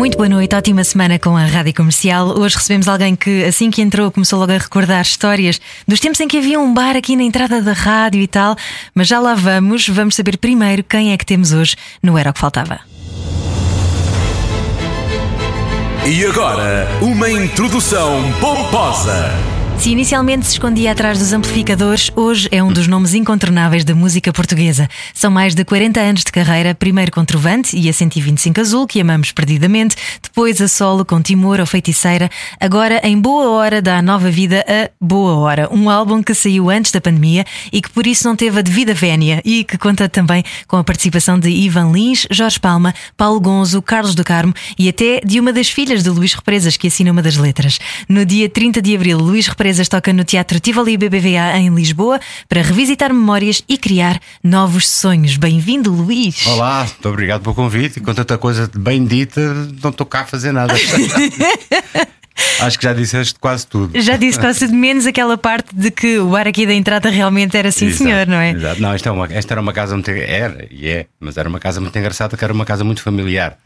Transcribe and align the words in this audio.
Muito 0.00 0.16
boa 0.16 0.30
noite, 0.30 0.56
ótima 0.56 0.82
semana 0.82 1.18
com 1.18 1.36
a 1.36 1.44
Rádio 1.44 1.74
Comercial. 1.74 2.28
Hoje 2.28 2.56
recebemos 2.56 2.88
alguém 2.88 3.14
que, 3.14 3.44
assim 3.44 3.70
que 3.70 3.82
entrou, 3.82 4.10
começou 4.10 4.38
logo 4.38 4.50
a 4.50 4.56
recordar 4.56 5.02
histórias 5.02 5.60
dos 5.86 6.00
tempos 6.00 6.18
em 6.20 6.26
que 6.26 6.38
havia 6.38 6.58
um 6.58 6.72
bar 6.72 6.96
aqui 6.96 7.14
na 7.14 7.22
entrada 7.22 7.60
da 7.60 7.74
rádio 7.74 8.18
e 8.18 8.26
tal. 8.26 8.56
Mas 8.94 9.08
já 9.08 9.20
lá 9.20 9.34
vamos, 9.34 9.86
vamos 9.90 10.14
saber 10.14 10.38
primeiro 10.38 10.82
quem 10.82 11.12
é 11.12 11.18
que 11.18 11.26
temos 11.26 11.52
hoje 11.52 11.76
no 12.02 12.16
Era 12.16 12.30
o 12.30 12.32
que 12.32 12.40
Faltava. 12.40 12.80
E 16.06 16.24
agora, 16.24 16.88
uma 17.02 17.30
introdução 17.30 18.22
pomposa. 18.40 19.59
Se 19.80 19.88
inicialmente 19.88 20.44
se 20.44 20.52
escondia 20.52 20.92
atrás 20.92 21.18
dos 21.18 21.32
amplificadores, 21.32 22.12
hoje 22.14 22.46
é 22.52 22.62
um 22.62 22.70
dos 22.70 22.86
nomes 22.86 23.14
incontornáveis 23.14 23.82
da 23.82 23.94
música 23.94 24.30
portuguesa. 24.30 24.86
São 25.14 25.30
mais 25.30 25.54
de 25.54 25.64
40 25.64 25.98
anos 25.98 26.22
de 26.22 26.30
carreira, 26.30 26.74
primeiro 26.74 27.10
com 27.10 27.24
Trovante 27.24 27.74
e 27.74 27.88
a 27.88 27.92
125 27.92 28.60
Azul, 28.60 28.86
que 28.86 29.00
amamos 29.00 29.32
perdidamente, 29.32 29.96
depois 30.22 30.60
a 30.60 30.68
solo 30.68 31.02
com 31.02 31.22
Timor 31.22 31.60
ou 31.60 31.64
Feiticeira, 31.64 32.28
agora 32.60 33.00
em 33.02 33.18
Boa 33.18 33.48
Hora 33.52 33.80
dá 33.80 34.02
nova 34.02 34.30
vida 34.30 34.62
a 34.68 34.90
Boa 35.00 35.36
Hora, 35.36 35.66
um 35.72 35.88
álbum 35.88 36.22
que 36.22 36.34
saiu 36.34 36.68
antes 36.68 36.92
da 36.92 37.00
pandemia 37.00 37.46
e 37.72 37.80
que 37.80 37.88
por 37.88 38.06
isso 38.06 38.28
não 38.28 38.36
teve 38.36 38.58
a 38.58 38.62
devida 38.62 38.92
vénia 38.92 39.40
e 39.46 39.64
que 39.64 39.78
conta 39.78 40.10
também 40.10 40.44
com 40.68 40.76
a 40.76 40.84
participação 40.84 41.38
de 41.38 41.48
Ivan 41.48 41.90
Lins, 41.90 42.26
Jorge 42.30 42.60
Palma, 42.60 42.94
Paulo 43.16 43.40
Gonzo, 43.40 43.80
Carlos 43.80 44.14
do 44.14 44.24
Carmo 44.24 44.52
e 44.78 44.90
até 44.90 45.22
de 45.24 45.40
uma 45.40 45.54
das 45.54 45.70
filhas 45.70 46.02
de 46.02 46.10
Luís 46.10 46.34
Represas, 46.34 46.76
que 46.76 46.88
assina 46.88 47.10
uma 47.10 47.22
das 47.22 47.38
letras. 47.38 47.78
No 48.06 48.26
dia 48.26 48.46
30 48.46 48.82
de 48.82 48.94
abril, 48.94 49.16
Luís 49.16 49.46
Represas 49.46 49.69
toca 49.88 50.12
no 50.12 50.24
Teatro 50.24 50.58
Tivoli 50.58 50.96
BBVA 50.96 51.58
em 51.58 51.74
Lisboa 51.74 52.20
para 52.48 52.62
revisitar 52.62 53.12
memórias 53.12 53.62
e 53.68 53.78
criar 53.78 54.20
novos 54.42 54.88
sonhos. 54.88 55.36
Bem-vindo, 55.36 55.92
Luís. 55.92 56.46
Olá, 56.46 56.84
muito 56.84 57.08
obrigado 57.08 57.42
pelo 57.42 57.54
convite. 57.54 57.98
E 57.98 58.02
com 58.02 58.12
tanta 58.12 58.36
coisa 58.36 58.70
bem 58.74 59.04
dita, 59.04 59.40
não 59.82 59.90
estou 59.90 60.06
cá 60.06 60.20
a 60.20 60.26
fazer 60.26 60.52
nada. 60.52 60.74
Acho 62.60 62.78
que 62.78 62.84
já 62.84 62.92
disseste 62.92 63.38
quase 63.38 63.66
tudo. 63.66 64.00
Já 64.00 64.16
disse 64.16 64.38
quase 64.38 64.60
tudo, 64.60 64.74
menos 64.74 65.06
aquela 65.06 65.36
parte 65.36 65.74
de 65.74 65.90
que 65.90 66.18
o 66.18 66.30
bar 66.30 66.46
aqui 66.46 66.66
da 66.66 66.74
entrada 66.74 67.08
realmente 67.10 67.56
era 67.56 67.70
sim, 67.70 67.86
Exato, 67.86 68.04
senhor, 68.04 68.26
não 68.26 68.36
é? 68.36 68.50
Exato. 68.52 68.80
Não, 68.80 68.92
esta, 68.92 69.08
é 69.08 69.12
uma, 69.12 69.26
esta 69.26 69.54
era 69.54 69.60
uma 69.60 69.72
casa 69.72 69.94
muito. 69.94 70.10
Era 70.10 70.66
e 70.70 70.88
é, 70.88 71.06
mas 71.18 71.36
era 71.36 71.48
uma 71.48 71.58
casa 71.58 71.80
muito 71.80 71.98
engraçada, 71.98 72.36
que 72.36 72.44
era 72.44 72.52
uma 72.52 72.64
casa 72.64 72.84
muito 72.84 73.02
familiar. 73.02 73.58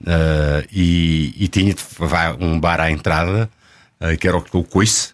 Uh, 0.00 0.66
e, 0.72 1.34
e, 1.38 1.48
tinha 1.48 1.74
um 2.40 2.58
bar 2.58 2.80
à 2.80 2.90
entrada, 2.90 3.48
uh, 4.00 4.16
que 4.18 4.26
era 4.26 4.36
o, 4.36 4.44
o 4.52 4.64
Coice, 4.64 5.10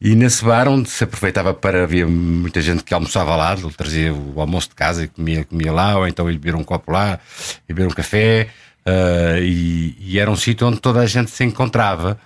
e 0.00 0.14
nesse 0.14 0.42
bar, 0.42 0.66
onde 0.66 0.88
se 0.88 1.04
aproveitava 1.04 1.52
para. 1.52 1.84
Havia 1.84 2.06
muita 2.06 2.62
gente 2.62 2.82
que 2.82 2.94
almoçava 2.94 3.36
lá, 3.36 3.52
ele 3.52 3.70
trazia 3.72 4.14
o 4.14 4.40
almoço 4.40 4.70
de 4.70 4.74
casa 4.74 5.04
e 5.04 5.08
comia, 5.08 5.44
comia 5.44 5.70
lá, 5.70 5.98
ou 5.98 6.08
então 6.08 6.30
ia 6.30 6.38
beber 6.38 6.54
um 6.54 6.64
copo 6.64 6.90
lá, 6.90 7.20
ia 7.68 7.74
beber 7.74 7.86
um 7.86 7.94
café. 7.94 8.48
Uh, 8.80 9.42
e, 9.42 9.96
e, 10.00 10.18
era 10.18 10.30
um 10.30 10.36
sítio 10.36 10.66
onde 10.66 10.80
toda 10.80 11.00
a 11.00 11.06
gente 11.06 11.30
se 11.30 11.44
encontrava. 11.44 12.18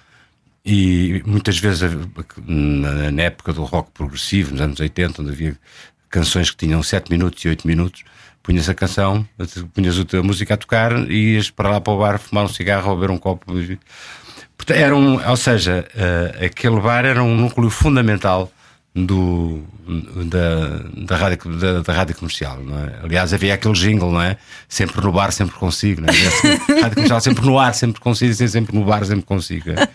E 0.65 1.21
muitas 1.27 1.59
vezes, 1.59 1.83
na, 2.47 3.11
na, 3.11 3.23
época 3.23 3.53
do 3.53 3.65
rock 3.65 3.91
progressivo, 3.93 4.53
nos 4.53 4.61
anos 4.61 4.81
80, 4.81 5.21
onde 5.21 5.33
havia 5.33 5.57
canções 6.09 6.51
que 6.51 6.57
tinham 6.57 6.81
7 6.83 7.11
minutos 7.11 7.45
e 7.45 7.49
8 7.49 7.67
minutos, 7.67 8.05
punhas 8.43 8.69
a 8.69 8.75
canção, 8.75 9.27
punhas 9.75 9.99
a 9.99 10.23
música 10.23 10.55
a 10.55 10.57
tocar 10.57 10.93
e 11.11 11.35
ias 11.35 11.51
para 11.51 11.71
lá 11.71 11.81
para 11.81 11.93
o 11.93 11.99
bar 11.99 12.19
fumar 12.19 12.45
um 12.45 12.49
cigarro 12.49 12.91
ou 12.91 12.97
beber 12.97 13.11
um 13.11 13.19
copo. 13.19 13.53
Era 14.69 14.97
um, 14.97 15.29
ou 15.29 15.37
seja, 15.37 15.87
uh, 15.95 16.45
aquele 16.45 16.81
bar 16.81 17.05
era 17.05 17.23
um 17.23 17.35
núcleo 17.37 17.69
fundamental 17.69 18.51
do, 18.95 19.63
da, 20.27 20.79
da, 21.07 21.17
rádio, 21.17 21.57
da, 21.59 21.83
da 21.83 21.93
rádio 21.93 22.15
comercial. 22.15 22.59
É? 22.61 23.05
Aliás, 23.05 23.35
havia 23.35 23.55
aquele 23.55 23.75
jingle, 23.75 24.11
não 24.11 24.23
é? 24.23 24.37
Sempre 24.69 25.01
no 25.03 25.13
bar, 25.13 25.33
sempre 25.33 25.57
consigo. 25.57 26.01
Não 26.01 26.09
é? 26.09 26.13
Assim, 26.13 26.49
rádio 26.81 26.95
comercial 26.95 27.21
sempre 27.21 27.45
no 27.45 27.59
ar, 27.59 27.75
sempre 27.75 28.01
consigo, 28.01 28.35
sempre 28.49 28.77
no 28.77 28.85
bar, 28.85 29.05
sempre 29.05 29.25
consigo. 29.25 29.71
É? 29.71 29.89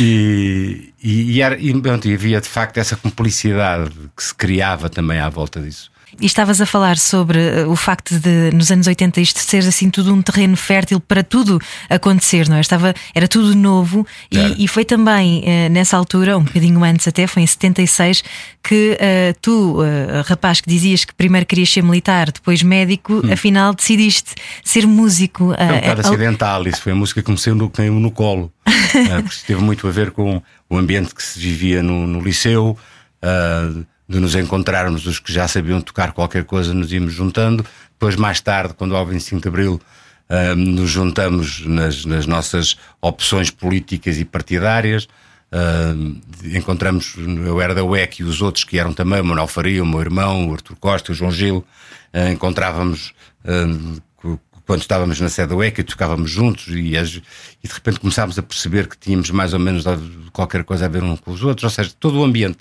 E, 0.00 0.92
e, 1.02 1.32
e, 1.32 1.42
era, 1.42 1.58
e, 1.58 1.70
e 1.70 2.14
havia 2.14 2.40
de 2.40 2.48
facto 2.48 2.78
essa 2.78 2.96
cumplicidade 2.96 3.92
que 4.16 4.22
se 4.22 4.34
criava 4.34 4.88
também 4.88 5.18
à 5.18 5.28
volta 5.28 5.60
disso. 5.60 5.90
E 6.20 6.26
estavas 6.26 6.60
a 6.60 6.66
falar 6.66 6.96
sobre 6.96 7.38
eh, 7.38 7.66
o 7.66 7.76
facto 7.76 8.18
de, 8.18 8.50
nos 8.52 8.70
anos 8.70 8.86
80, 8.86 9.20
isto 9.20 9.40
ser 9.40 9.58
assim 9.58 9.90
tudo 9.90 10.12
um 10.14 10.22
terreno 10.22 10.56
fértil 10.56 11.00
para 11.00 11.22
tudo 11.22 11.60
acontecer, 11.88 12.48
não 12.48 12.56
é? 12.56 12.60
Estava, 12.60 12.94
era 13.14 13.26
tudo 13.26 13.54
novo 13.54 14.06
e, 14.30 14.64
e, 14.64 14.68
foi 14.68 14.84
também 14.84 15.40
uh, 15.40 15.70
nessa 15.70 15.96
altura, 15.96 16.38
um 16.38 16.44
bocadinho 16.44 16.82
antes 16.84 17.06
até, 17.08 17.26
foi 17.26 17.42
em 17.42 17.46
76, 17.46 18.22
que 18.62 18.92
uh, 18.92 19.38
tu, 19.40 19.80
uh, 19.80 19.84
rapaz 20.24 20.60
que 20.60 20.68
dizias 20.68 21.04
que 21.04 21.14
primeiro 21.14 21.46
querias 21.46 21.70
ser 21.70 21.82
militar, 21.82 22.30
depois 22.30 22.62
médico, 22.62 23.14
hum. 23.24 23.32
afinal 23.32 23.74
decidiste 23.74 24.34
ser 24.64 24.86
músico. 24.86 25.52
É 25.54 25.64
um 25.64 25.80
bocado 25.80 26.00
acidental, 26.00 26.66
isso 26.66 26.80
foi 26.80 26.92
a 26.92 26.94
música 26.96 27.20
que 27.20 27.26
comecei 27.26 27.52
no, 27.52 27.68
caiu 27.68 27.94
no 27.94 28.10
colo, 28.10 28.52
porque 28.64 29.38
teve 29.46 29.60
muito 29.60 29.86
a 29.86 29.90
ver 29.90 30.10
com 30.10 30.40
o 30.68 30.76
ambiente 30.76 31.14
que 31.14 31.22
se 31.22 31.38
vivia 31.38 31.82
no, 31.82 32.06
no 32.06 32.20
liceu. 32.20 32.76
Uh, 33.22 33.84
de 34.08 34.20
nos 34.20 34.34
encontrarmos, 34.34 35.06
os 35.06 35.18
que 35.18 35.32
já 35.32 35.48
sabiam 35.48 35.80
tocar 35.80 36.12
qualquer 36.12 36.44
coisa, 36.44 36.74
nos 36.74 36.92
íamos 36.92 37.12
juntando. 37.12 37.64
Depois, 37.92 38.16
mais 38.16 38.40
tarde, 38.40 38.74
quando 38.74 38.94
houve 38.94 39.12
25 39.12 39.40
de 39.40 39.48
Abril, 39.48 39.80
uh, 40.28 40.56
nos 40.56 40.90
juntamos 40.90 41.64
nas, 41.66 42.04
nas, 42.04 42.26
nossas 42.26 42.76
opções 43.00 43.50
políticas 43.50 44.18
e 44.18 44.24
partidárias. 44.24 45.08
Uh, 45.50 46.20
encontramos, 46.56 47.14
eu 47.16 47.60
era 47.60 47.74
da 47.74 47.84
UEC 47.84 48.20
e 48.20 48.24
os 48.24 48.42
outros 48.42 48.64
que 48.64 48.78
eram 48.78 48.92
também, 48.92 49.20
o 49.20 49.24
Manuel 49.24 49.46
Faria, 49.46 49.82
o 49.82 49.86
meu 49.86 50.00
irmão, 50.00 50.48
o 50.48 50.52
Artur 50.52 50.76
Costa, 50.76 51.12
o 51.12 51.14
João 51.14 51.30
Gil. 51.30 51.64
Uh, 52.12 52.32
encontrávamos 52.32 53.14
quando 54.66 54.80
estávamos 54.80 55.20
na 55.20 55.28
sede 55.28 55.50
da 55.50 55.56
UEC 55.56 55.80
e 55.80 55.84
tocávamos 55.84 56.30
juntos 56.30 56.68
e, 56.68 56.96
e, 56.96 57.68
de 57.68 57.74
repente 57.74 58.00
começámos 58.00 58.38
a 58.38 58.42
perceber 58.42 58.88
que 58.88 58.96
tínhamos 58.96 59.30
mais 59.30 59.52
ou 59.52 59.58
menos 59.58 59.84
qualquer 60.32 60.64
coisa 60.64 60.86
a 60.86 60.88
ver 60.88 61.02
um 61.02 61.16
com 61.16 61.32
os 61.32 61.42
outros, 61.44 61.64
ou 61.64 61.70
seja, 61.70 61.92
todo 62.00 62.18
o 62.18 62.24
ambiente 62.24 62.58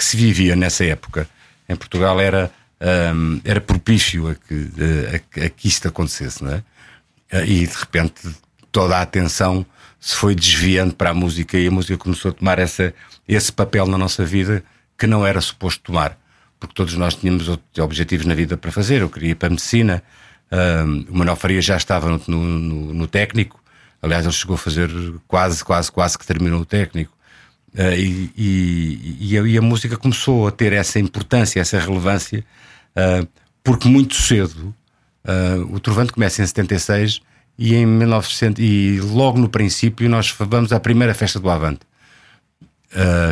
que 0.00 0.04
se 0.06 0.16
vivia 0.16 0.56
nessa 0.56 0.82
época 0.82 1.28
em 1.68 1.76
Portugal 1.76 2.18
era, 2.18 2.50
um, 3.14 3.38
era 3.44 3.60
propício 3.60 4.30
a 4.30 4.34
que, 4.34 4.70
a, 5.36 5.44
a 5.44 5.48
que 5.50 5.68
isto 5.68 5.86
acontecesse, 5.86 6.42
não 6.42 6.54
é? 6.54 6.62
E 7.44 7.66
de 7.66 7.76
repente 7.76 8.22
toda 8.72 8.96
a 8.96 9.02
atenção 9.02 9.66
se 10.00 10.16
foi 10.16 10.34
desviando 10.34 10.94
para 10.94 11.10
a 11.10 11.14
música 11.14 11.58
e 11.58 11.66
a 11.66 11.70
música 11.70 11.98
começou 11.98 12.30
a 12.30 12.34
tomar 12.34 12.58
essa, 12.58 12.94
esse 13.28 13.52
papel 13.52 13.86
na 13.86 13.98
nossa 13.98 14.24
vida 14.24 14.64
que 14.96 15.06
não 15.06 15.26
era 15.26 15.38
suposto 15.38 15.82
tomar, 15.82 16.18
porque 16.58 16.74
todos 16.74 16.94
nós 16.94 17.14
tínhamos 17.14 17.46
objetivos 17.78 18.24
na 18.24 18.34
vida 18.34 18.56
para 18.56 18.72
fazer. 18.72 19.02
Eu 19.02 19.10
queria 19.10 19.32
ir 19.32 19.34
para 19.34 19.48
a 19.48 19.50
medicina, 19.50 20.02
um, 20.50 21.04
o 21.10 21.18
Manuel 21.18 21.36
Faria 21.36 21.60
já 21.60 21.76
estava 21.76 22.08
no, 22.08 22.18
no, 22.26 22.94
no, 22.94 23.06
técnico, 23.06 23.62
aliás, 24.00 24.24
ele 24.24 24.32
chegou 24.32 24.54
a 24.54 24.58
fazer 24.58 24.90
quase, 25.28 25.62
quase, 25.62 25.92
quase 25.92 26.18
que 26.18 26.26
terminou 26.26 26.62
o 26.62 26.64
técnico. 26.64 27.12
Uh, 27.72 27.94
e, 27.94 29.20
e, 29.20 29.38
a, 29.38 29.42
e, 29.42 29.56
a, 29.56 29.62
música 29.62 29.96
começou 29.96 30.48
a 30.48 30.50
ter 30.50 30.72
essa 30.72 30.98
importância, 30.98 31.60
essa 31.60 31.78
relevância, 31.78 32.44
uh, 32.96 33.26
porque 33.62 33.88
muito 33.88 34.14
cedo 34.14 34.74
uh, 35.24 35.72
o 35.72 35.78
Trovante 35.78 36.12
começa 36.12 36.42
em 36.42 36.46
76 36.46 37.20
e 37.56 37.76
em 37.76 37.86
1900 37.86 38.60
e 38.62 39.00
logo 39.00 39.38
no 39.38 39.48
princípio 39.48 40.08
nós 40.08 40.34
vamos 40.36 40.72
à 40.72 40.80
primeira 40.80 41.14
festa 41.14 41.38
do 41.38 41.48
Avante. 41.48 41.80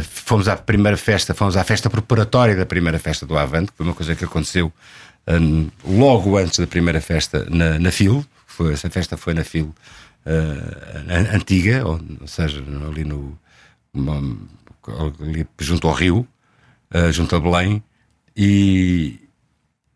fomos 0.05 0.47
à 0.47 0.55
primeira 0.55 0.97
festa, 0.97 1.35
fomos 1.35 1.57
à 1.57 1.65
festa 1.65 1.91
preparatória 1.91 2.55
da 2.55 2.67
primeira 2.67 2.99
festa 2.99 3.27
do 3.27 3.37
Avante, 3.37 3.73
que 3.73 3.79
foi 3.79 3.87
uma 3.87 3.95
coisa 3.95 4.15
que 4.15 4.25
aconteceu 4.25 4.73
logo 5.85 6.37
antes 6.37 6.59
da 6.59 6.67
primeira 6.67 7.01
festa 7.01 7.45
na, 7.51 7.79
na 7.79 7.91
FIL. 7.91 8.25
Foi, 8.47 8.73
essa 8.75 8.91
festa 8.91 9.17
foi 9.17 9.35
na 9.35 9.43
FIL 9.43 9.75
antiga, 11.35 11.85
ou, 11.87 11.99
ou 12.21 12.27
seja, 12.27 12.63
ali 12.87 13.03
no 13.03 13.37
ali 15.21 15.47
junto 15.59 15.89
ao 15.89 15.95
Rio, 15.95 16.27
uh, 16.95 17.13
junto 17.13 17.35
a 17.37 17.41
Belém, 17.41 17.83
e, 18.37 19.19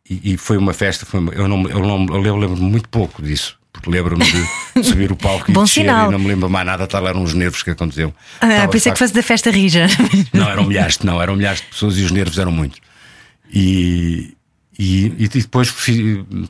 e, 0.08 0.32
e, 0.32 0.37
foi 0.37 0.56
uma 0.56 0.72
festa. 0.72 1.06
Foi 1.06 1.20
uma, 1.20 1.32
eu, 1.32 1.46
não, 1.46 1.69
eu, 1.69 1.81
não, 1.81 2.25
eu 2.25 2.37
lembro 2.37 2.56
muito 2.56 2.88
pouco 2.88 3.22
disso. 3.22 3.60
Porque 3.72 3.88
lembro-me 3.88 4.25
de 4.25 4.84
subir 4.84 5.10
o 5.10 5.16
palco 5.16 5.50
e 5.50 5.54
descer 5.54 5.81
sinal. 5.81 6.08
e 6.08 6.12
não 6.12 6.19
me 6.19 6.28
lembro 6.28 6.50
mais 6.50 6.66
nada, 6.66 6.87
tal 6.87 7.08
eram 7.08 7.22
os 7.22 7.32
nervos 7.32 7.62
que 7.62 7.70
aconteciam. 7.70 8.12
Ah, 8.40 8.69
pensei 8.69 8.93
que 8.93 8.99
fosse 8.99 9.14
da 9.14 9.22
festa 9.22 9.50
rija. 9.50 9.87
Não, 10.32 10.49
eram 10.50 10.64
milhares, 10.64 10.99
não, 10.99 11.22
eram 11.22 11.37
milhares 11.37 11.60
de 11.62 11.69
pessoas 11.69 11.96
e 11.96 12.02
os 12.02 12.10
nervos 12.10 12.38
eram 12.38 12.52
muitos. 12.52 12.81
E, 13.50 14.37
e, 14.78 15.06
e 15.19 15.28
depois 15.28 15.75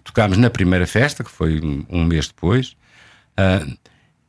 tocámos 0.02 0.36
na 0.36 0.50
primeira 0.50 0.86
festa, 0.86 1.22
que 1.22 1.30
foi 1.30 1.60
um 1.88 2.04
mês 2.04 2.26
depois. 2.26 2.74
Uh, 3.38 3.76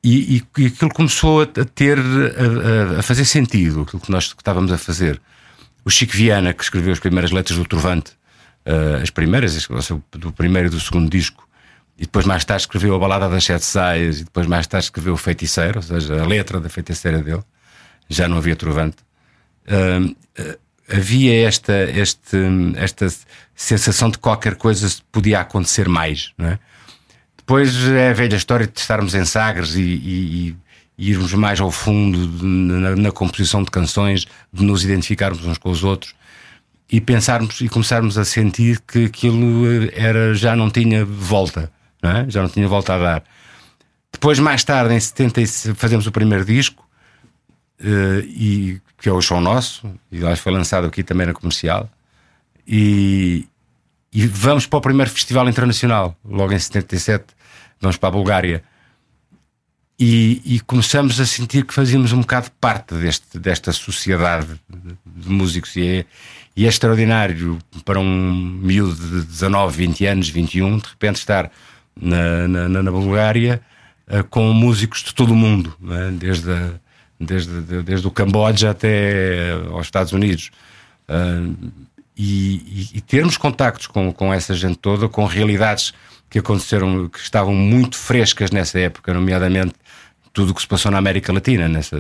e, 0.04 0.44
e, 0.58 0.66
aquilo 0.66 0.94
começou 0.94 1.42
a 1.42 1.46
ter, 1.46 1.98
a, 1.98 3.00
a, 3.00 3.04
fazer 3.04 3.24
sentido, 3.24 3.82
aquilo 3.82 4.02
que 4.02 4.12
nós 4.12 4.26
estávamos 4.26 4.72
a 4.72 4.78
fazer. 4.78 5.22
O 5.86 5.90
Chico 5.90 6.14
Viana, 6.14 6.54
que 6.54 6.64
escreveu 6.64 6.92
as 6.92 7.00
primeiras 7.00 7.32
letras 7.32 7.58
do 7.58 7.66
Trovante, 7.66 8.12
uh, 8.66 9.02
as 9.02 9.10
primeiras, 9.10 9.68
do 10.12 10.32
primeiro 10.34 10.68
e 10.68 10.72
do 10.72 10.80
segundo 10.80 11.10
disco, 11.10 11.48
e 11.98 12.02
depois 12.02 12.26
mais 12.26 12.44
tarde 12.44 12.64
escreveu 12.64 12.96
a 12.96 13.00
Balada 13.00 13.30
das 13.30 13.46
Sete 13.46 13.66
Saias, 13.66 14.20
e 14.20 14.24
depois 14.26 14.46
mais 14.46 14.68
tarde 14.68 14.86
escreveu 14.86 15.14
o 15.14 15.18
Feiticeiro, 15.18 15.80
ou 15.80 15.84
seja, 15.84 16.22
a 16.22 16.26
letra 16.26 16.60
da 16.60 16.68
feiticeira 16.68 17.22
dele. 17.22 17.44
Já 18.10 18.28
não 18.28 18.38
havia 18.38 18.56
trovante. 18.56 18.98
Uh, 19.68 20.16
havia 20.90 21.48
esta, 21.48 21.90
este, 21.92 22.38
esta 22.76 23.08
sensação 23.56 24.10
de 24.10 24.18
que 24.18 24.22
qualquer 24.22 24.56
coisa 24.56 24.90
podia 25.12 25.40
acontecer 25.40 25.88
mais, 25.88 26.34
não 26.38 26.50
é? 26.50 26.60
Depois 27.46 27.76
é 27.90 28.12
a 28.12 28.14
velha 28.14 28.38
história 28.38 28.66
de 28.66 28.80
estarmos 28.80 29.14
em 29.14 29.26
Sagres 29.26 29.76
e, 29.76 29.82
e, 29.82 30.56
e 30.98 31.12
irmos 31.12 31.34
mais 31.34 31.60
ao 31.60 31.70
fundo 31.72 32.18
na, 32.42 32.96
na, 32.96 33.12
composição 33.12 33.64
de 33.64 33.70
canções, 33.70 34.26
de 34.52 34.64
nos 34.64 34.86
identificarmos 34.86 35.46
uns 35.46 35.58
com 35.58 35.70
os 35.70 35.84
outros 35.84 36.16
e 36.90 37.02
pensarmos 37.02 37.60
e 37.60 37.68
começarmos 37.68 38.18
a 38.18 38.24
sentir 38.24 38.80
que 38.82 39.06
aquilo 39.06 39.66
era, 39.94 40.34
já 40.34 40.56
não 40.56 40.70
tinha 40.70 41.04
volta, 41.04 41.70
não 42.02 42.12
é? 42.12 42.26
já 42.30 42.42
não 42.42 42.50
tinha 42.50 42.68
volta 42.68 42.94
a 42.94 42.98
dar. 42.98 43.24
Depois, 44.12 44.40
mais 44.40 44.64
tarde, 44.64 44.94
em 44.94 45.00
70, 45.00 45.42
fazemos 45.76 46.08
o 46.08 46.12
primeiro 46.12 46.46
disco, 46.46 46.88
uh, 47.82 48.20
e, 48.26 48.80
que 49.00 49.10
é 49.10 49.12
o 49.12 49.20
Show 49.20 49.42
Nosso, 49.42 49.92
e 50.12 50.24
acho 50.26 50.36
que 50.36 50.42
foi 50.44 50.54
lançado 50.54 50.88
aqui 50.88 51.04
também 51.04 51.28
na 51.28 51.34
comercial. 51.34 51.90
E, 52.66 53.48
e 54.14 54.28
vamos 54.28 54.68
para 54.68 54.78
o 54.78 54.82
primeiro 54.82 55.10
festival 55.10 55.50
internacional, 55.50 56.16
logo 56.24 56.54
em 56.54 56.60
77, 56.60 57.26
vamos 57.84 57.98
para 57.98 58.10
a 58.10 58.12
Bulgária. 58.12 58.64
E, 60.00 60.42
e, 60.44 60.60
começamos 60.62 61.20
a 61.20 61.26
sentir 61.26 61.66
que 61.66 61.74
fazíamos 61.74 62.12
um 62.12 62.22
bocado 62.22 62.50
parte 62.60 62.96
deste, 62.96 63.38
desta 63.38 63.72
sociedade 63.72 64.60
de, 64.68 65.30
músicos. 65.30 65.76
E 65.76 65.88
é, 65.88 66.06
e 66.56 66.66
é, 66.66 66.70
extraordinário 66.70 67.60
para 67.86 68.00
um 68.00 68.34
miúdo 68.34 68.96
de 68.96 69.26
19, 69.28 69.76
20 69.78 70.06
anos, 70.06 70.30
21, 70.30 70.78
de 70.78 70.88
repente 70.88 71.18
estar 71.18 71.52
na, 72.00 72.48
na, 72.48 72.84
na 72.84 72.92
Bulgária 72.92 73.62
uh, 74.08 74.24
com 74.26 74.52
músicos 74.52 75.04
de 75.04 75.14
todo 75.14 75.32
o 75.32 75.36
mundo, 75.36 75.76
é? 75.90 76.12
desde, 76.12 76.52
a, 76.52 76.72
desde, 77.20 77.84
desde 77.84 78.08
o 78.08 78.12
Camboja 78.12 78.72
até 78.72 79.52
aos 79.72 79.86
Estados 79.86 80.12
Unidos. 80.12 80.50
Uh, 81.08 81.72
e, 82.16 82.90
e, 82.94 82.98
e, 82.98 83.02
termos 83.02 83.38
contactos 83.38 83.88
com, 83.88 84.12
com 84.12 84.34
essa 84.34 84.54
gente 84.54 84.78
toda, 84.78 85.10
com 85.10 85.26
realidades 85.26 85.94
que 86.34 86.40
aconteceram, 86.40 87.08
que 87.10 87.20
estavam 87.20 87.54
muito 87.54 87.96
frescas 87.96 88.50
nessa 88.50 88.80
época, 88.80 89.14
nomeadamente 89.14 89.76
tudo 90.34 90.50
o 90.50 90.56
que 90.56 90.62
se 90.62 90.68
passou 90.68 90.92
na 90.92 90.98
América 90.98 91.32
Latina. 91.32 91.70
Nessa, 91.70 91.96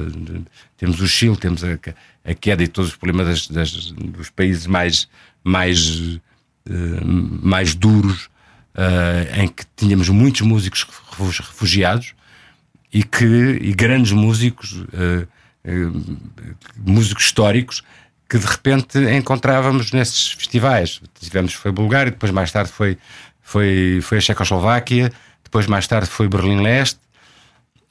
temos 0.75 0.99
o 0.99 1.07
Chile, 1.07 1.37
temos 1.37 1.63
a, 1.63 1.77
a 2.25 2.33
queda 2.33 2.63
e 2.63 2.67
todos 2.67 2.89
os 2.89 2.97
problemas 2.97 3.27
das, 3.27 3.47
das, 3.47 3.91
dos 3.91 4.31
países 4.31 4.65
mais, 4.65 5.07
mais, 5.43 5.87
uh, 5.87 6.19
mais 7.43 7.75
duros, 7.75 8.23
uh, 8.73 9.39
em 9.39 9.47
que 9.47 9.63
tínhamos 9.75 10.09
muitos 10.09 10.41
músicos 10.41 10.83
refugiados 11.39 12.15
e 12.91 13.03
que 13.03 13.59
e 13.61 13.71
grandes 13.71 14.13
músicos, 14.13 14.71
uh, 14.71 15.27
músicos 16.83 17.25
históricos, 17.25 17.83
que 18.27 18.39
de 18.39 18.47
repente 18.47 18.97
encontrávamos 19.15 19.91
nesses 19.91 20.31
festivais. 20.31 20.99
Tivemos 21.19 21.53
foi 21.53 21.71
Bulgária, 21.71 22.11
depois 22.11 22.31
mais 22.31 22.51
tarde 22.51 22.71
foi 22.71 22.97
foi 23.43 23.99
foi 24.01 24.17
a 24.17 24.21
Checoslováquia, 24.21 25.11
depois 25.43 25.67
mais 25.67 25.85
tarde 25.85 26.09
foi 26.09 26.27
Berlim 26.27 26.61
Leste. 26.61 26.99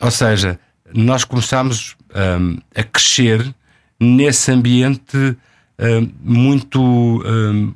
Ou 0.01 0.11
seja, 0.11 0.59
nós 0.93 1.25
começámos 1.25 1.97
um, 2.41 2.59
a 2.75 2.83
crescer 2.83 3.55
nesse 4.01 4.51
ambiente 4.51 5.17
um, 5.79 6.11
muito 6.21 6.83
um, 6.83 7.73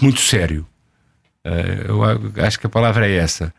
muito 0.00 0.20
sério. 0.20 0.66
Uh, 1.44 1.88
eu 1.88 2.44
acho 2.44 2.60
que 2.60 2.66
a 2.66 2.70
palavra 2.70 3.08
é 3.08 3.16
essa. 3.16 3.52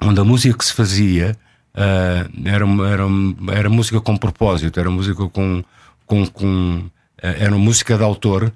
Onde 0.00 0.20
a 0.20 0.24
música 0.24 0.56
que 0.56 0.64
se 0.64 0.72
fazia 0.72 1.36
uh, 1.74 2.48
era, 2.48 2.64
era, 2.64 3.58
era 3.58 3.70
música 3.70 4.00
com 4.00 4.16
propósito, 4.16 4.78
era 4.78 4.90
música 4.90 5.28
com, 5.28 5.64
com, 6.06 6.26
com 6.26 6.90
eh, 7.22 7.44
era 7.44 7.56
música 7.56 7.96
de 7.96 8.02
autor 8.02 8.44
eh, 8.44 8.52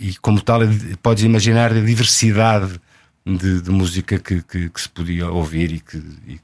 e 0.00 0.14
como 0.20 0.40
tal 0.40 0.60
podes 1.02 1.24
imaginar 1.24 1.72
a 1.72 1.80
diversidade 1.80 2.80
de, 3.26 3.60
de 3.60 3.70
música 3.70 4.18
que, 4.18 4.42
que, 4.42 4.70
que, 4.70 4.80
se 4.80 4.88
podia 4.88 5.28
ouvir 5.28 5.72
e, 5.72 5.80
que, 5.80 5.98
e, 6.26 6.40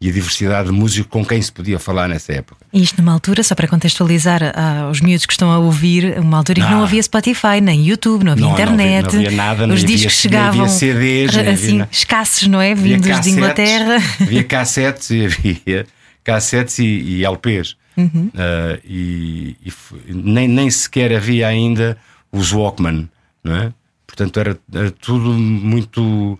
e, 0.00 0.08
a 0.08 0.12
diversidade 0.12 0.68
de 0.68 0.74
música 0.74 1.06
com 1.08 1.24
quem 1.24 1.40
se 1.42 1.52
podia 1.52 1.78
falar 1.78 2.08
nessa 2.08 2.32
época. 2.32 2.64
E 2.72 2.82
isto 2.82 2.96
numa 2.98 3.12
altura, 3.12 3.42
só 3.42 3.54
para 3.54 3.68
contextualizar 3.68 4.40
aos 4.86 5.00
miúdos 5.02 5.26
que 5.26 5.32
estão 5.32 5.50
a 5.50 5.58
ouvir, 5.58 6.18
uma 6.18 6.38
altura 6.38 6.60
em 6.60 6.62
que 6.62 6.70
não 6.70 6.80
ah. 6.80 6.84
havia 6.84 7.02
Spotify, 7.02 7.60
nem 7.60 7.86
YouTube, 7.86 8.24
não 8.24 8.32
havia 8.32 8.44
não, 8.46 8.52
internet, 8.52 9.02
não 9.02 9.08
havia, 9.08 9.20
não 9.20 9.26
havia 9.26 9.36
nada, 9.36 9.74
os 9.74 9.84
discos 9.84 10.06
havia, 10.06 10.38
chegavam 10.38 10.68
CDs, 10.68 11.36
assim, 11.36 11.80
havia, 11.82 11.88
escassos, 11.92 12.48
não 12.48 12.60
é? 12.60 12.74
Vindos 12.74 13.06
cassetes, 13.06 13.30
de 13.30 13.36
Inglaterra. 13.36 13.96
Havia 14.22 14.44
cassetes 14.44 15.10
e 15.10 15.24
havia 15.26 15.86
cassetes 16.24 16.78
e, 16.78 16.84
e 16.84 17.24
LPs. 17.24 17.76
Uhum. 17.94 18.30
Uh, 18.32 18.80
e, 18.84 19.56
e 19.66 20.14
nem, 20.14 20.48
nem 20.48 20.70
sequer 20.70 21.14
havia 21.14 21.46
ainda 21.46 21.98
os 22.32 22.52
Walkman, 22.52 23.08
não 23.44 23.54
é? 23.54 23.72
Portanto, 24.06 24.40
era, 24.40 24.58
era 24.72 24.90
tudo 24.90 25.30
muito. 25.30 26.38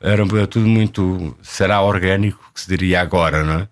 Era, 0.00 0.22
era, 0.22 0.46
tudo 0.46 0.66
muito. 0.66 1.36
Será 1.42 1.80
orgânico, 1.82 2.50
que 2.54 2.60
se 2.60 2.68
diria 2.68 3.00
agora, 3.00 3.44
não 3.44 3.60
é? 3.60 3.68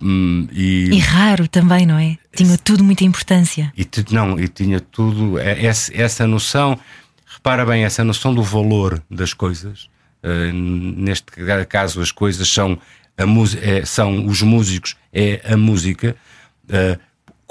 Hum, 0.00 0.48
e, 0.52 0.90
e, 0.92 0.98
raro 0.98 1.48
também, 1.48 1.86
não 1.86 1.98
é? 1.98 2.16
Tinha 2.34 2.56
tudo 2.58 2.84
muita 2.84 3.04
importância. 3.04 3.72
E 3.76 3.86
não, 4.10 4.38
e 4.38 4.48
tinha 4.48 4.80
tudo. 4.80 5.38
É, 5.38 5.64
essa, 5.64 5.92
essa 5.94 6.26
noção, 6.26 6.78
repara 7.26 7.64
bem, 7.64 7.84
essa 7.84 8.04
noção 8.04 8.34
do 8.34 8.42
valor 8.42 9.02
das 9.10 9.34
coisas. 9.34 9.90
Uh, 10.22 10.52
neste 10.52 11.24
caso, 11.68 12.00
as 12.00 12.12
coisas 12.12 12.48
são, 12.48 12.78
a 13.18 13.24
é, 13.60 13.84
são 13.84 14.26
os 14.26 14.40
músicos, 14.40 14.96
é 15.12 15.40
a 15.44 15.56
música 15.56 16.16
uh, 16.64 17.00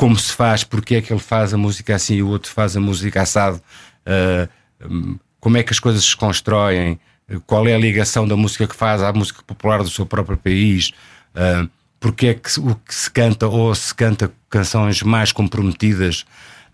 como 0.01 0.17
se 0.17 0.33
faz, 0.33 0.63
porque 0.63 0.95
é 0.95 1.01
que 1.01 1.13
ele 1.13 1.19
faz 1.19 1.53
a 1.53 1.57
música 1.57 1.93
assim 1.93 2.15
e 2.15 2.23
o 2.23 2.29
outro 2.29 2.51
faz 2.51 2.75
a 2.75 2.79
música 2.79 3.21
assado, 3.21 3.61
uh, 4.07 5.19
como 5.39 5.57
é 5.57 5.63
que 5.63 5.71
as 5.71 5.79
coisas 5.79 6.03
se 6.03 6.17
constroem, 6.17 6.99
qual 7.45 7.67
é 7.67 7.75
a 7.75 7.77
ligação 7.77 8.27
da 8.27 8.35
música 8.35 8.65
que 8.65 8.75
faz 8.75 9.03
à 9.03 9.13
música 9.13 9.43
popular 9.43 9.83
do 9.83 9.91
seu 9.91 10.03
próprio 10.03 10.35
país, 10.39 10.91
uh, 11.35 11.69
porque 11.99 12.27
é 12.29 12.33
que 12.33 12.59
o 12.59 12.73
que 12.73 12.95
se 12.95 13.11
canta 13.11 13.47
ou 13.47 13.75
se 13.75 13.93
canta 13.93 14.31
canções 14.49 15.03
mais 15.03 15.31
comprometidas. 15.31 16.25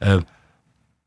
Uh, 0.02 0.26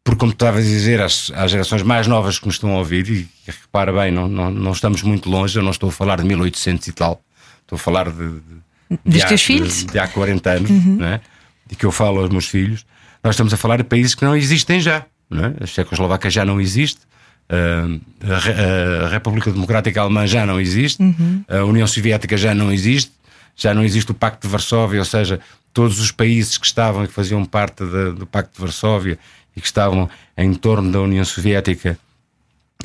porque, 0.04 0.20
como 0.20 0.32
estavas 0.32 0.66
a 0.66 0.68
dizer, 0.68 1.00
às, 1.00 1.32
às, 1.34 1.50
gerações 1.50 1.82
mais 1.82 2.06
novas 2.06 2.38
que 2.38 2.44
nos 2.44 2.56
estão 2.56 2.74
a 2.74 2.80
ouvir, 2.80 3.08
e 3.08 3.28
repara 3.46 3.94
bem, 3.94 4.10
não, 4.10 4.28
não, 4.28 4.50
não, 4.50 4.72
estamos 4.72 5.02
muito 5.02 5.30
longe, 5.30 5.58
eu 5.58 5.62
não 5.62 5.70
estou 5.70 5.88
a 5.88 5.92
falar 5.92 6.18
de 6.18 6.24
1800 6.24 6.86
e 6.86 6.92
tal, 6.92 7.22
estou 7.62 7.76
a 7.76 7.78
falar 7.78 8.10
de, 8.10 8.28
de 8.28 8.98
dos 9.06 9.24
teus 9.24 9.42
filhos? 9.42 9.86
De, 9.86 9.92
de 9.92 9.98
há 9.98 10.06
40 10.06 10.50
anos, 10.50 10.70
uhum. 10.70 10.96
né? 10.96 11.22
De 11.70 11.76
que 11.76 11.86
eu 11.86 11.92
falo 11.92 12.20
aos 12.20 12.28
meus 12.28 12.46
filhos. 12.46 12.84
Nós 13.22 13.34
estamos 13.34 13.54
a 13.54 13.56
falar 13.56 13.76
de 13.76 13.84
países 13.84 14.14
que 14.14 14.24
não 14.24 14.36
existem 14.36 14.80
já. 14.80 15.06
Não 15.30 15.54
A 15.60 15.66
Checoslováquia 15.66 16.30
já 16.30 16.44
não 16.44 16.60
existe. 16.60 17.00
A, 17.48 19.08
República 19.08 19.50
Democrática 19.50 20.00
Alemã 20.00 20.26
já 20.26 20.44
não 20.44 20.60
existe. 20.60 21.02
Uhum. 21.02 21.44
A 21.48 21.64
União 21.64 21.86
Soviética 21.86 22.36
já 22.36 22.54
não 22.54 22.72
existe. 22.72 23.12
Já 23.56 23.72
não 23.74 23.84
existe 23.84 24.10
o 24.10 24.14
Pacto 24.14 24.46
de 24.46 24.50
Varsóvia, 24.50 25.00
ou 25.00 25.04
seja, 25.04 25.38
todos 25.72 26.00
os 26.00 26.10
países 26.10 26.56
que 26.56 26.66
estavam 26.66 27.04
e 27.04 27.08
que 27.08 27.12
faziam 27.12 27.44
parte 27.44 27.84
de, 27.84 28.12
do 28.12 28.26
Pacto 28.26 28.54
de 28.54 28.60
Varsóvia 28.60 29.18
e 29.54 29.60
que 29.60 29.66
estavam 29.66 30.08
em 30.36 30.54
torno 30.54 30.90
da 30.90 31.00
União 31.00 31.24
Soviética 31.24 31.98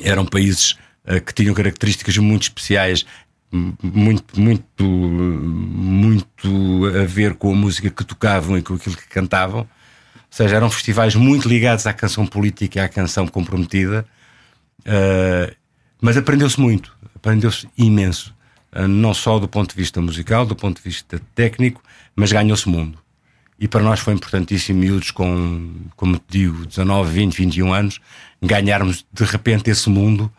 eram 0.02 0.26
países 0.26 0.72
uh, 1.06 1.20
que 1.24 1.32
tinham 1.32 1.54
características 1.54 2.18
muito 2.18 2.42
especiais 2.42 3.06
muito, 3.82 4.40
muito, 4.40 4.84
muito 4.84 6.86
a 7.00 7.04
ver 7.04 7.34
com 7.34 7.52
a 7.52 7.54
música 7.54 7.90
que 7.90 8.04
tocavam 8.04 8.58
e 8.58 8.62
com 8.62 8.74
aquilo 8.74 8.96
que 8.96 9.08
cantavam. 9.08 9.60
Ou 9.60 9.66
seja, 10.30 10.56
eram 10.56 10.70
festivais 10.70 11.14
muito 11.14 11.48
ligados 11.48 11.86
à 11.86 11.92
canção 11.92 12.26
política 12.26 12.78
e 12.78 12.82
à 12.82 12.88
canção 12.88 13.26
comprometida. 13.26 14.06
Uh, 14.80 15.54
mas 16.00 16.16
aprendeu-se 16.16 16.60
muito, 16.60 16.94
aprendeu-se 17.14 17.68
imenso. 17.76 18.34
Uh, 18.72 18.86
não 18.86 19.14
só 19.14 19.38
do 19.38 19.48
ponto 19.48 19.70
de 19.70 19.76
vista 19.76 20.00
musical, 20.00 20.44
do 20.44 20.54
ponto 20.54 20.76
de 20.76 20.82
vista 20.82 21.20
técnico, 21.34 21.82
mas 22.14 22.32
ganhou-se 22.32 22.68
mundo. 22.68 22.98
E 23.58 23.66
para 23.66 23.82
nós 23.82 24.00
foi 24.00 24.12
importantíssimo, 24.12 24.80
miúdos 24.80 25.10
com, 25.10 25.72
como 25.96 26.18
te 26.18 26.24
digo, 26.28 26.66
19, 26.66 27.10
20, 27.10 27.34
21 27.34 27.72
anos, 27.72 28.00
ganharmos 28.42 29.06
de 29.10 29.24
repente 29.24 29.70
esse 29.70 29.88
mundo 29.88 30.30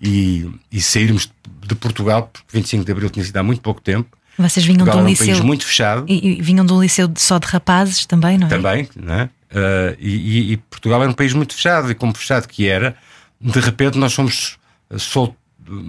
e, 0.00 0.50
e 0.70 0.80
sairmos 0.80 1.30
de 1.66 1.74
Portugal, 1.74 2.30
porque 2.32 2.46
25 2.52 2.84
de 2.84 2.92
Abril 2.92 3.10
tinha 3.10 3.24
sido 3.24 3.36
há 3.36 3.42
muito 3.42 3.60
pouco 3.60 3.80
tempo. 3.80 4.16
Vocês 4.38 4.64
vinham 4.64 4.84
Portugal 4.84 4.98
de 4.98 5.04
um 5.04 5.08
liceu. 5.08 5.42
Um 5.42 5.46
muito 5.46 5.66
fechado. 5.66 6.04
E, 6.08 6.38
e, 6.38 6.42
vinham 6.42 6.64
de 6.64 6.72
um 6.72 6.80
liceu 6.80 7.10
só 7.16 7.38
de 7.38 7.46
rapazes 7.46 8.04
também, 8.04 8.36
não 8.36 8.46
é? 8.46 8.50
Também, 8.50 8.88
não 8.94 9.14
é? 9.14 9.24
Uh, 9.24 9.96
e, 9.98 10.52
e, 10.52 10.56
Portugal 10.56 11.00
era 11.00 11.10
um 11.10 11.14
país 11.14 11.32
muito 11.32 11.54
fechado, 11.54 11.90
e 11.90 11.94
como 11.94 12.14
fechado 12.14 12.46
que 12.46 12.68
era, 12.68 12.96
de 13.40 13.58
repente 13.60 13.96
nós 13.96 14.12
fomos, 14.12 14.58
sol, 14.98 15.34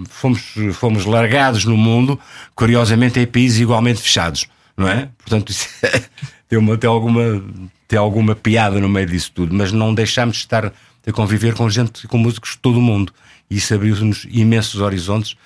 fomos, 0.08 0.54
fomos 0.74 1.04
largados 1.04 1.64
no 1.64 1.76
mundo, 1.76 2.18
curiosamente, 2.54 3.20
em 3.20 3.26
países 3.26 3.60
igualmente 3.60 4.00
fechados, 4.00 4.46
não 4.76 4.88
é? 4.88 5.08
Portanto, 5.18 5.50
isso 5.50 5.68
tem, 6.48 6.58
uma, 6.58 6.78
tem, 6.78 6.88
alguma, 6.88 7.44
tem 7.86 7.98
alguma 7.98 8.34
piada 8.34 8.80
no 8.80 8.88
meio 8.88 9.06
disso 9.06 9.32
tudo, 9.34 9.54
mas 9.54 9.72
não 9.72 9.92
deixamos 9.92 10.36
de 10.36 10.42
estar 10.44 10.72
de 11.04 11.12
conviver 11.12 11.54
com 11.54 11.68
gente, 11.68 12.06
com 12.06 12.16
músicos 12.16 12.52
de 12.52 12.58
todo 12.58 12.78
o 12.78 12.82
mundo. 12.82 13.12
E 13.50 13.56
isso 13.56 13.74
abriu-nos 13.74 14.26
imensos 14.30 14.80
horizontes, 14.80 15.36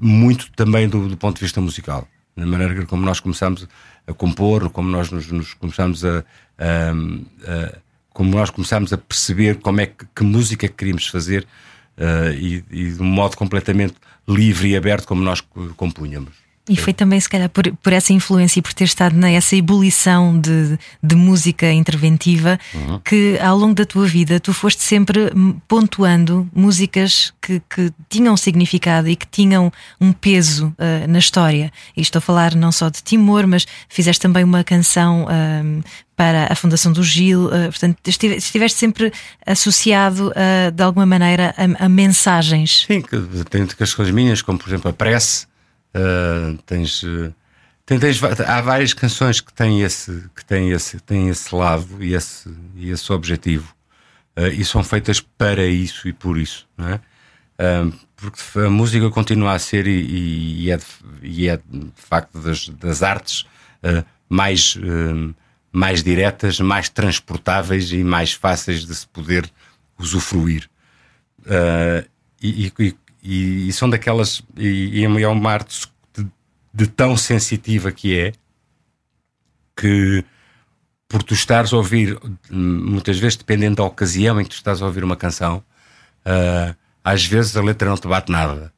muito 0.00 0.50
também 0.52 0.88
do, 0.88 1.08
do, 1.08 1.16
ponto 1.16 1.36
de 1.36 1.42
vista 1.42 1.60
musical. 1.60 2.06
Na 2.36 2.46
maneira 2.46 2.86
como 2.86 3.04
nós 3.04 3.20
começamos 3.20 3.66
a 4.06 4.14
compor, 4.14 4.70
como 4.70 4.88
nós 4.88 5.10
nos, 5.10 5.26
nos 5.28 5.54
começamos 5.54 6.04
a, 6.04 6.24
a, 6.58 6.90
a, 6.92 7.78
como 8.10 8.30
nós 8.30 8.50
começamos 8.50 8.92
a 8.92 8.98
perceber 8.98 9.56
como 9.56 9.80
é 9.80 9.86
que, 9.86 10.06
que 10.14 10.22
música 10.22 10.68
queríamos 10.68 11.06
fazer 11.08 11.46
uh, 11.96 12.32
e, 12.32 12.64
e 12.70 12.92
de 12.92 13.02
um 13.02 13.06
modo 13.06 13.36
completamente 13.36 13.94
livre 14.26 14.68
e 14.68 14.76
aberto 14.76 15.06
como 15.06 15.22
nós 15.22 15.42
compunhamos. 15.76 16.47
E 16.68 16.76
foi 16.76 16.92
também, 16.92 17.18
se 17.18 17.28
calhar, 17.28 17.48
por, 17.48 17.70
por 17.76 17.92
essa 17.92 18.12
influência 18.12 18.58
e 18.58 18.62
por 18.62 18.72
ter 18.72 18.84
estado 18.84 19.16
nessa 19.16 19.56
ebulição 19.56 20.38
de, 20.38 20.78
de 21.02 21.16
música 21.16 21.72
interventiva 21.72 22.58
uhum. 22.74 23.00
que 23.00 23.38
ao 23.40 23.56
longo 23.56 23.74
da 23.74 23.86
tua 23.86 24.06
vida 24.06 24.38
tu 24.38 24.52
foste 24.52 24.82
sempre 24.82 25.32
pontuando 25.66 26.48
músicas 26.54 27.32
que, 27.40 27.62
que 27.68 27.92
tinham 28.08 28.36
significado 28.36 29.08
e 29.08 29.16
que 29.16 29.26
tinham 29.26 29.72
um 30.00 30.12
peso 30.12 30.66
uh, 30.78 31.08
na 31.08 31.18
história. 31.18 31.72
E 31.96 32.02
estou 32.02 32.18
a 32.18 32.22
falar 32.22 32.54
não 32.54 32.70
só 32.70 32.88
de 32.90 33.02
Timor, 33.02 33.46
mas 33.46 33.66
fizeste 33.88 34.20
também 34.20 34.44
uma 34.44 34.62
canção 34.62 35.24
uh, 35.24 35.84
para 36.14 36.52
a 36.52 36.54
Fundação 36.54 36.92
do 36.92 37.02
Gil, 37.02 37.46
uh, 37.46 37.70
portanto, 37.70 37.96
estiveste 38.06 38.78
sempre 38.78 39.12
associado 39.46 40.32
de 40.74 40.82
alguma 40.82 41.06
maneira 41.06 41.54
a, 41.56 41.86
a 41.86 41.88
mensagens. 41.88 42.84
Sim, 42.86 43.00
que, 43.00 43.16
tem 43.48 43.66
as 43.80 43.94
coisas 43.94 44.12
minhas, 44.12 44.42
como 44.42 44.58
por 44.58 44.68
exemplo 44.68 44.90
a 44.90 44.92
prece 44.92 45.47
Uh, 45.94 46.56
tens, 46.66 47.02
tens, 47.86 48.00
tens, 48.00 48.22
há 48.22 48.60
várias 48.60 48.92
canções 48.92 49.40
que 49.40 49.52
têm 49.52 49.82
esse, 49.82 50.24
que 50.34 50.44
têm 50.44 50.70
esse, 50.70 51.00
têm 51.00 51.28
esse 51.28 51.54
lado 51.54 52.02
e 52.02 52.14
esse, 52.14 52.54
e 52.76 52.90
esse 52.90 53.12
objetivo. 53.12 53.74
Uh, 54.36 54.48
e 54.48 54.64
são 54.64 54.84
feitas 54.84 55.20
para 55.20 55.66
isso 55.66 56.06
e 56.06 56.12
por 56.12 56.38
isso. 56.38 56.68
Não 56.76 56.88
é? 56.88 57.00
Uh, 57.60 57.92
porque 58.14 58.40
a 58.58 58.70
música 58.70 59.10
continua 59.10 59.52
a 59.52 59.58
ser 59.58 59.86
e, 59.86 60.64
e, 60.64 60.70
é, 60.70 60.76
de, 60.76 60.84
e 61.22 61.48
é, 61.48 61.56
de, 61.56 61.90
facto 61.94 62.38
das, 62.38 62.68
das 62.68 63.02
artes 63.02 63.46
mais, 64.28 64.76
mais 65.72 66.02
diretas, 66.02 66.58
mais 66.58 66.88
transportáveis 66.88 67.92
e 67.92 68.02
mais 68.02 68.32
fáceis 68.32 68.84
de 68.84 68.92
se 68.92 69.06
poder 69.06 69.48
usufruir. 69.96 70.68
E, 72.42 72.66
e, 72.80 72.96
e, 73.28 73.68
e 73.68 73.72
são 73.74 73.90
daquelas. 73.90 74.42
E, 74.56 75.00
e 75.00 75.04
é 75.04 75.28
uma 75.28 75.52
arte 75.52 75.86
de, 76.16 76.26
de, 76.72 76.86
tão 76.86 77.14
sensitiva 77.14 77.92
que 77.92 78.18
é 78.18 78.32
que 79.76 80.24
por 81.06 81.22
tu 81.22 81.34
estares 81.34 81.74
a 81.74 81.76
ouvir, 81.76 82.18
muitas 82.50 83.18
vezes 83.18 83.36
dependendo 83.36 83.76
da 83.76 83.84
ocasião 83.84 84.40
em 84.40 84.44
que 84.44 84.50
tu 84.50 84.54
estás 84.54 84.80
a 84.80 84.86
ouvir 84.86 85.04
uma 85.04 85.14
canção, 85.16 85.62
uh, 86.24 86.74
às 87.04 87.24
vezes 87.24 87.54
a 87.54 87.62
letra 87.62 87.90
não 87.90 87.96
te 87.98 88.08
bate 88.08 88.32
nada, 88.32 88.72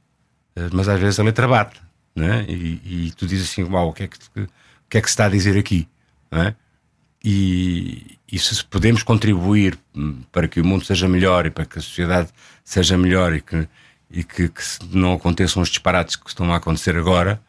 uh, 0.56 0.68
mas 0.72 0.88
às 0.88 1.00
vezes 1.00 1.20
a 1.20 1.22
letra 1.22 1.46
bate, 1.46 1.80
né? 2.14 2.44
e, 2.48 3.06
e 3.06 3.12
tu 3.12 3.28
dizes 3.28 3.50
assim: 3.50 3.62
Uau, 3.62 3.90
o 3.90 3.92
que, 3.92 4.02
é 4.02 4.08
que, 4.08 4.16
o 4.36 4.48
que 4.88 4.98
é 4.98 5.00
que 5.00 5.06
se 5.06 5.12
está 5.12 5.26
a 5.26 5.30
dizer 5.30 5.56
aqui? 5.56 5.88
Não 6.28 6.52
E, 7.24 8.18
e 8.30 8.38
se 8.38 8.64
podemos 8.64 9.04
contribuir 9.04 9.78
hum, 9.94 10.22
para 10.32 10.48
que 10.48 10.60
o 10.60 10.64
mundo 10.64 10.84
seja 10.84 11.08
melhor 11.08 11.46
e 11.46 11.50
para 11.50 11.64
que 11.64 11.78
a 11.78 11.82
sociedade 11.82 12.30
seja 12.64 12.98
melhor 12.98 13.32
e 13.32 13.40
que 13.40 13.68
e 14.10 14.24
que, 14.24 14.48
que 14.48 14.62
não 14.90 15.14
aconteçam 15.14 15.62
os 15.62 15.68
disparates 15.68 16.16
que 16.16 16.28
estão 16.28 16.52
a 16.52 16.56
acontecer 16.56 16.96
agora, 16.96 17.40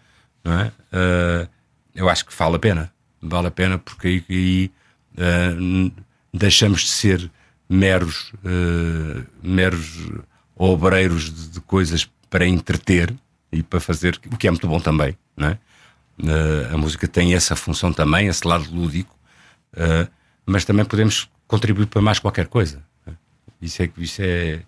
não 0.44 0.60
é? 0.60 0.68
Uh, 0.68 1.50
eu 1.96 2.10
acho 2.10 2.25
que 2.25 2.36
vale 2.36 2.56
a 2.56 2.60
pena. 2.60 2.94
Vale 3.22 3.48
a 3.48 3.51
pena 3.51 3.77
porque 3.77 4.24
aí, 4.30 4.72
uh, 5.13 5.91
deixamos 6.34 6.82
de 6.82 6.89
ser 6.89 7.32
meros, 7.68 8.32
uh, 8.44 9.25
meros 9.41 10.12
obreiros 10.56 11.34
de, 11.34 11.50
de, 11.50 11.62
coisas 11.62 12.10
para 12.30 12.46
entreter 12.46 13.13
e 13.51 13.63
para 13.63 13.80
fazer, 13.80 14.20
o 14.32 14.38
que 14.38 14.48
é 14.48 14.51
muito 14.51 14.68
bom 14.68 14.80
também, 14.80 15.18
não 15.36 15.50
é? 15.50 15.58
a 16.72 16.77
música 16.77 17.08
tem 17.08 17.34
essa 17.34 17.56
função 17.56 17.91
também, 17.91 18.27
esse 18.27 18.48
lado 18.48 18.70
lúdico, 18.72 19.18
mas 20.46 20.63
também 20.63 20.86
podemos 20.86 21.27
contribuir 21.48 21.88
para 21.88 22.01
mais 22.01 22.20
qualquer 22.20 22.46
coisa. 22.46 22.84
É? 23.08 23.12
Isso 23.60 23.82
é, 23.82 23.89
isso 23.98 24.22
é 24.22 24.62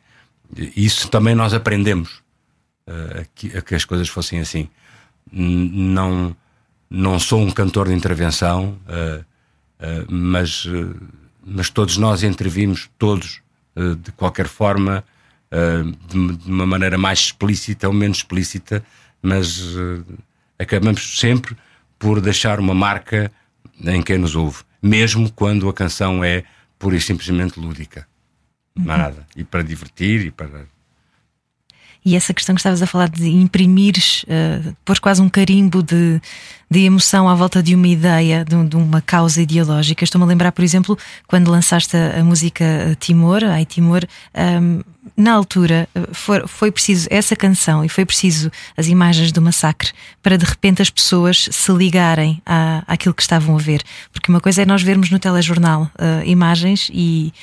isso 0.75 1.09
também 1.09 1.35
nós 1.35 1.53
aprendemos 1.53 2.21
uh, 2.87 3.21
a, 3.21 3.25
que, 3.33 3.57
a, 3.57 3.61
que, 3.61 3.75
as 3.75 3.85
coisas 3.85 4.07
fossem 4.09 4.39
assim. 4.39 4.69
Não, 5.31 6.35
não 6.89 7.19
sou 7.19 7.41
um 7.41 7.51
cantor 7.51 7.87
de 7.87 7.93
intervenção, 7.93 8.77
uh, 8.87 9.21
uh, 9.21 10.11
mas, 10.11 10.65
mas 11.45 11.69
todos 11.69 11.97
nós 11.97 12.23
intervimos, 12.23 12.89
todos, 12.97 13.41
de 13.75 14.11
qualquer 14.11 14.47
forma, 14.47 15.03
de, 16.07 16.37
de, 16.37 16.51
uma 16.51 16.65
maneira 16.65 16.95
mais 16.95 17.19
explícita 17.19 17.87
ou 17.87 17.93
menos 17.93 18.17
explícita, 18.17 18.83
mas 19.19 19.75
acabamos 20.59 21.19
sempre 21.19 21.57
por 21.97 22.21
deixar 22.21 22.59
uma 22.59 22.75
marca 22.75 23.31
em 23.83 24.01
quem 24.03 24.19
nos 24.19 24.35
ouve, 24.35 24.63
mesmo 24.79 25.31
quando 25.31 25.67
a 25.67 25.73
canção 25.73 26.23
é 26.23 26.43
pura 26.77 26.95
e 26.95 27.01
simplesmente 27.01 27.59
lúdica. 27.59 28.07
Uhum. 28.77 28.85
Nada. 28.85 29.25
E 29.35 29.43
para 29.43 29.63
divertir 29.63 30.25
e 30.25 30.31
para. 30.31 30.65
E 32.05 32.15
essa 32.15 32.33
questão 32.33 32.53
que 32.53 32.59
estavas 32.59 32.81
a 32.81 32.87
falar 32.87 33.07
de 33.07 33.29
imprimir, 33.29 33.95
uh, 33.97 34.75
pôr 34.83 34.99
quase 34.99 35.21
um 35.21 35.29
carimbo 35.29 35.81
de, 35.81 36.21
de 36.69 36.81
emoção 36.81 37.29
à 37.29 37.35
volta 37.35 37.63
de 37.63 37.73
uma 37.73 37.87
ideia, 37.87 38.43
de, 38.43 38.61
de 38.67 38.75
uma 38.75 39.01
causa 39.01 39.41
ideológica. 39.41 40.03
Estou-me 40.03 40.25
a 40.25 40.27
lembrar, 40.27 40.51
por 40.51 40.63
exemplo, 40.63 40.97
quando 41.27 41.49
lançaste 41.49 41.95
a, 41.95 42.19
a 42.19 42.23
música 42.23 42.65
Timor, 42.99 43.45
Ai 43.45 43.65
Timor, 43.65 44.03
um, 44.35 44.39
ehm, 44.39 44.81
na 45.15 45.33
altura 45.33 45.87
eh, 45.93 46.07
foi, 46.11 46.47
foi 46.47 46.71
preciso 46.71 47.07
essa 47.11 47.35
canção 47.35 47.83
e 47.83 47.89
foi 47.89 48.05
preciso 48.05 48.51
as 48.75 48.87
imagens 48.87 49.31
do 49.31 49.41
massacre 49.41 49.91
para 50.21 50.37
de 50.37 50.45
repente 50.45 50.81
as 50.81 50.89
pessoas 50.89 51.49
se 51.51 51.71
ligarem 51.71 52.41
à, 52.45 52.83
àquilo 52.87 53.13
que 53.13 53.21
estavam 53.21 53.55
a 53.55 53.59
ver. 53.59 53.81
Porque 54.11 54.31
uma 54.31 54.39
coisa 54.39 54.61
é 54.61 54.65
nós 54.65 54.81
vermos 54.81 55.09
no 55.09 55.19
telejornal 55.19 55.83
uh, 55.83 56.25
imagens 56.25 56.89
e 56.93 57.33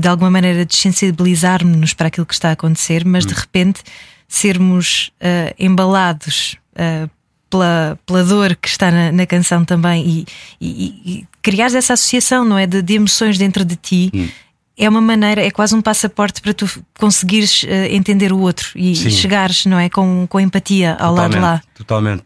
de 0.00 0.08
alguma 0.08 0.30
maneira 0.30 0.64
desensibilizarmos-nos 0.64 1.92
para 1.92 2.08
aquilo 2.08 2.26
que 2.26 2.34
está 2.34 2.48
a 2.48 2.52
acontecer, 2.52 3.04
mas 3.04 3.26
de 3.26 3.34
hum. 3.34 3.36
repente 3.38 3.82
sermos 4.26 5.10
uh, 5.20 5.54
embalados 5.58 6.56
uh, 6.74 7.10
pela, 7.50 7.98
pela 8.06 8.24
dor 8.24 8.56
que 8.56 8.68
está 8.68 8.90
na, 8.90 9.12
na 9.12 9.26
canção 9.26 9.64
também 9.64 10.06
e, 10.06 10.26
e, 10.58 11.02
e 11.04 11.28
criares 11.42 11.74
essa 11.74 11.92
associação, 11.92 12.44
não 12.44 12.56
é? 12.56 12.66
De, 12.66 12.80
de 12.80 12.94
emoções 12.94 13.36
dentro 13.36 13.64
de 13.64 13.76
ti. 13.76 14.10
Hum. 14.14 14.28
É 14.74 14.88
uma 14.88 15.02
maneira, 15.02 15.44
é 15.44 15.50
quase 15.50 15.74
um 15.74 15.82
passaporte 15.82 16.40
para 16.40 16.54
tu 16.54 16.66
conseguires 16.98 17.62
uh, 17.64 17.68
entender 17.90 18.32
o 18.32 18.38
outro 18.38 18.70
e 18.74 18.96
Sim. 18.96 19.10
chegares, 19.10 19.66
não 19.66 19.78
é? 19.78 19.90
Com, 19.90 20.26
com 20.26 20.40
empatia 20.40 20.92
ao 20.92 21.14
totalmente, 21.14 21.18
lado 21.18 21.32
de 21.32 21.38
lá. 21.38 21.62
Totalmente. 21.74 22.24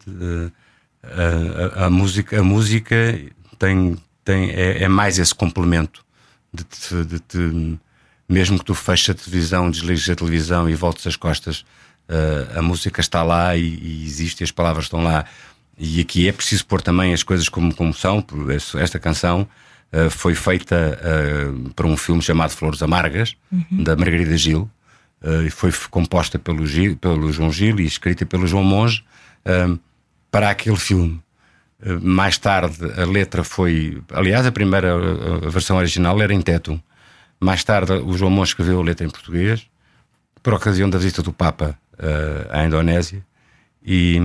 a, 1.76 1.86
a, 1.86 1.90
música, 1.90 2.38
a 2.38 2.44
música 2.44 3.20
tem, 3.58 3.96
tem, 4.24 4.50
é, 4.50 4.84
é 4.84 4.88
mais 4.88 5.18
esse 5.18 5.34
complemento 5.34 6.05
de 6.52 6.64
te, 6.64 7.04
de 7.04 7.18
te, 7.20 7.78
mesmo 8.28 8.58
que 8.58 8.64
tu 8.64 8.74
feches 8.74 9.10
a 9.10 9.14
televisão, 9.14 9.70
desligues 9.70 10.08
a 10.08 10.16
televisão 10.16 10.68
e 10.68 10.74
voltes 10.74 11.06
as 11.06 11.16
costas, 11.16 11.64
uh, 12.08 12.58
a 12.58 12.62
música 12.62 13.00
está 13.00 13.22
lá 13.22 13.56
e, 13.56 13.62
e, 13.62 14.04
existe, 14.04 14.42
as 14.42 14.50
palavras 14.50 14.86
estão 14.86 15.02
lá. 15.02 15.24
E 15.78 16.00
aqui 16.00 16.28
é 16.28 16.32
preciso 16.32 16.66
pôr 16.66 16.80
também 16.80 17.12
as 17.12 17.22
coisas 17.22 17.48
como, 17.48 17.74
como 17.74 17.92
são. 17.92 18.24
Esta 18.78 18.98
canção 18.98 19.46
uh, 19.92 20.10
foi 20.10 20.34
feita 20.34 20.98
uh, 21.00 21.70
para 21.74 21.86
um 21.86 21.96
filme 21.96 22.22
chamado 22.22 22.50
Flores 22.50 22.82
Amargas, 22.82 23.36
uhum. 23.52 23.84
da 23.84 23.94
Margarida 23.96 24.36
Gil, 24.36 24.70
e 25.44 25.50
foi 25.50 25.72
composta 25.90 26.38
pelo, 26.38 26.64
Gil, 26.66 26.96
pelo 26.96 27.32
João 27.32 27.50
Gil 27.50 27.80
e 27.80 27.84
escrita 27.84 28.24
pelo 28.24 28.46
João 28.46 28.62
Monge 28.62 29.02
para 30.30 30.50
aquele 30.50 30.76
filme. 30.76 31.20
Mais 32.02 32.38
tarde 32.38 32.78
a 32.98 33.04
letra 33.04 33.44
foi. 33.44 34.02
Aliás, 34.10 34.46
a 34.46 34.52
primeira 34.52 34.94
a 35.46 35.50
versão 35.50 35.76
original 35.76 36.20
era 36.20 36.32
em 36.32 36.40
teto. 36.40 36.80
Mais 37.38 37.62
tarde 37.62 37.92
o 37.92 38.16
João 38.16 38.30
Monte 38.30 38.48
escreveu 38.48 38.80
a 38.80 38.82
letra 38.82 39.06
em 39.06 39.10
português, 39.10 39.66
por 40.42 40.54
ocasião 40.54 40.88
da 40.88 40.96
visita 40.96 41.22
do 41.22 41.32
Papa 41.32 41.78
uh, 41.94 42.50
à 42.50 42.64
Indonésia. 42.64 43.24
E, 43.84 44.18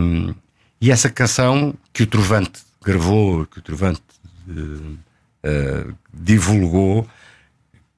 e 0.79 0.89
essa 0.89 1.09
canção 1.09 1.75
que 1.91 2.03
o 2.03 2.07
Trovante 2.07 2.61
gravou, 2.83 3.45
que 3.45 3.59
o 3.59 3.61
Trovante 3.61 4.01
uh, 4.47 4.53
uh, 4.53 5.95
divulgou, 6.13 7.07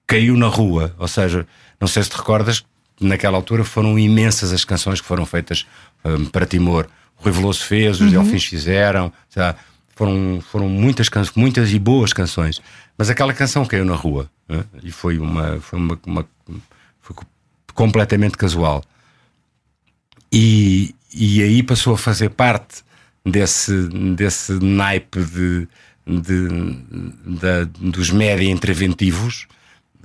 caiu 0.07 0.35
na 0.35 0.47
rua. 0.47 0.95
Ou 0.97 1.07
seja, 1.07 1.47
não 1.79 1.87
sei 1.87 2.01
se 2.03 2.09
te 2.09 2.17
recordas, 2.17 2.65
naquela 2.99 3.37
altura 3.37 3.63
foram 3.63 3.97
imensas 3.97 4.51
as 4.51 4.65
canções 4.65 4.99
que 4.99 5.07
foram 5.07 5.25
feitas 5.25 5.67
um, 6.03 6.25
para 6.25 6.45
Timor. 6.45 6.87
Rui 7.15 7.31
Veloso 7.31 7.63
fez, 7.63 7.97
os 7.97 8.01
uhum. 8.01 8.09
Delfins 8.09 8.45
fizeram, 8.45 9.11
já, 9.33 9.55
foram, 9.95 10.41
foram 10.41 10.67
muitas, 10.67 11.09
canções, 11.09 11.35
muitas 11.35 11.71
e 11.71 11.79
boas 11.79 12.13
canções. 12.13 12.61
Mas 12.97 13.09
aquela 13.09 13.33
canção 13.33 13.65
caiu 13.65 13.85
na 13.85 13.95
rua 13.95 14.29
né? 14.47 14.63
e 14.83 14.91
foi 14.91 15.17
uma, 15.17 15.59
foi 15.59 15.79
uma, 15.79 15.99
uma 16.05 16.25
foi 17.01 17.15
completamente 17.73 18.37
casual. 18.37 18.83
E, 20.31 20.95
e 21.13 21.43
aí 21.43 21.63
passou 21.63 21.93
a 21.93 21.97
fazer 21.97 22.29
parte 22.29 22.83
desse, 23.25 23.87
desse 24.15 24.53
naipe 24.53 25.23
de, 25.23 25.67
de, 26.05 26.47
de 27.25 27.91
dos 27.91 28.09
média 28.09 28.49
interventivos 28.49 29.47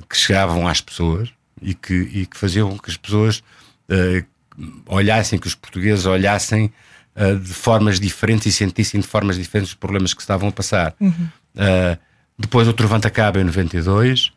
que 0.08 0.16
chegavam 0.16 0.68
às 0.68 0.80
pessoas 0.80 1.30
e 1.60 1.74
que, 1.74 1.94
e 1.94 2.26
que 2.26 2.36
faziam 2.36 2.70
com 2.70 2.78
que 2.78 2.90
as 2.90 2.96
pessoas 2.96 3.42
uh, 3.88 4.24
olhassem, 4.86 5.38
que 5.38 5.46
os 5.46 5.54
portugueses 5.54 6.06
olhassem 6.06 6.72
uh, 7.18 7.38
de 7.38 7.52
formas 7.52 7.98
diferentes 7.98 8.46
e 8.46 8.52
sentissem 8.52 9.00
de 9.00 9.06
formas 9.06 9.36
diferentes 9.36 9.70
os 9.70 9.74
problemas 9.74 10.14
que 10.14 10.20
estavam 10.20 10.48
a 10.48 10.52
passar. 10.52 10.94
Uhum. 11.00 11.28
Uh, 11.54 11.98
depois 12.38 12.68
o 12.68 12.72
Trovante 12.72 13.06
acaba 13.06 13.40
em 13.40 13.44
92, 13.44 14.32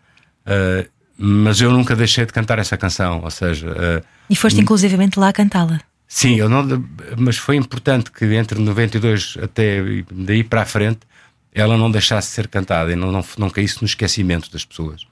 mas 1.15 1.61
eu 1.61 1.71
nunca 1.71 1.95
deixei 1.95 2.25
de 2.25 2.33
cantar 2.33 2.57
essa 2.57 2.75
canção, 2.75 3.21
ou 3.23 3.29
seja... 3.29 4.03
e 4.27 4.35
foste 4.35 4.59
inclusivamente 4.59 5.19
lá 5.19 5.29
a 5.29 5.33
cantá-la? 5.33 5.79
Sim, 6.07 6.37
eu 6.37 6.49
não, 6.49 6.65
mas 7.15 7.37
foi 7.37 7.57
importante 7.57 8.11
que 8.11 8.25
entre 8.33 8.59
92 8.59 9.37
até 9.39 9.83
daí 10.11 10.43
para 10.43 10.63
a 10.63 10.65
frente 10.65 11.01
ela 11.53 11.77
não 11.77 11.91
deixasse 11.91 12.29
de 12.29 12.33
ser 12.33 12.47
cantada 12.47 12.91
e 12.91 12.95
não, 12.95 13.11
não, 13.11 13.23
não 13.37 13.49
caísse 13.49 13.81
no 13.81 13.85
esquecimento 13.85 14.51
das 14.51 14.65
pessoas. 14.65 15.05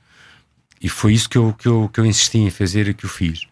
E 0.81 0.87
foi 0.87 1.13
isso 1.13 1.29
que 1.29 1.37
eu, 1.37 1.53
que 1.53 1.67
eu, 1.67 1.89
que 1.93 1.99
eu 1.99 2.05
insisti 2.05 2.37
em 2.37 2.49
fazer 2.49 2.87
e 2.87 2.93
que 2.93 3.05
eu 3.05 3.09
fiz. 3.09 3.43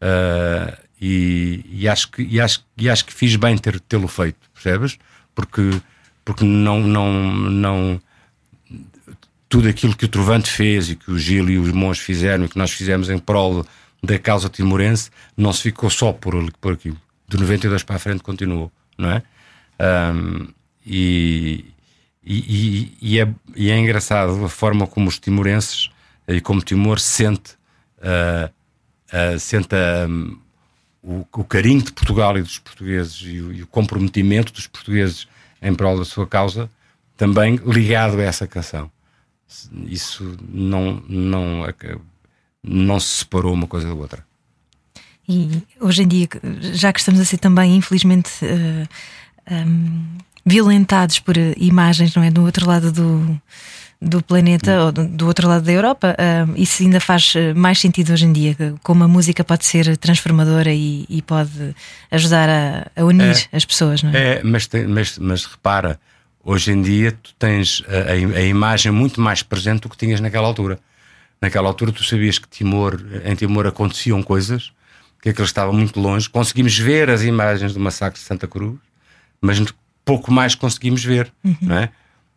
Uh, 0.00 0.76
e, 1.00 1.64
e, 1.70 1.88
acho 1.88 2.10
que, 2.10 2.22
e, 2.22 2.40
acho, 2.40 2.64
e 2.76 2.88
acho 2.88 3.04
que 3.04 3.12
fiz 3.12 3.36
bem 3.36 3.56
ter, 3.56 3.78
tê-lo 3.80 4.08
feito, 4.08 4.38
percebes? 4.52 4.98
Porque, 5.34 5.80
porque 6.24 6.44
não, 6.44 6.80
não, 6.80 7.12
não. 7.50 8.00
Tudo 9.48 9.68
aquilo 9.68 9.96
que 9.96 10.04
o 10.04 10.08
Trovante 10.08 10.50
fez 10.50 10.90
e 10.90 10.96
que 10.96 11.10
o 11.10 11.18
Gil 11.18 11.48
e 11.48 11.58
os 11.58 11.72
Mons 11.72 11.98
fizeram 11.98 12.44
e 12.44 12.48
que 12.48 12.58
nós 12.58 12.70
fizemos 12.72 13.08
em 13.08 13.18
prol 13.18 13.64
da 14.02 14.18
causa 14.18 14.48
timorense 14.48 15.10
não 15.36 15.52
se 15.52 15.62
ficou 15.62 15.88
só 15.88 16.12
por, 16.12 16.34
por 16.60 16.74
aquilo. 16.74 17.00
De 17.28 17.38
92 17.38 17.82
para 17.82 17.96
a 17.96 17.98
frente 17.98 18.22
continuou, 18.22 18.70
não 18.96 19.10
é? 19.10 19.22
Um, 19.80 20.48
e, 20.84 21.64
e, 22.24 22.96
e, 23.00 23.20
é, 23.20 23.28
e, 23.54 23.70
é, 23.70 23.78
engraçado 23.78 24.44
a 24.44 24.48
forma 24.48 24.86
como 24.86 25.08
os 25.08 25.18
timorenses 25.18 25.90
e 26.26 26.40
como 26.40 26.60
Timor 26.60 26.98
sente, 26.98 27.52
uh, 27.98 28.50
uh, 29.12 29.38
sente 29.38 29.74
um, 30.08 30.38
o, 31.02 31.26
o, 31.32 31.44
carinho 31.44 31.82
de 31.82 31.92
Portugal 31.92 32.36
e 32.36 32.42
dos 32.42 32.58
portugueses 32.58 33.20
e 33.22 33.40
o, 33.40 33.52
e 33.52 33.62
o, 33.62 33.66
comprometimento 33.66 34.52
dos 34.52 34.66
portugueses 34.66 35.28
em 35.62 35.74
prol 35.74 35.98
da 35.98 36.04
sua 36.04 36.26
causa, 36.26 36.70
também 37.16 37.56
ligado 37.56 38.18
a 38.18 38.22
essa 38.22 38.46
canção. 38.46 38.90
Isso 39.86 40.36
não, 40.48 41.02
não, 41.08 41.64
não 42.62 43.00
se 43.00 43.20
separou 43.20 43.54
uma 43.54 43.66
coisa 43.66 43.88
da 43.88 43.94
outra. 43.94 44.26
E 45.28 45.62
hoje 45.80 46.02
em 46.02 46.08
dia, 46.08 46.28
já 46.72 46.92
que 46.92 47.00
estamos 47.00 47.20
a 47.20 47.24
ser 47.24 47.38
também, 47.38 47.76
infelizmente, 47.76 48.30
uh, 48.42 48.88
um, 49.52 50.18
violentados 50.44 51.18
por 51.20 51.36
imagens, 51.56 52.14
não 52.14 52.22
é? 52.22 52.30
Do 52.30 52.44
outro 52.44 52.66
lado 52.66 52.90
do, 52.90 53.40
do 54.00 54.22
planeta 54.22 54.84
ou 54.84 54.92
do, 54.92 55.26
outro 55.26 55.48
lado 55.48 55.64
da 55.64 55.72
Europa, 55.72 56.14
uh, 56.14 56.52
isso 56.56 56.82
ainda 56.82 57.00
faz 57.00 57.34
mais 57.56 57.80
sentido 57.80 58.12
hoje 58.12 58.26
em 58.26 58.32
dia, 58.32 58.56
como 58.82 59.02
a 59.02 59.08
música 59.08 59.42
pode 59.42 59.66
ser 59.66 59.96
transformadora 59.96 60.72
e, 60.72 61.04
e 61.08 61.20
pode 61.20 61.74
ajudar 62.10 62.48
a, 62.48 62.86
a 62.94 63.04
unir 63.04 63.48
é, 63.52 63.56
as 63.56 63.64
pessoas, 63.64 64.02
não 64.02 64.10
é? 64.12 64.38
É, 64.38 64.42
mas, 64.44 64.66
tem, 64.68 64.86
mas, 64.86 65.18
mas 65.18 65.44
repara, 65.44 65.98
hoje 66.44 66.70
em 66.70 66.80
dia 66.80 67.12
tu 67.12 67.34
tens 67.38 67.82
a, 67.88 68.12
a, 68.12 68.38
a, 68.38 68.42
imagem 68.42 68.92
muito 68.92 69.20
mais 69.20 69.42
presente 69.42 69.82
do 69.82 69.88
que 69.88 69.96
tinhas 69.96 70.20
naquela 70.20 70.46
altura. 70.46 70.78
Naquela 71.42 71.68
altura 71.68 71.90
tu 71.90 72.04
sabias 72.04 72.38
que 72.38 72.48
Timor, 72.48 73.00
em 73.24 73.34
Timor 73.34 73.66
aconteciam 73.66 74.22
coisas, 74.22 74.72
que 75.20 75.28
aquilo 75.28 75.44
estava 75.44 75.72
muito 75.72 75.98
longe. 76.00 76.28
Conseguimos 76.28 76.78
ver 76.78 77.10
as 77.10 77.22
imagens 77.22 77.74
do 77.74 77.80
massacre 77.80 78.18
de 78.18 78.24
Santa 78.24 78.46
Cruz, 78.46 78.78
mas 79.40 79.60
pouco 80.04 80.32
mais 80.32 80.54
conseguimos 80.54 81.04
ver, 81.04 81.30
uhum. 81.44 81.56
não 81.60 81.76
é? 81.76 81.90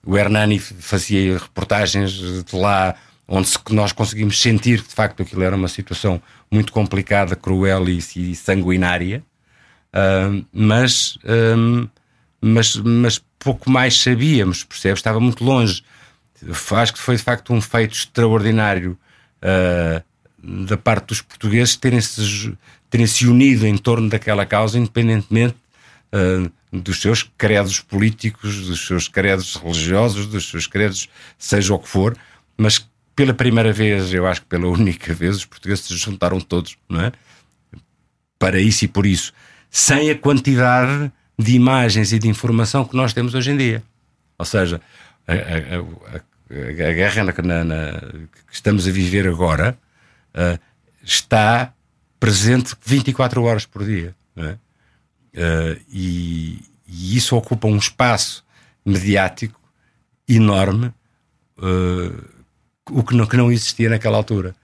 O 0.06 0.18
Hernani 0.18 0.60
fazia 0.60 1.38
reportagens 1.38 2.12
de 2.12 2.56
lá 2.56 2.96
onde 3.28 3.50
nós 3.70 3.92
conseguimos 3.92 4.42
sentir 4.42 4.82
que 4.82 4.90
de 4.90 4.96
facto 4.96 5.22
aquilo 5.22 5.44
era 5.44 5.56
uma 5.56 5.68
situação 5.68 6.22
muito 6.52 6.74
complicada, 6.74 7.36
cruel 7.36 7.88
e, 7.88 8.36
sanguinária, 8.36 9.24
uh, 9.94 10.46
mas, 10.52 11.16
uh, 11.18 11.90
mas, 12.42 12.76
mas 12.76 13.24
pouco 13.40 13.70
mais 13.70 14.02
sabíamos, 14.02 14.64
percebes? 14.64 15.00
Estava 15.00 15.20
muito 15.20 15.44
longe 15.44 15.84
acho 16.72 16.94
que 16.94 17.00
foi 17.00 17.16
de 17.16 17.24
facto 17.24 17.54
um 17.54 17.62
feito 17.62 17.94
extraordinário 17.94 18.98
uh, 19.44 20.04
da 20.68 20.78
parte 20.78 21.08
dos 21.08 21.22
portugueses 21.22 21.76
terem-se 21.76 22.58
terem 22.90 23.06
-se 23.06 23.28
unido 23.28 23.66
em 23.66 23.78
torno 23.78 24.10
daquela 24.10 24.46
causa, 24.46 24.78
independentemente 24.78 25.56
uh, 26.14 26.52
dos 26.72 27.02
seus 27.02 27.24
credos 27.38 27.80
políticos, 27.80 28.68
dos 28.68 28.86
seus 28.86 29.08
credos 29.08 29.56
religiosos, 29.56 30.28
dos 30.28 30.50
seus 30.50 30.68
credos, 30.68 31.10
seja 31.38 31.74
o 31.74 31.80
que 31.80 31.88
for, 31.88 32.18
mas 32.58 32.88
pela 33.16 33.34
primeira 33.34 33.74
vez, 33.74 34.14
eu 34.14 34.26
acho 34.26 34.42
que 34.42 34.48
pela 34.48 34.68
única 34.70 35.14
vez, 35.14 35.38
os 35.38 35.46
portugueses 35.46 35.86
se 35.86 35.96
juntaram 35.96 36.40
todos, 36.40 36.78
não 36.90 37.02
é? 37.02 37.12
Para 38.40 38.60
isso 38.60 38.86
e 38.86 38.88
por 38.88 39.06
isso, 39.06 39.34
sem 39.70 40.10
a 40.10 40.18
quantidade 40.18 41.12
de 41.38 41.54
imagens 41.54 42.12
e 42.12 42.20
de 42.20 42.28
informação 42.28 42.86
que 42.86 42.96
nós 42.96 43.14
temos 43.14 43.34
hoje 43.34 43.52
em 43.52 43.58
dia. 43.58 43.84
Ou 44.38 44.46
seja, 44.46 44.82
a, 45.28 45.34
a, 45.34 46.18
a, 46.18 46.90
a 46.90 46.94
guerra 46.94 47.24
na, 47.24 47.64
na, 47.64 47.92
que 48.48 48.54
estamos 48.54 48.88
a 48.88 48.92
viver 48.92 49.28
agora 49.28 49.78
uh, 50.36 50.60
está 51.04 51.74
presente 52.20 52.76
24 52.86 53.44
horas 53.44 53.66
por 53.66 53.86
dia. 53.86 54.16
É? 54.36 54.56
Uh, 55.34 55.80
e, 55.92 56.60
e, 56.88 57.18
isso 57.18 57.36
ocupa 57.36 57.68
um 57.68 57.78
espaço 57.78 58.44
mediático 58.86 59.60
enorme, 60.28 60.88
uh, 61.58 62.24
o 62.90 63.04
que 63.04 63.16
não, 63.16 63.26
que 63.26 63.38
não 63.38 63.52
existia 63.52 63.90
naquela 63.90 64.18
altura. 64.18 64.56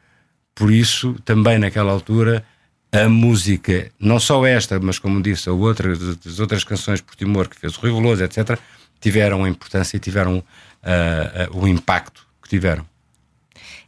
Por 0.54 0.72
isso, 0.72 1.16
também 1.24 1.60
naquela 1.60 1.92
altura, 1.92 2.44
a 2.92 3.08
música, 3.08 3.92
não 4.00 4.20
só 4.20 4.46
esta, 4.46 4.80
mas 4.80 5.00
como 5.00 5.22
disse, 5.22 5.50
a 5.50 5.54
outra, 5.54 5.92
as 5.92 6.40
outras 6.40 6.64
canções 6.64 7.02
por 7.02 7.16
Timor 7.16 7.48
que 7.48 7.60
fez 7.60 7.78
o 7.78 7.82
Rui 7.82 8.24
etc., 8.24 8.60
tiveram 9.00 9.48
importância 9.48 9.98
e 9.98 10.00
tiveram 10.00 10.38
uh, 10.40 11.58
o 11.58 11.68
impacto 11.68 12.26
que 12.42 12.50
tiveram. 12.50 12.86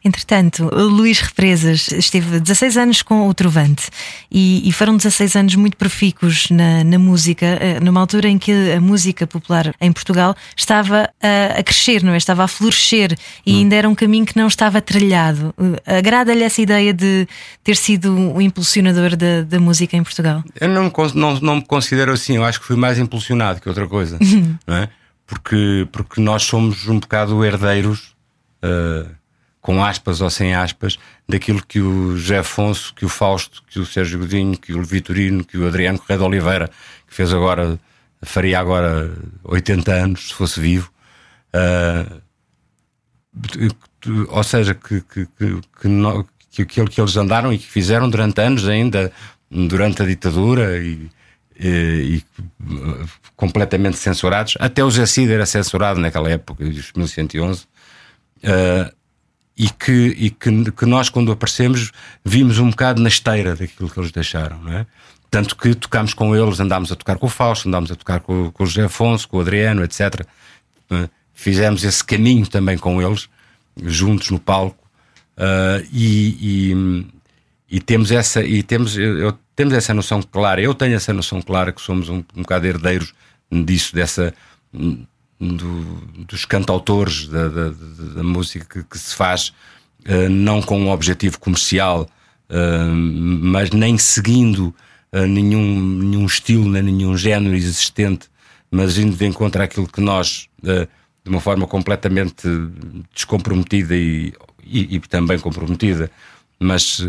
Entretanto, 0.04 0.70
Luís 0.74 1.20
Represas 1.20 1.90
esteve 1.92 2.40
16 2.40 2.78
anos 2.78 3.02
com 3.02 3.28
o 3.28 3.34
Trovante 3.34 3.90
e, 4.32 4.68
e 4.68 4.72
foram 4.72 4.96
16 4.96 5.36
anos 5.36 5.56
muito 5.56 5.76
profícuos 5.76 6.50
na, 6.50 6.84
na, 6.84 6.98
música, 6.98 7.46
eh, 7.46 7.80
numa 7.82 8.00
altura 8.00 8.30
em 8.30 8.38
que 8.38 8.72
a 8.72 8.80
música 8.80 9.28
popular 9.28 9.74
em 9.82 9.92
Portugal 9.92 10.36
estava 10.56 11.10
a, 11.22 11.60
a 11.60 11.64
crescer, 11.64 12.02
não 12.04 12.14
é? 12.14 12.18
estava 12.18 12.44
a 12.44 12.48
florescer 12.48 13.18
e 13.46 13.54
hum. 13.54 13.58
ainda 13.58 13.76
era 13.76 13.90
um 13.90 13.96
caminho 13.96 14.26
que 14.26 14.38
não 14.38 14.48
estava 14.48 14.82
trilhado. 14.82 15.54
Agrada-lhe 15.86 16.44
essa 16.44 16.62
ideia 16.62 16.94
de 16.94 17.28
ter 17.64 17.76
sido 17.76 18.34
o 18.34 18.42
impulsionador 18.42 19.16
da, 19.16 19.42
da 19.42 19.60
música 19.60 19.98
em 19.98 20.04
Portugal? 20.04 20.44
Eu 20.60 20.70
não, 20.70 20.92
não, 21.14 21.40
não 21.40 21.56
me 21.58 21.66
considero 21.66 22.14
assim, 22.14 22.38
eu 22.38 22.46
acho 22.46 22.60
que 22.60 22.66
fui 22.66 22.76
mais 22.78 22.98
impulsionado 22.98 23.60
que 23.60 23.68
outra 23.68 23.88
coisa, 23.88 24.18
não 24.66 24.78
é? 24.78 24.90
porque, 25.30 25.88
porque 25.92 26.20
nós 26.20 26.42
somos 26.42 26.88
um 26.88 27.00
bocado 27.00 27.46
herdeiros, 27.46 28.16
uh, 28.64 29.08
com 29.62 29.84
aspas 29.84 30.22
ou 30.22 30.30
sem 30.30 30.54
aspas, 30.54 30.98
daquilo 31.28 31.66
que 31.66 31.80
o 31.80 32.18
José 32.18 32.40
Afonso, 32.40 32.94
que 32.94 33.06
o 33.06 33.10
Fausto, 33.10 33.62
que 33.70 33.80
o 33.80 33.86
Sérgio 33.86 34.20
Godinho, 34.20 34.58
que 34.58 34.74
o 34.74 34.84
Vitorino, 34.84 35.44
que 35.44 35.58
o 35.58 35.68
Adriano 35.68 36.00
Correia 36.00 36.18
de 36.18 36.26
Oliveira, 36.26 36.70
que 37.08 37.14
fez 37.14 37.34
agora, 37.34 37.80
faria 38.22 38.60
agora 38.60 39.12
80 39.44 39.92
anos, 39.92 40.30
se 40.30 40.34
fosse 40.34 40.60
vivo. 40.60 40.92
Uh, 41.54 42.22
ou 44.30 44.44
seja, 44.44 44.74
que, 44.74 45.02
que, 45.02 45.28
que, 45.38 46.66
que, 46.66 46.86
que 46.86 47.02
eles 47.02 47.18
andaram 47.18 47.52
e 47.52 47.58
que 47.58 47.68
fizeram 47.68 48.10
durante 48.10 48.40
anos 48.42 48.68
ainda, 48.68 49.12
durante 49.52 50.02
a 50.02 50.06
ditadura 50.06 50.78
e 50.78 51.10
e, 51.60 52.18
e 52.18 52.24
completamente 53.36 53.98
censurados. 53.98 54.56
Até 54.60 54.84
o 54.84 54.90
Jacid 54.90 55.30
era 55.30 55.46
censurado 55.46 56.00
naquela 56.00 56.30
época, 56.30 56.64
em 56.64 56.70
1111. 56.70 57.64
Uh, 57.64 58.99
e 59.60 59.70
que, 59.70 60.16
e 60.18 60.30
que, 60.30 60.72
que, 60.72 60.86
nós, 60.86 61.10
quando 61.10 61.34
aparecemos, 61.34 61.92
vimos 62.24 62.60
um 62.60 62.70
bocado 62.70 63.02
na 63.02 63.10
esteira 63.10 63.58
daquilo 63.58 63.90
que 63.90 64.00
eles 64.00 64.10
deixaram, 64.10 64.58
não 64.64 64.72
é? 64.72 64.86
Tanto 65.30 65.56
que 65.58 65.76
tocámos 65.76 66.14
com 66.14 66.34
eles, 66.34 66.62
andámos 66.62 66.92
a 66.94 66.96
tocar 66.96 67.18
com 67.18 67.28
o 67.28 67.30
Fausto, 67.30 67.68
andámos 67.68 67.92
a 67.92 67.96
tocar 67.96 68.22
com, 68.22 68.50
com 68.52 68.64
o 68.64 68.66
José 68.66 68.86
Afonso, 68.86 69.28
com 69.28 69.38
o 69.38 69.42
Adriano, 69.42 69.84
etc. 69.84 70.26
Uh, 70.90 71.10
fizemos 71.34 71.84
esse 71.84 72.02
caminho 72.04 72.48
também 72.48 72.78
com 72.78 73.02
eles, 73.02 73.28
juntos 73.84 74.32
no 74.32 74.40
palco, 74.40 74.82
uh, 75.38 75.86
e, 75.92 76.72
e, 76.72 77.78
e, 77.78 77.80
temos 77.82 78.12
essa, 78.12 78.42
e 78.42 78.64
temos, 78.64 78.98
eu 78.98 79.38
temos 79.60 79.74
essa 79.74 79.94
noção 79.94 80.22
clara, 80.22 80.62
eu 80.62 80.74
tenho 80.74 80.96
essa 80.96 81.12
noção 81.12 81.42
clara 81.42 81.74
que 81.74 81.82
somos 81.82 82.08
um, 82.08 82.24
um 82.34 82.44
bocado 82.44 82.66
herdeiros 82.66 83.14
disso, 83.52 83.94
dessa. 83.94 84.34
Do, 85.40 85.82
dos 86.28 86.44
cantautores 86.44 87.28
da, 87.30 87.48
da, 87.48 87.70
da 87.70 88.24
música 88.24 88.66
que, 88.66 88.84
que, 88.84 88.98
se 88.98 89.16
faz 89.16 89.54
uh, 90.06 90.30
não 90.30 90.62
com 90.62 90.78
um 90.78 90.90
objetivo 90.90 91.40
comercial, 91.40 92.10
uh, 92.50 92.94
mas 92.94 93.70
nem 93.70 93.98
seguindo 93.98 94.76
uh, 95.14 95.26
nenhum, 95.26 95.80
nenhum 95.80 96.26
estilo, 96.26 96.70
nem 96.70 96.84
nenhum 96.84 97.16
género 97.16 97.56
existente, 97.56 98.28
mas 98.70 98.98
indo 98.98 99.16
de 99.16 99.26
encontro 99.26 99.64
àquilo 99.64 99.88
que 99.88 100.02
nós, 100.02 100.50
de 100.62 100.88
uma 101.26 101.40
forma 101.40 101.66
completamente 101.66 102.46
descomprometida 103.16 103.96
e 103.96 104.34
e, 104.70 104.96
e 104.96 105.00
também 105.00 105.40
comprometida, 105.40 106.12
mas 106.60 107.08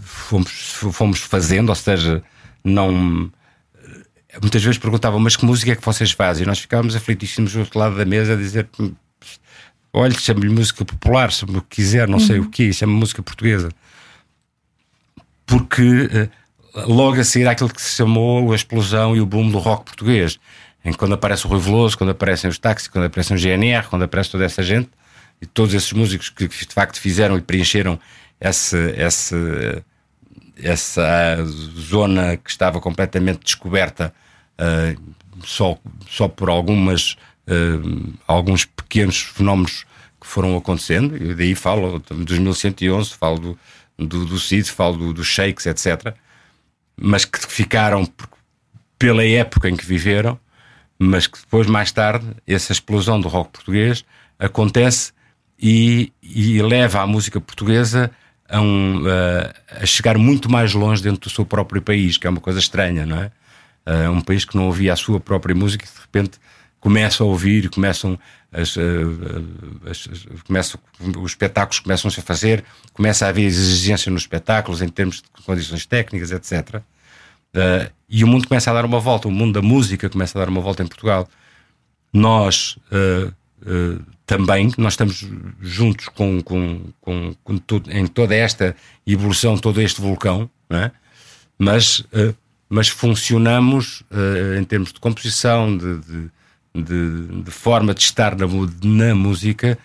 fomos, 0.00 0.50
fomos 0.92 1.18
fazendo, 1.20 1.70
ou 1.70 1.74
seja, 1.74 2.22
não. 2.62 3.30
Muitas 4.40 4.62
vezes 4.62 4.78
perguntavam, 4.78 5.18
mas 5.18 5.36
que 5.36 5.44
música 5.44 5.72
é 5.72 5.76
que 5.76 5.84
vocês 5.84 6.10
fazem? 6.10 6.44
E 6.44 6.46
nós 6.46 6.58
ficávamos 6.58 6.94
aflitíssimos 6.94 7.52
do 7.52 7.60
outro 7.60 7.78
lado 7.78 7.96
da 7.96 8.04
mesa 8.04 8.34
a 8.34 8.36
dizer: 8.36 8.68
olha, 9.92 10.18
chame-lhe 10.18 10.48
música 10.48 10.84
popular, 10.84 11.30
que 11.30 11.62
quiser, 11.68 12.06
não 12.06 12.18
uhum. 12.18 12.26
sei 12.26 12.38
o 12.38 12.50
que, 12.50 12.72
chame 12.72 12.92
música 12.92 13.22
portuguesa. 13.22 13.70
Porque 15.46 16.08
eh, 16.12 16.28
logo 16.86 17.20
a 17.20 17.24
seguir 17.24 17.48
aquilo 17.48 17.72
que 17.72 17.80
se 17.80 17.96
chamou 17.96 18.52
a 18.52 18.56
explosão 18.56 19.16
e 19.16 19.20
o 19.20 19.26
boom 19.26 19.50
do 19.50 19.58
rock 19.58 19.84
português, 19.84 20.38
em 20.84 20.92
que 20.92 20.98
quando 20.98 21.14
aparece 21.14 21.46
o 21.46 21.48
Rui 21.48 21.60
Veloso, 21.60 21.96
quando 21.96 22.10
aparecem 22.10 22.50
os 22.50 22.58
táxis, 22.58 22.88
quando 22.88 23.04
aparece 23.04 23.32
o 23.32 23.38
GNR, 23.38 23.86
quando 23.88 24.02
aparece 24.02 24.30
toda 24.30 24.44
essa 24.44 24.62
gente, 24.62 24.90
e 25.40 25.46
todos 25.46 25.74
esses 25.74 25.92
músicos 25.92 26.30
que 26.30 26.46
de 26.48 26.74
facto 26.74 27.00
fizeram 27.00 27.36
e 27.36 27.40
preencheram 27.40 27.98
essa, 28.40 28.78
essa, 28.96 29.84
essa 30.62 31.36
zona 31.78 32.36
que 32.36 32.50
estava 32.50 32.80
completamente 32.80 33.40
descoberta 33.44 34.12
uh, 34.60 35.00
só, 35.44 35.78
só 36.08 36.28
por 36.28 36.48
algumas, 36.48 37.16
uh, 37.46 38.14
alguns 38.26 38.64
pequenos 38.64 39.20
fenómenos 39.20 39.84
que 40.20 40.26
foram 40.26 40.56
acontecendo, 40.56 41.16
e 41.16 41.34
daí 41.34 41.54
falo 41.54 41.98
dos 41.98 42.38
1111, 42.38 43.10
falo 43.10 43.38
do, 43.38 43.58
do, 43.98 44.26
do 44.26 44.38
CID, 44.38 44.70
falo 44.70 44.96
do, 44.96 45.12
dos 45.12 45.26
Shakes, 45.26 45.66
etc., 45.66 46.14
mas 46.98 47.24
que 47.24 47.38
ficaram 47.46 48.08
pela 48.98 49.24
época 49.24 49.68
em 49.68 49.76
que 49.76 49.84
viveram, 49.84 50.38
mas 50.98 51.26
que 51.26 51.38
depois, 51.38 51.66
mais 51.66 51.92
tarde, 51.92 52.26
essa 52.46 52.72
explosão 52.72 53.20
do 53.20 53.28
rock 53.28 53.50
português 53.52 54.04
acontece 54.38 55.12
e, 55.58 56.12
e 56.22 56.60
leva 56.62 57.00
a 57.00 57.06
música 57.06 57.40
portuguesa 57.40 58.10
a, 58.48 58.60
um, 58.60 59.02
a, 59.06 59.82
a, 59.82 59.86
chegar 59.86 60.16
muito 60.16 60.50
mais 60.50 60.72
longe 60.72 61.02
dentro 61.02 61.20
do 61.20 61.30
seu 61.30 61.44
próprio 61.44 61.82
país, 61.82 62.16
que 62.16 62.26
é 62.26 62.30
uma 62.30 62.40
coisa 62.40 62.58
estranha, 62.58 63.04
não 63.04 63.20
é? 63.20 63.30
Uh, 63.86 64.10
um 64.10 64.20
país 64.20 64.44
que 64.44 64.56
não 64.56 64.66
ouvia 64.66 64.92
a 64.92 64.96
sua 64.96 65.20
própria 65.20 65.54
música 65.54 65.84
e 65.84 65.88
de 65.88 66.00
repente 66.00 66.40
começa 66.80 67.22
a 67.22 67.26
ouvir, 67.26 67.68
começam 67.70 68.18
as, 68.52 68.76
as, 69.84 70.08
as, 70.08 70.42
começam, 70.42 70.80
os 71.20 71.32
espetáculos 71.32 71.80
começam-se 71.80 72.20
a 72.20 72.22
fazer, 72.22 72.64
começa 72.92 73.26
a 73.26 73.28
haver 73.28 73.44
exigência 73.44 74.10
nos 74.10 74.22
espetáculos 74.22 74.82
em 74.82 74.88
termos 74.88 75.16
de 75.16 75.42
condições 75.44 75.84
técnicas, 75.84 76.30
etc. 76.30 76.76
Uh, 76.76 77.90
e 78.08 78.22
o 78.22 78.26
mundo 78.26 78.46
começa 78.46 78.70
a 78.70 78.74
dar 78.74 78.84
uma 78.84 79.00
volta, 79.00 79.28
o 79.28 79.30
mundo 79.30 79.54
da 79.54 79.62
música 79.62 80.08
começa 80.08 80.38
a 80.38 80.44
dar 80.44 80.48
uma 80.48 80.60
volta 80.60 80.82
em 80.82 80.86
Portugal. 80.86 81.28
Nós 82.12 82.78
uh, 82.92 83.32
uh, 83.62 84.02
também, 84.24 84.72
nós 84.78 84.92
estamos 84.92 85.26
juntos 85.60 86.08
com, 86.08 86.40
com, 86.42 86.80
com, 87.00 87.34
com 87.42 87.58
tudo, 87.58 87.90
em 87.90 88.06
toda 88.06 88.34
esta 88.34 88.76
evolução, 89.06 89.58
todo 89.58 89.80
este 89.80 90.00
vulcão, 90.00 90.48
é? 90.70 90.90
mas, 91.58 92.04
mas 92.68 92.88
funcionamos 92.88 94.02
em 94.58 94.64
termos 94.64 94.92
de 94.92 94.98
composição, 94.98 95.76
de, 95.76 95.98
de 96.00 96.30
de, 96.82 97.42
de, 97.42 97.50
forma 97.50 97.94
de 97.94 98.02
estar 98.02 98.36
na, 98.36 98.46
na 98.82 99.14
música 99.14 99.78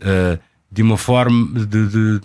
uh, 0.00 0.40
de 0.70 0.82
uma 0.82 0.96
forma 0.96 1.66
de, 1.66 2.20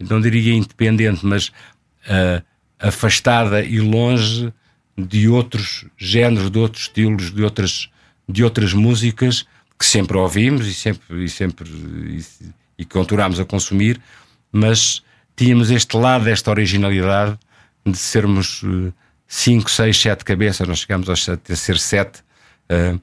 não 0.00 0.20
diria 0.20 0.54
independente, 0.54 1.24
mas 1.24 1.48
uh, 1.48 2.42
afastada 2.78 3.64
e 3.64 3.80
longe 3.80 4.52
de 4.96 5.28
outros 5.28 5.86
géneros, 5.96 6.50
de 6.50 6.58
outros 6.58 6.82
estilos, 6.82 7.32
de 7.32 7.42
outras, 7.42 7.88
de 8.28 8.44
outras 8.44 8.74
músicas 8.74 9.46
que 9.78 9.86
sempre 9.86 10.16
ouvimos 10.16 10.66
e 10.66 10.74
sempre 10.74 11.24
e 11.24 11.28
sempre 11.28 11.70
e, 11.70 12.24
e 12.78 12.84
continuamos 12.84 13.40
a 13.40 13.44
consumir, 13.44 14.00
mas 14.50 15.02
tínhamos 15.34 15.70
este 15.70 15.96
lado 15.96 16.24
desta 16.24 16.50
originalidade 16.50 17.38
de 17.84 17.96
sermos 17.96 18.62
uh, 19.32 19.34
cinco, 19.34 19.70
seis, 19.70 19.98
sete 19.98 20.24
cabeças, 20.24 20.68
nós 20.68 20.80
chegámos 20.80 21.08
a 21.08 21.16
ser 21.16 21.78
sete. 21.78 22.20
Uh, 22.70 23.00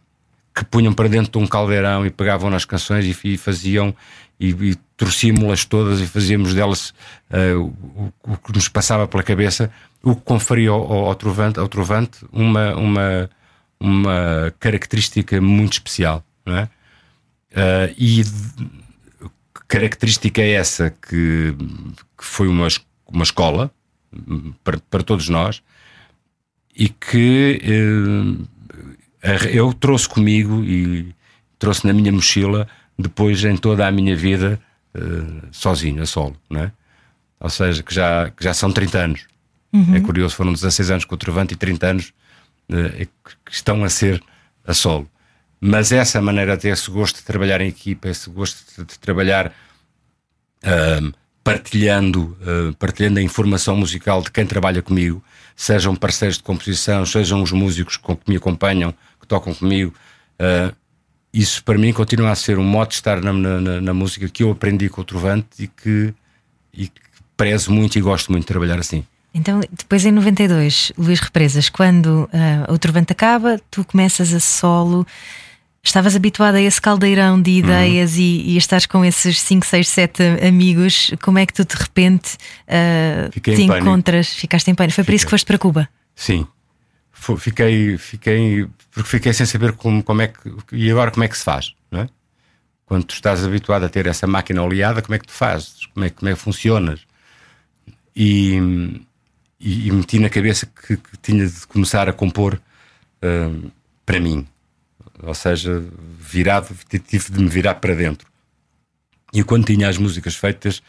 que 0.55 0.65
punham 0.65 0.93
para 0.93 1.07
dentro 1.07 1.31
de 1.31 1.37
um 1.37 1.47
caldeirão 1.47 2.05
e 2.05 2.09
pegavam 2.09 2.49
nas 2.49 2.65
canções 2.65 3.05
e, 3.05 3.33
e 3.33 3.37
faziam 3.37 3.95
e, 4.37 4.49
e 4.49 4.75
torcíamos-las 4.97 5.63
todas 5.63 6.01
e 6.01 6.07
fazíamos 6.07 6.53
delas 6.53 6.89
uh, 7.31 7.73
o, 7.95 8.13
o, 8.23 8.37
que 8.37 8.53
nos 8.53 8.67
passava 8.67 9.07
pela 9.07 9.23
cabeça, 9.23 9.71
o 10.03 10.15
que 10.15 10.21
conferia 10.21 10.71
ao, 10.71 11.07
ao, 11.07 11.15
trovante, 11.15 11.59
ao 11.59 11.67
trovante 11.69 12.25
uma, 12.31 12.75
uma, 12.75 13.29
uma 13.79 14.53
característica 14.59 15.39
muito 15.39 15.73
especial. 15.73 16.23
Não 16.45 16.57
é? 16.57 16.63
Uh, 17.51 17.95
e 17.97 18.23
característica 19.67 20.41
é 20.41 20.51
essa 20.51 20.89
que, 20.89 21.55
que 22.17 22.25
foi 22.25 22.47
uma, 22.47 22.67
uma 23.07 23.23
escola 23.23 23.71
para, 24.63 24.79
para 24.89 25.03
todos 25.03 25.29
nós 25.29 25.61
e 26.79 26.87
que 26.87 27.61
uh, 27.61 28.47
eu 29.51 29.73
trouxe 29.73 30.07
comigo 30.07 30.63
e 30.63 31.13
trouxe 31.59 31.85
na 31.85 31.91
minha 31.91 32.09
mochila 32.09 32.65
depois 32.97 33.43
em 33.43 33.57
toda 33.57 33.85
a 33.85 33.91
minha 33.91 34.15
vida 34.15 34.57
uh, 34.95 35.47
sozinho, 35.51 36.01
a 36.01 36.05
solo, 36.05 36.37
não 36.49 36.61
é? 36.61 36.71
Ou 37.41 37.49
seja, 37.49 37.83
que 37.83 37.93
já, 37.93 38.29
que 38.29 38.43
já 38.43 38.53
são 38.53 38.71
30 38.71 38.97
anos. 38.97 39.27
Uhum. 39.73 39.93
É 39.93 39.99
curioso, 39.99 40.35
foram 40.35 40.53
16 40.53 40.91
anos 40.91 41.05
com 41.05 41.15
o 41.15 41.17
Trovante 41.17 41.53
e 41.53 41.57
30 41.57 41.87
anos 41.87 42.13
uh, 42.69 43.07
que 43.45 43.51
estão 43.51 43.83
a 43.83 43.89
ser 43.89 44.23
a 44.65 44.73
solo. 44.73 45.09
Mas 45.59 45.91
essa 45.91 46.21
maneira 46.21 46.55
de 46.55 46.61
ter 46.61 46.69
esse 46.69 46.89
gosto 46.89 47.17
de 47.17 47.23
trabalhar 47.23 47.59
em 47.59 47.67
equipa, 47.67 48.07
esse 48.07 48.29
gosto 48.29 48.85
de, 48.85 48.97
trabalhar 48.99 49.53
partilhando, 51.43 52.37
partilhando 52.77 53.19
a 53.19 53.21
informação 53.21 53.75
musical 53.75 54.21
de 54.21 54.31
quem 54.31 54.45
trabalha 54.45 54.81
comigo, 54.81 55.21
sejam 55.59 55.93
parceiros 55.93 56.37
de 56.37 56.43
composição, 56.43 57.05
sejam 57.05 57.43
os 57.43 57.51
músicos 57.51 57.97
que 57.97 58.17
me 58.25 58.37
acompanham, 58.37 58.93
tocam 59.27 59.53
comigo. 59.53 59.93
Uh, 60.39 60.73
isso 61.33 61.61
para 61.65 61.77
mim 61.77 61.91
continua 61.91 62.31
a 62.31 62.35
ser 62.35 62.57
um 62.57 62.63
modo 62.63 62.87
de 62.87 62.95
estar 62.95 63.21
na, 63.21 63.33
na, 63.33 63.81
na, 63.81 63.93
música 63.93 64.29
que 64.29 64.41
eu 64.41 64.51
aprendi 64.51 64.87
com 64.87 65.01
o 65.01 65.03
Trovante 65.03 65.47
e 65.59 65.67
que, 65.67 66.13
e 66.73 66.87
que 66.87 67.01
prezo 67.35 67.73
muito 67.73 67.99
e 67.99 68.01
gosto 68.01 68.31
muito 68.31 68.43
de 68.43 68.47
trabalhar 68.47 68.79
assim. 68.79 69.03
Então, 69.33 69.59
depois 69.69 70.05
em 70.05 70.11
92, 70.11 70.93
Luís 70.97 71.19
Represas, 71.19 71.67
quando 71.67 72.29
uh, 72.33 72.73
o 72.73 72.79
Trovante 72.79 73.11
acaba, 73.11 73.59
tu 73.69 73.83
começas 73.83 74.33
a 74.33 74.39
solo. 74.39 75.05
Estavas 75.81 76.15
habituado 76.15 76.55
a 76.55 76.61
esse 76.61 76.81
caldeirão 76.81 77.41
de 77.41 77.51
ideias 77.51 78.15
uhum. 78.15 78.21
e, 78.21 78.53
e 78.53 78.57
estás 78.57 78.85
com 78.85 79.03
esses 79.03 79.39
5, 79.39 79.65
6, 79.65 79.87
7 79.87 80.23
amigos. 80.47 81.11
Como 81.21 81.39
é 81.39 81.45
que 81.45 81.53
tu 81.53 81.63
de 81.63 81.75
repente 81.75 82.35
uh, 82.67 83.39
te 83.39 83.63
encontras? 83.63 84.29
Ficaste 84.33 84.69
em 84.69 84.75
pânico. 84.75 84.95
Foi 84.95 85.03
Fiquei. 85.03 85.13
por 85.13 85.15
isso 85.15 85.25
que 85.25 85.31
foste 85.31 85.45
para 85.45 85.57
Cuba? 85.57 85.89
Sim, 86.13 86.45
fiquei, 87.37 87.97
fiquei, 87.97 88.67
porque 88.91 89.09
fiquei 89.09 89.33
sem 89.33 89.45
saber 89.45 89.73
como, 89.73 90.03
como 90.03 90.21
é 90.21 90.27
que, 90.27 90.51
e 90.71 90.89
agora 90.91 91.11
como 91.11 91.23
é 91.23 91.27
que 91.27 91.37
se 91.37 91.43
faz, 91.43 91.73
não 91.91 92.01
é? 92.01 92.09
Quando 92.85 93.03
tu 93.05 93.13
estás 93.13 93.43
habituado 93.43 93.83
a 93.85 93.89
ter 93.89 94.07
essa 94.07 94.25
máquina 94.25 94.63
oleada, 94.63 95.01
como 95.01 95.15
é 95.15 95.19
que 95.19 95.27
tu 95.27 95.33
fazes? 95.33 95.85
Como 95.93 96.05
é, 96.05 96.09
como 96.09 96.29
é 96.29 96.33
que 96.33 96.39
funcionas? 96.39 97.01
E, 98.15 98.57
e, 99.59 99.87
e 99.87 99.91
meti 99.91 100.19
na 100.19 100.29
cabeça 100.29 100.65
que, 100.65 100.97
que, 100.97 101.17
tinha 101.21 101.47
de 101.47 101.67
começar 101.67 102.09
a 102.09 102.13
compor 102.13 102.59
uh, 103.23 103.71
para 104.05 104.19
mim, 104.19 104.47
ou 105.21 105.33
seja, 105.33 105.83
virado, 106.19 106.75
tive 107.07 107.31
de 107.31 107.39
me 107.39 107.49
virar 107.49 107.75
para 107.75 107.93
dentro. 107.93 108.27
E 109.33 109.43
quando 109.43 109.65
tinha 109.65 109.87
as 109.87 109.97
músicas 109.97 110.35
feitas, 110.35 110.79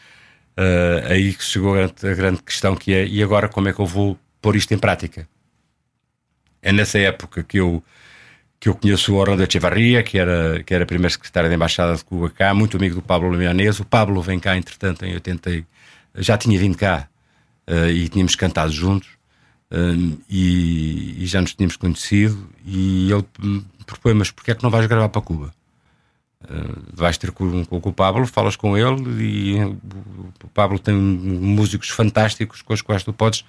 uh, 0.57 1.07
aí 1.09 1.35
chegou 1.39 1.75
a, 1.75 1.85
a 1.85 2.13
grande 2.13 2.41
questão 2.41 2.75
que 2.75 2.93
é: 2.93 3.05
e 3.05 3.21
agora 3.21 3.47
como 3.47 3.69
é 3.69 3.73
que 3.73 3.79
eu 3.79 3.85
vou 3.85 4.17
pôr 4.41 4.55
isto 4.55 4.73
em 4.73 4.77
prática? 4.77 5.27
É 6.61 6.71
nessa 6.71 6.99
época 6.99 7.43
que 7.43 7.59
eu 7.59 7.83
que 8.59 8.69
eu 8.69 8.75
conheço 8.75 9.11
o 9.11 9.17
Orlando 9.17 9.41
Echevarria, 9.41 10.03
que 10.03 10.19
era, 10.19 10.61
que 10.63 10.71
era 10.71 10.85
primeiro 10.85 11.11
secretário 11.11 11.49
da 11.49 11.55
Embaixada 11.55 11.95
de 11.95 12.05
Cuba 12.05 12.29
cá, 12.29 12.53
muito 12.53 12.77
amigo 12.77 12.93
do 12.93 13.01
Pablo 13.01 13.31
Leonês. 13.31 13.79
O 13.79 13.85
Pablo 13.85 14.21
vem 14.21 14.39
cá, 14.39 14.55
entretanto, 14.55 15.03
em 15.03 15.15
80, 15.15 15.65
já 16.17 16.37
tinha 16.37 16.59
vindo 16.59 16.77
cá 16.77 17.07
uh, 17.67 17.89
e 17.89 18.07
tínhamos 18.07 18.35
cantado 18.35 18.71
juntos 18.71 19.09
uh, 19.71 20.21
e, 20.29 21.23
e, 21.23 21.25
já 21.25 21.41
nos 21.41 21.53
tínhamos 21.53 21.75
conhecido. 21.75 22.49
E 22.65 23.11
ele 23.11 23.25
propõe: 23.85 24.13
Mas 24.13 24.31
porquê 24.31 24.51
é 24.51 24.55
que 24.55 24.63
não 24.63 24.69
vais 24.69 24.85
gravar 24.85 25.09
para 25.09 25.21
Cuba? 25.21 25.53
Uh, 26.43 26.81
vais 26.93 27.17
ter 27.17 27.31
com, 27.31 27.65
com, 27.65 27.89
o 27.89 27.93
Pablo, 27.93 28.25
falas 28.25 28.55
com 28.55 28.75
ele 28.75 29.23
e 29.23 29.63
o 29.63 30.47
Pablo 30.53 30.79
tem 30.79 30.95
músicos 30.95 31.89
fantásticos 31.89 32.63
com 32.63 32.73
os 32.73 32.81
quais 32.81 33.03
tu 33.03 33.13
podes 33.13 33.45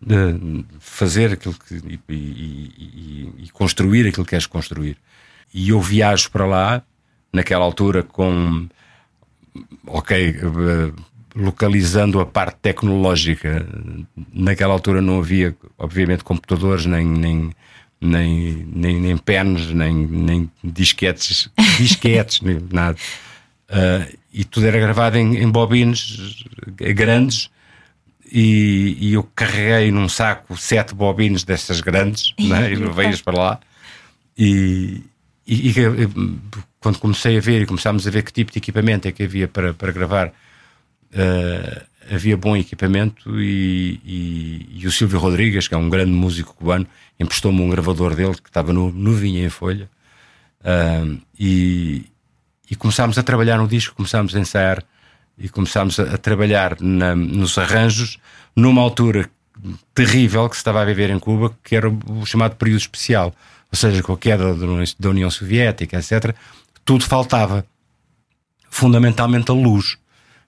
de 0.00 0.64
fazer 0.78 1.32
aquilo 1.32 1.54
que 1.54 1.74
e, 1.76 2.00
e, 2.08 3.32
e, 3.44 3.48
construir 3.50 4.06
aquilo 4.06 4.24
que 4.24 4.30
queres 4.30 4.46
construir. 4.46 4.98
E 5.52 5.70
eu 5.70 5.80
viajo 5.80 6.30
para 6.30 6.44
lá 6.44 6.82
naquela 7.32 7.64
altura 7.64 8.02
com 8.02 8.68
ok 9.86 10.28
eh, 10.28 10.92
localizando 11.34 12.20
a 12.20 12.26
parte 12.26 12.56
tecnológica 12.62 13.66
naquela 14.32 14.72
altura 14.72 15.02
não 15.02 15.18
havia 15.18 15.56
obviamente 15.76 16.22
computadores 16.22 16.86
nem 16.86 17.04
nem 17.04 17.52
nem, 18.00 18.68
nem, 18.70 19.00
nem 19.00 19.16
pens, 19.16 19.72
nem, 19.72 19.94
nem 19.94 20.50
disquetes, 20.62 21.48
disquetes, 21.78 22.42
nem 22.42 22.58
nada. 22.70 22.98
Uh, 23.70 24.18
e 24.32 24.44
tudo 24.44 24.66
era 24.66 24.78
gravado 24.78 25.16
em, 25.16 25.38
em 25.38 25.48
bobines 25.48 26.44
grandes. 26.94 27.50
E, 28.30 28.96
e, 29.00 29.12
eu 29.14 29.22
carreguei 29.34 29.90
num 29.90 30.08
saco 30.08 30.56
sete 30.56 30.94
bobines 30.94 31.44
destas 31.44 31.80
grandes 31.80 32.34
né? 32.40 32.72
e 32.72 32.74
levei-as 32.74 33.22
para 33.22 33.38
lá. 33.38 33.60
E, 34.36 35.02
e, 35.46 35.70
e, 35.70 35.74
quando 36.80 36.98
comecei 36.98 37.38
a 37.38 37.40
ver 37.40 37.62
e 37.62 37.66
começámos 37.66 38.06
a 38.06 38.10
ver 38.10 38.22
que 38.22 38.32
tipo 38.32 38.50
de 38.50 38.58
equipamento 38.58 39.06
é 39.06 39.12
que 39.12 39.22
havia 39.22 39.46
para, 39.46 39.72
para 39.72 39.92
gravar, 39.92 40.32
uh, 41.14 41.84
havia 42.10 42.36
bom 42.36 42.56
equipamento. 42.56 43.40
E, 43.40 44.68
e, 44.74 44.86
o 44.86 44.92
Silvio 44.92 45.18
Rodrigues, 45.18 45.68
que 45.68 45.74
é 45.74 45.78
um 45.78 45.88
grande 45.88 46.12
músico 46.12 46.54
cubano, 46.54 46.86
emprestou-me 47.18 47.60
um 47.60 47.70
gravador 47.70 48.14
dele 48.14 48.34
que 48.34 48.48
estava 48.48 48.72
no, 48.72 48.90
no 48.92 49.12
vinha 49.12 49.44
em 49.44 49.50
folha. 49.50 49.88
Uh, 50.60 51.20
e, 51.38 52.04
e 52.70 52.76
começámos 52.76 53.18
a 53.18 53.22
trabalhar 53.22 53.58
no 53.58 53.68
disco, 53.68 53.94
começámos 53.94 54.34
a 54.34 54.40
ensaiar 54.40 54.82
e 55.38 55.48
começámos 55.48 55.98
a, 55.98 56.14
a 56.14 56.18
trabalhar 56.18 56.76
na, 56.80 57.14
nos 57.14 57.58
arranjos 57.58 58.18
numa 58.56 58.80
altura 58.82 59.28
terrível 59.94 60.48
que 60.48 60.56
se 60.56 60.60
estava 60.60 60.82
a 60.82 60.84
viver 60.84 61.10
em 61.10 61.18
Cuba, 61.18 61.56
que 61.62 61.76
era 61.76 61.88
o 61.88 62.26
chamado 62.26 62.56
período 62.56 62.80
especial, 62.80 63.34
ou 63.70 63.76
seja, 63.76 64.02
com 64.02 64.12
a 64.12 64.18
queda 64.18 64.54
da 64.98 65.08
União 65.08 65.30
Soviética, 65.30 65.98
etc., 65.98 66.34
tudo 66.84 67.04
faltava. 67.04 67.64
Fundamentalmente 68.68 69.50
a 69.50 69.54
luz. 69.54 69.96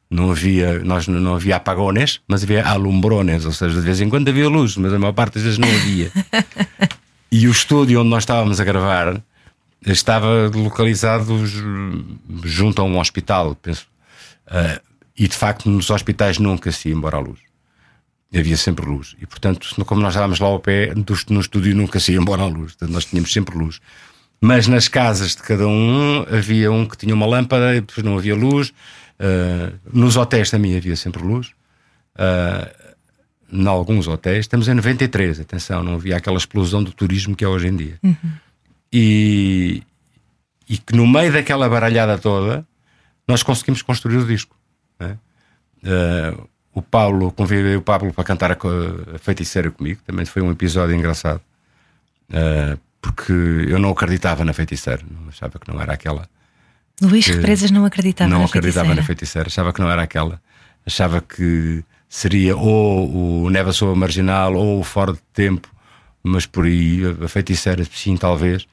Não 0.09 0.31
havia, 0.31 0.79
nós 0.81 1.09
não 1.09 1.35
havia 1.35 1.57
apagones, 1.57 2.21
mas 2.29 2.45
havia 2.45 2.65
alumbrones, 2.65 3.45
ou 3.45 3.53
seja, 3.53 3.75
de 3.75 3.81
vez 3.81 4.01
em 4.01 4.09
quando 4.09 4.29
havia 4.29 4.49
luz, 4.49 4.77
mas 4.77 4.93
a 4.93 4.99
maior 4.99 5.13
parte 5.13 5.35
das 5.35 5.43
vezes 5.43 5.59
não 5.59 5.69
havia. 5.69 6.13
e 7.31 7.49
o 7.49 7.51
estúdio 7.51 8.01
onde 8.01 8.11
nós 8.11 8.23
estávamos 8.23 8.61
a 8.61 8.65
gravar 8.65 9.21
estava 9.85 10.51
localizado 10.55 11.43
junto 12.45 12.81
a 12.81 12.85
um 12.85 12.99
hospital, 12.99 13.55
penso. 13.57 13.87
Uh, 14.47 14.81
e 15.19 15.27
de 15.27 15.37
facto 15.37 15.71
nos 15.71 15.91
hospitais 15.91 16.39
nunca 16.39 16.71
se 16.71 16.89
ia 16.89 16.95
embora 16.95 17.17
a 17.17 17.21
luz. 17.21 17.41
Havia 18.35 18.57
sempre 18.57 18.85
luz. 18.85 19.17
E 19.21 19.27
portanto, 19.27 19.69
como 19.85 20.01
nós 20.01 20.13
estávamos 20.13 20.39
lá 20.41 20.49
ao 20.49 20.61
pé, 20.61 20.93
no 21.31 21.41
estúdio 21.41 21.75
nunca 21.75 21.99
se 21.99 22.13
ia 22.13 22.19
embora 22.19 22.43
a 22.43 22.47
luz. 22.47 22.73
Portanto, 22.73 22.91
nós 22.93 23.05
tínhamos 23.07 23.33
sempre 23.33 23.57
luz. 23.57 23.81
Mas 24.41 24.69
nas 24.69 24.89
casas 24.89 25.35
de 25.35 25.43
cada 25.43 25.67
um 25.67 26.27
havia 26.31 26.71
um 26.71 26.85
que 26.85 26.97
tinha 26.97 27.15
uma 27.15 27.25
lâmpada 27.25 27.75
e 27.75 27.81
depois 27.81 28.05
não 28.05 28.19
havia 28.19 28.35
luz. 28.35 28.73
Uh, 29.19 29.79
nos 29.93 30.17
hotéis 30.17 30.51
também 30.51 30.77
havia 30.77 30.97
sempre 30.97 31.23
luz. 31.23 31.49
Uh, 32.15 32.87
em 33.53 33.67
alguns 33.67 34.09
hotéis. 34.09 34.41
Estamos 34.41 34.69
em 34.69 34.75
93, 34.75 35.41
atenção, 35.41 35.83
não 35.83 35.95
havia 35.95 36.17
aquela 36.17 36.37
explosão 36.37 36.83
do 36.83 36.93
turismo 36.93 37.37
que 37.37 37.45
é 37.45 37.49
hoje 37.49 37.69
em 37.69 37.77
dia. 37.77 37.99
Uhum. 38.03 38.33
E, 38.93 39.83
e 40.69 40.79
que 40.79 40.95
no 40.95 41.07
meio 41.07 41.33
daquela 41.33 41.69
baralhada 41.69 42.19
toda 42.19 42.67
nós 43.27 43.43
conseguimos 43.43 43.83
construir 43.83 44.19
o 44.19 44.27
disco. 44.27 44.57
Né? 44.99 45.19
Uh, 45.83 46.49
o 46.73 46.83
Paulo, 46.83 47.33
convidei 47.33 47.77
o 47.77 47.83
Pablo 47.83 48.13
para 48.13 48.25
cantar 48.25 48.53
a, 48.53 48.57
a 49.15 49.19
feiticeira 49.19 49.71
comigo, 49.71 50.01
também 50.07 50.27
foi 50.27 50.43
um 50.43 50.51
episódio 50.51 50.95
engraçado, 50.95 51.41
uh, 52.31 52.79
porque 53.01 53.33
eu 53.33 53.79
não 53.79 53.91
acreditava 53.91 54.45
na 54.45 54.53
feiticeira, 54.53 55.03
não 55.11 55.29
achava 55.29 55.59
que 55.59 55.73
não 55.73 55.81
era 55.81 55.95
aquela. 55.95 56.29
Luís 57.03 57.27
Represas 57.27 57.71
não 57.71 57.85
acreditava 57.85 58.31
não 58.31 58.41
na 58.41 58.45
acreditava 58.47 58.87
feiticeira. 58.87 59.01
na 59.01 59.07
feiticeira, 59.07 59.49
achava 59.49 59.73
que 59.73 59.81
não 59.81 59.91
era 59.91 60.03
aquela, 60.03 60.41
achava 60.87 61.21
que 61.21 61.85
seria 62.09 62.57
ou 62.57 63.45
o 63.45 63.51
Neva 63.51 63.73
Soa 63.73 63.95
Marginal 63.95 64.55
ou 64.55 64.81
o 64.81 64.85
Fora 64.85 65.13
de 65.13 65.21
Tempo, 65.33 65.69
mas 66.23 66.47
por 66.47 66.65
aí 66.65 67.03
a 67.23 67.29
feiticeira, 67.29 67.85
sim, 67.85 68.17
talvez. 68.17 68.67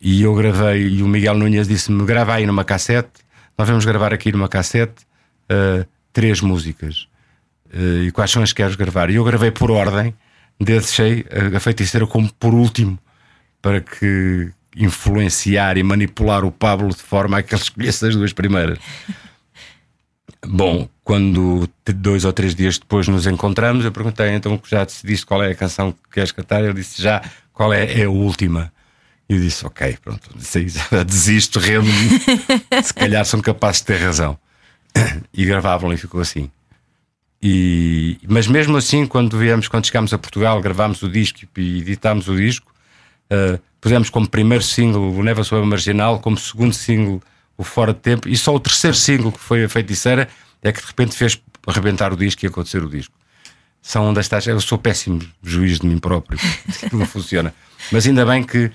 E 0.00 0.22
eu 0.22 0.34
gravei, 0.34 0.88
e 0.88 1.02
o 1.02 1.08
Miguel 1.08 1.36
Nunes 1.36 1.68
disse-me: 1.68 2.04
grava 2.04 2.34
aí 2.34 2.46
numa 2.46 2.64
cassete. 2.64 3.24
Nós 3.56 3.68
vamos 3.68 3.84
gravar 3.84 4.12
aqui 4.12 4.30
numa 4.32 4.48
cassete 4.48 5.06
uh, 5.50 5.86
três 6.12 6.40
músicas. 6.40 7.08
Uh, 7.72 8.04
e 8.04 8.12
quais 8.12 8.30
são 8.30 8.42
as 8.42 8.52
que 8.52 8.62
queres 8.62 8.76
gravar? 8.76 9.10
E 9.10 9.16
eu 9.16 9.24
gravei 9.24 9.50
por 9.50 9.70
ordem, 9.70 10.14
deixei 10.60 11.24
a, 11.30 11.56
a 11.56 11.60
feiticeira 11.60 12.06
como 12.06 12.32
por 12.34 12.52
último, 12.52 12.98
para 13.62 13.80
que 13.80 14.50
influenciar 14.76 15.78
e 15.78 15.82
manipular 15.82 16.44
o 16.44 16.52
Pablo 16.52 16.88
de 16.90 17.02
forma 17.02 17.38
a 17.38 17.42
que 17.42 17.54
ele 17.54 17.62
escolhesse 17.62 18.06
as 18.06 18.14
duas 18.14 18.32
primeiras. 18.32 18.78
Bom, 20.46 20.88
quando 21.02 21.68
dois 21.94 22.24
ou 22.24 22.32
três 22.32 22.54
dias 22.54 22.78
depois 22.78 23.08
nos 23.08 23.26
encontramos, 23.26 23.84
eu 23.84 23.90
perguntei 23.90 24.30
então 24.30 24.60
já 24.68 24.84
decidiste 24.84 25.24
qual 25.24 25.42
é 25.42 25.50
a 25.50 25.54
canção 25.54 25.92
que 25.92 25.98
queres 26.12 26.30
cantar? 26.30 26.62
Ele 26.62 26.74
disse 26.74 27.02
já 27.02 27.22
qual 27.52 27.72
é, 27.72 28.00
é 28.00 28.04
a 28.04 28.10
última. 28.10 28.72
E 29.28 29.34
eu 29.34 29.40
disse: 29.40 29.66
Ok, 29.66 29.98
pronto, 30.02 30.30
desisto, 31.04 31.58
rendo-me. 31.58 32.20
Se 32.82 32.94
calhar 32.94 33.24
são 33.24 33.40
capazes 33.40 33.80
de 33.80 33.86
ter 33.86 33.96
razão. 33.96 34.38
E 35.32 35.44
gravavam 35.44 35.92
e 35.92 35.96
ficou 35.96 36.20
assim. 36.20 36.50
E, 37.42 38.18
mas 38.28 38.46
mesmo 38.46 38.76
assim, 38.76 39.06
quando 39.06 39.36
viemos, 39.38 39.68
quando 39.68 39.86
chegámos 39.86 40.12
a 40.12 40.18
Portugal, 40.18 40.60
gravámos 40.60 41.02
o 41.02 41.08
disco 41.08 41.40
e 41.56 41.78
editámos 41.78 42.28
o 42.28 42.36
disco, 42.36 42.72
uh, 43.30 43.60
pusemos 43.86 44.10
como 44.10 44.28
primeiro 44.28 44.64
single 44.64 45.14
o 45.14 45.22
Neva 45.22 45.44
Sobre 45.44 45.64
a 45.64 45.68
Marginal, 45.68 46.18
como 46.18 46.36
segundo 46.36 46.74
single 46.74 47.22
o 47.56 47.62
Fora 47.62 47.94
de 47.94 48.00
Tempo, 48.00 48.28
e 48.28 48.36
só 48.36 48.52
o 48.52 48.58
terceiro 48.58 48.96
single, 48.96 49.30
que 49.30 49.38
foi 49.38 49.62
a 49.62 49.68
Feiticeira, 49.68 50.28
é 50.60 50.72
que 50.72 50.80
de 50.80 50.86
repente 50.88 51.14
fez 51.14 51.40
arrebentar 51.64 52.12
o 52.12 52.16
disco 52.16 52.44
e 52.44 52.48
acontecer 52.48 52.82
o 52.82 52.90
disco. 52.90 53.14
São 53.80 54.12
das 54.12 54.26
tais. 54.26 54.44
Eu 54.48 54.60
sou 54.60 54.76
péssimo 54.76 55.22
juiz 55.40 55.78
de 55.78 55.86
mim 55.86 56.00
próprio, 56.00 56.36
não 56.92 57.06
funciona. 57.06 57.54
Mas 57.92 58.04
ainda 58.08 58.26
bem 58.26 58.42
que 58.42 58.72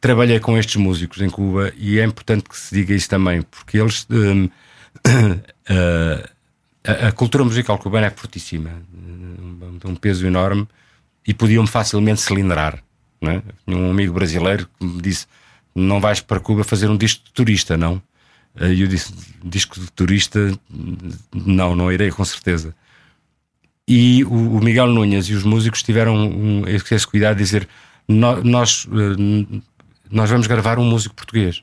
trabalhei 0.00 0.40
com 0.40 0.58
estes 0.58 0.74
músicos 0.74 1.22
em 1.22 1.30
Cuba 1.30 1.72
e 1.76 2.00
é 2.00 2.04
importante 2.04 2.48
que 2.48 2.58
se 2.58 2.74
diga 2.74 2.92
isso 2.92 3.08
também, 3.08 3.40
porque 3.42 3.78
eles. 3.78 4.04
Um, 4.10 4.46
uh, 4.46 6.28
a, 6.82 7.06
a, 7.06 7.12
cultura 7.12 7.44
musical 7.44 7.78
cubana 7.78 8.08
é 8.08 8.10
fortíssima, 8.10 8.82
de 9.80 9.86
um 9.86 9.94
peso 9.94 10.26
enorme 10.26 10.66
e 11.24 11.32
podiam 11.32 11.64
facilmente 11.68 12.20
cilindrar. 12.20 12.83
É? 13.30 13.42
Tinha 13.66 13.76
um 13.76 13.90
amigo 13.90 14.12
brasileiro 14.12 14.68
que 14.78 14.86
me 14.86 15.00
disse: 15.00 15.26
Não 15.74 16.00
vais 16.00 16.20
para 16.20 16.40
Cuba 16.40 16.64
fazer 16.64 16.88
um 16.88 16.96
disco 16.96 17.24
de 17.24 17.32
turista, 17.32 17.76
não? 17.76 18.02
E 18.60 18.82
eu 18.82 18.86
disse: 18.86 19.12
Disco 19.42 19.80
de 19.80 19.90
turista, 19.92 20.52
não, 21.32 21.74
não 21.74 21.92
irei 21.92 22.10
com 22.10 22.24
certeza. 22.24 22.74
E 23.86 24.24
o, 24.24 24.60
Miguel 24.60 24.86
Nunes 24.86 25.26
e 25.26 25.34
os 25.34 25.44
músicos 25.44 25.82
tiveram 25.82 26.16
um, 26.16 26.62
esse 26.66 27.06
cuidado 27.06 27.36
de 27.36 27.42
dizer: 27.42 27.68
Nós, 28.08 28.86
uh, 28.86 29.62
nós 30.10 30.30
vamos 30.30 30.46
gravar 30.46 30.78
um 30.78 30.84
músico 30.84 31.14
português. 31.14 31.62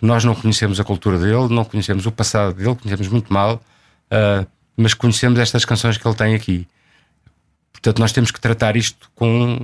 Nós 0.00 0.24
não 0.24 0.34
conhecemos 0.34 0.80
a 0.80 0.84
cultura 0.84 1.18
dele, 1.18 1.48
não 1.50 1.64
conhecemos 1.64 2.06
o 2.06 2.12
passado 2.12 2.54
dele, 2.54 2.74
conhecemos 2.74 3.08
muito 3.08 3.30
mal, 3.30 3.62
uh, 4.06 4.46
mas 4.74 4.94
conhecemos 4.94 5.38
estas 5.38 5.66
canções 5.66 5.98
que 5.98 6.08
ele 6.08 6.14
tem 6.16 6.34
aqui. 6.34 6.66
Portanto, 7.70 7.98
nós 7.98 8.12
temos 8.12 8.30
que 8.30 8.40
tratar 8.40 8.76
isto 8.76 9.10
com. 9.14 9.58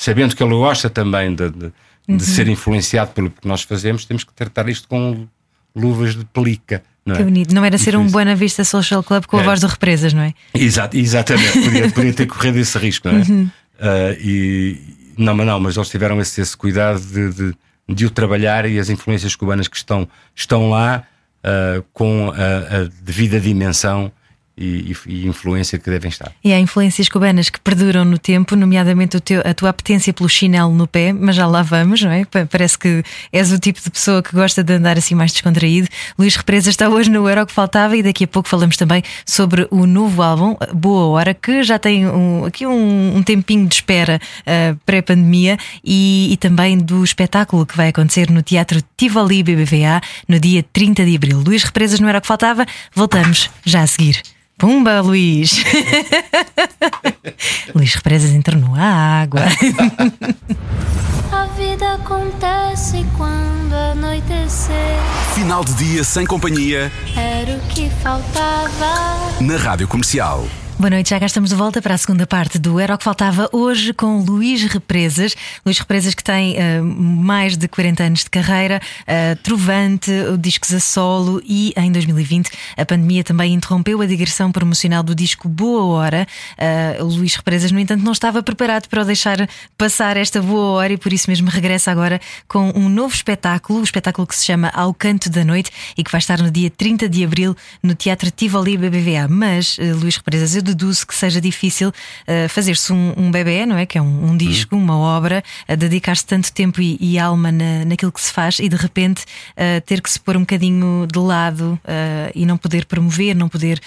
Sabendo 0.00 0.34
que 0.34 0.42
ele 0.42 0.54
gosta 0.54 0.88
também 0.88 1.34
de, 1.34 1.50
de, 1.50 1.58
de 1.58 1.72
uhum. 2.08 2.18
ser 2.18 2.48
influenciado 2.48 3.10
pelo 3.10 3.30
que 3.30 3.46
nós 3.46 3.60
fazemos, 3.60 4.06
temos 4.06 4.24
que 4.24 4.32
tratar 4.32 4.66
isto 4.70 4.88
com 4.88 5.28
luvas 5.76 6.16
de 6.16 6.24
pelica. 6.24 6.82
Não 7.04 7.16
é? 7.16 7.18
Que 7.18 7.24
bonito. 7.24 7.54
Não 7.54 7.62
era 7.62 7.76
ser 7.76 7.94
um 7.94 8.06
Buena 8.06 8.34
Vista 8.34 8.64
Social 8.64 9.02
Club 9.02 9.26
com 9.26 9.36
é. 9.36 9.42
a 9.42 9.44
voz 9.44 9.60
de 9.60 9.66
Represas, 9.66 10.14
não 10.14 10.22
é? 10.22 10.32
Exato, 10.54 10.96
exatamente. 10.96 11.52
Podia, 11.52 11.90
podia 11.90 12.14
ter 12.14 12.24
corrido 12.24 12.56
esse 12.56 12.78
risco, 12.78 13.10
não 13.10 13.18
é? 13.18 13.22
Uhum. 13.24 13.42
Uh, 13.44 14.16
e, 14.22 14.80
não, 15.18 15.34
mas 15.34 15.46
não, 15.46 15.60
mas 15.60 15.76
eles 15.76 15.90
tiveram 15.90 16.18
esse, 16.18 16.40
esse 16.40 16.56
cuidado 16.56 16.98
de, 16.98 17.30
de, 17.34 17.54
de, 17.86 18.06
o 18.06 18.10
trabalhar 18.10 18.64
e 18.64 18.78
as 18.78 18.88
influências 18.88 19.36
cubanas 19.36 19.68
que 19.68 19.76
estão, 19.76 20.08
estão 20.34 20.70
lá 20.70 21.02
uh, 21.44 21.84
com 21.92 22.32
a, 22.34 22.84
a 22.84 22.88
devida 23.02 23.38
dimensão 23.38 24.10
e, 24.56 24.94
e, 25.06 25.26
influência 25.26 25.78
que 25.78 25.88
devem 25.88 26.08
estar. 26.08 26.32
E 26.44 26.52
há 26.52 26.60
influências 26.60 27.08
cubanas 27.08 27.48
que 27.48 27.58
perduram 27.60 28.04
no 28.04 28.18
tempo, 28.18 28.54
nomeadamente 28.54 29.18
teu, 29.20 29.40
a 29.44 29.54
tua 29.54 29.70
apetência 29.70 30.12
pelo 30.12 30.28
chinelo 30.28 30.74
no 30.74 30.86
pé, 30.86 31.12
mas 31.12 31.36
já 31.36 31.46
lá 31.46 31.62
vamos, 31.62 32.02
não 32.02 32.10
é? 32.10 32.24
Parece 32.24 32.78
que 32.78 33.02
és 33.32 33.52
o 33.52 33.58
tipo 33.58 33.80
de 33.80 33.90
pessoa 33.90 34.22
que 34.22 34.34
gosta 34.34 34.62
de 34.62 34.74
andar 34.74 34.98
assim 34.98 35.14
mais 35.14 35.32
descontraído. 35.32 35.88
Luís 36.18 36.36
Represa 36.36 36.68
está 36.68 36.88
hoje 36.88 37.10
no 37.10 37.26
Era 37.26 37.42
o 37.42 37.46
que 37.46 37.52
Faltava 37.52 37.96
e 37.96 38.02
daqui 38.02 38.24
a 38.24 38.28
pouco 38.28 38.48
falamos 38.48 38.76
também 38.76 39.02
sobre 39.24 39.66
o 39.70 39.86
novo 39.86 40.22
álbum, 40.22 40.56
Boa 40.74 41.06
Hora, 41.06 41.34
que 41.34 41.62
já 41.62 41.78
tem 41.78 42.06
um, 42.06 42.44
aqui 42.44 42.66
um, 42.66 43.16
um, 43.16 43.22
tempinho 43.22 43.66
de 43.66 43.74
espera 43.76 44.20
uh, 44.42 44.78
pré-pandemia 44.84 45.56
e, 45.82 46.32
e 46.32 46.36
também 46.36 46.76
do 46.76 47.02
espetáculo 47.02 47.64
que 47.64 47.76
vai 47.76 47.88
acontecer 47.88 48.30
no 48.30 48.42
Teatro 48.42 48.82
Tivoli 48.96 49.42
BBVA 49.42 50.00
no 50.28 50.38
dia 50.38 50.62
30 50.62 51.04
de 51.04 51.16
abril. 51.16 51.40
Luís 51.40 51.62
Represas 51.62 51.98
no 51.98 52.08
Era 52.08 52.18
o 52.18 52.20
que 52.20 52.26
Faltava, 52.26 52.66
voltamos 52.94 53.50
já 53.64 53.82
a 53.82 53.86
seguir. 53.86 54.22
Pumba, 54.60 55.00
Luís! 55.00 55.64
Luís 57.74 57.94
Represas 57.94 58.32
entornou 58.32 58.74
a 58.74 59.22
água. 59.22 59.40
a 61.32 61.46
vida 61.56 61.94
acontece 61.94 63.06
quando 63.16 63.72
anoitecer. 63.72 64.98
Final 65.34 65.64
de 65.64 65.72
dia 65.72 66.04
sem 66.04 66.26
companhia. 66.26 66.92
Era 67.16 67.56
o 67.56 67.60
que 67.68 67.88
faltava. 68.02 69.40
Na 69.40 69.56
rádio 69.56 69.88
comercial. 69.88 70.46
Boa 70.80 70.88
noite, 70.88 71.10
já 71.10 71.20
cá 71.20 71.26
estamos 71.26 71.50
de 71.50 71.56
volta 71.56 71.82
para 71.82 71.92
a 71.94 71.98
segunda 71.98 72.26
parte 72.26 72.58
do 72.58 72.80
Era 72.80 72.94
o 72.94 72.96
que 72.96 73.04
Faltava 73.04 73.50
hoje 73.52 73.92
com 73.92 74.20
Luís 74.22 74.62
Represas. 74.62 75.36
Luís 75.62 75.78
Represas 75.78 76.14
que 76.14 76.24
tem 76.24 76.56
uh, 76.56 76.82
mais 76.82 77.54
de 77.54 77.68
40 77.68 78.02
anos 78.02 78.24
de 78.24 78.30
carreira, 78.30 78.80
uh, 79.02 79.36
trovante, 79.42 80.10
discos 80.38 80.72
a 80.72 80.80
solo 80.80 81.42
e 81.44 81.74
em 81.76 81.92
2020 81.92 82.50
a 82.78 82.86
pandemia 82.86 83.22
também 83.22 83.52
interrompeu 83.52 84.00
a 84.00 84.06
digressão 84.06 84.50
promocional 84.50 85.02
do 85.02 85.14
disco 85.14 85.50
Boa 85.50 85.84
Hora. 85.84 86.26
Uh, 86.98 87.04
Luís 87.04 87.34
Represas, 87.34 87.70
no 87.70 87.78
entanto, 87.78 88.02
não 88.02 88.12
estava 88.12 88.42
preparado 88.42 88.88
para 88.88 89.04
deixar 89.04 89.46
passar 89.76 90.16
esta 90.16 90.40
boa 90.40 90.78
hora 90.78 90.94
e 90.94 90.96
por 90.96 91.12
isso 91.12 91.28
mesmo 91.28 91.50
regressa 91.50 91.90
agora 91.90 92.18
com 92.48 92.72
um 92.74 92.88
novo 92.88 93.14
espetáculo, 93.14 93.80
o 93.80 93.84
espetáculo 93.84 94.26
que 94.26 94.34
se 94.34 94.46
chama 94.46 94.70
Ao 94.72 94.94
Canto 94.94 95.28
da 95.28 95.44
Noite 95.44 95.70
e 95.94 96.02
que 96.02 96.10
vai 96.10 96.20
estar 96.20 96.38
no 96.38 96.50
dia 96.50 96.70
30 96.70 97.06
de 97.06 97.22
abril 97.22 97.54
no 97.82 97.94
Teatro 97.94 98.30
Tivoli 98.30 98.78
BBVA. 98.78 99.28
Mas, 99.28 99.76
Luís 99.78 100.16
Represas, 100.16 100.56
eu 100.56 100.69
deduzo 100.70 101.06
que 101.06 101.14
seja 101.14 101.40
difícil 101.40 101.88
uh, 101.90 102.48
fazer-se 102.48 102.92
um, 102.92 103.14
um 103.16 103.30
bebê, 103.30 103.66
não 103.66 103.76
é? 103.76 103.86
Que 103.86 103.98
é 103.98 104.02
um, 104.02 104.30
um 104.30 104.36
disco, 104.36 104.76
uma 104.76 104.96
obra, 104.96 105.42
dedicar-se 105.78 106.24
tanto 106.24 106.52
tempo 106.52 106.80
e, 106.80 106.96
e, 107.00 107.18
alma 107.18 107.52
na, 107.52 107.84
naquilo 107.84 108.12
que 108.12 108.20
se 108.20 108.32
faz 108.32 108.58
e 108.58 108.68
de 108.68 108.76
repente 108.76 109.22
uh, 109.22 109.80
ter 109.84 110.00
que 110.00 110.10
se 110.10 110.18
pôr 110.18 110.36
um 110.36 110.40
bocadinho 110.40 111.06
de 111.10 111.18
lado 111.18 111.78
uh, 111.84 112.32
e 112.34 112.46
não 112.46 112.56
poder 112.56 112.84
promover, 112.86 113.34
não 113.34 113.48
poder 113.48 113.80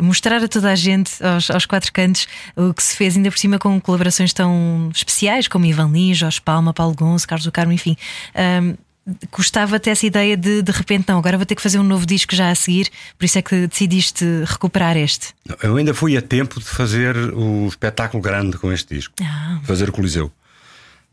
mostrar 0.00 0.42
a 0.42 0.48
toda 0.48 0.70
a 0.70 0.74
gente, 0.74 1.12
aos, 1.24 1.50
aos, 1.50 1.66
quatro 1.66 1.92
cantos, 1.92 2.26
o 2.56 2.72
que 2.72 2.82
se 2.82 2.96
fez, 2.96 3.16
ainda 3.16 3.30
por 3.30 3.38
cima 3.38 3.58
com 3.58 3.80
colaborações 3.80 4.32
tão 4.32 4.90
especiais 4.94 5.48
como 5.48 5.64
Ivan 5.64 5.90
Lins, 5.90 6.18
Jorge 6.18 6.40
Palma, 6.40 6.72
Paulo 6.72 6.94
Gonçalves, 6.94 7.26
Carlos 7.26 7.44
do 7.44 7.52
Carmo, 7.52 7.72
enfim 7.72 7.96
custava-te 9.30 9.90
essa 9.90 10.06
ideia 10.06 10.36
de 10.36 10.62
de 10.62 10.72
repente, 10.72 11.08
não, 11.08 11.18
agora 11.18 11.36
vou 11.36 11.46
ter 11.46 11.54
que 11.54 11.62
fazer 11.62 11.78
um 11.78 11.84
novo 11.84 12.06
disco 12.06 12.34
já 12.34 12.50
a 12.50 12.54
seguir, 12.54 12.90
por 13.18 13.24
isso 13.24 13.38
é 13.38 13.42
que 13.42 13.66
decidiste 13.66 14.24
recuperar 14.46 14.96
este? 14.96 15.34
Eu 15.62 15.76
ainda 15.76 15.92
fui 15.92 16.16
a 16.16 16.22
tempo 16.22 16.58
de 16.58 16.66
fazer 16.66 17.16
o 17.16 17.66
espetáculo 17.68 18.22
grande 18.22 18.56
com 18.58 18.72
este 18.72 18.94
disco, 18.94 19.14
ah. 19.22 19.60
fazer 19.64 19.88
o 19.88 19.92
Coliseu. 19.92 20.32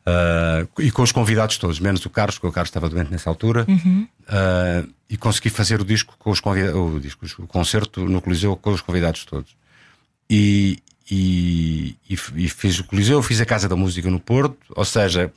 Uh, 0.02 0.82
e 0.82 0.90
com 0.90 1.04
os 1.04 1.12
convidados 1.12 1.58
todos, 1.58 1.80
menos 1.80 2.04
o 2.06 2.10
Carlos, 2.10 2.36
porque 2.36 2.48
o 2.48 2.52
Carlos 2.52 2.70
estava 2.70 2.90
doente 2.90 3.12
nessa 3.12 3.30
altura, 3.30 3.66
uhum. 3.68 4.08
uh, 4.24 4.90
e 5.08 5.16
consegui 5.16 5.50
fazer 5.50 5.80
o 5.80 5.86
disco 5.86 6.16
com 6.18 6.32
os 6.32 6.40
convidados, 6.40 6.76
o, 6.76 7.00
disco, 7.00 7.26
o 7.38 7.48
concerto 7.48 8.04
no 8.06 8.20
Coliseu 8.20 8.56
com 8.56 8.72
os 8.72 8.82
convidados 8.82 9.26
todos. 9.26 9.56
E, 10.28 10.80
e, 11.10 11.96
e, 12.10 12.18
e 12.36 12.50
fiz 12.50 12.80
o 12.80 12.84
Coliseu, 12.86 13.22
fiz 13.22 13.40
a 13.42 13.46
Casa 13.46 13.70
da 13.70 13.76
Música 13.76 14.10
no 14.10 14.20
Porto, 14.20 14.58
ou 14.70 14.86
seja, 14.86 15.32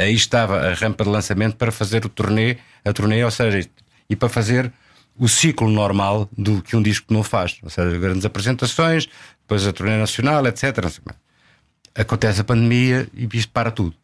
aí 0.00 0.14
estava 0.14 0.68
a 0.68 0.74
rampa 0.74 1.04
de 1.04 1.10
lançamento 1.10 1.56
para 1.56 1.70
fazer 1.70 2.04
o 2.04 2.08
turnê, 2.08 2.56
a 2.84 2.92
turnê, 2.92 3.22
ou 3.24 3.30
seja, 3.30 3.68
e 4.08 4.16
para 4.16 4.28
fazer 4.28 4.72
o 5.18 5.28
ciclo 5.28 5.68
normal 5.68 6.28
do 6.36 6.62
que 6.62 6.74
um 6.74 6.82
disco 6.82 7.12
não 7.12 7.22
faz, 7.22 7.58
ou 7.62 7.70
seja, 7.70 7.98
grandes 7.98 8.24
apresentações, 8.24 9.06
depois 9.42 9.66
a 9.66 9.72
turnê 9.72 9.98
nacional, 9.98 10.46
etc. 10.46 10.64
Acontece 11.94 12.40
a 12.40 12.44
pandemia 12.44 13.06
e 13.14 13.28
isto 13.34 13.52
para 13.52 13.70
tudo. 13.70 13.94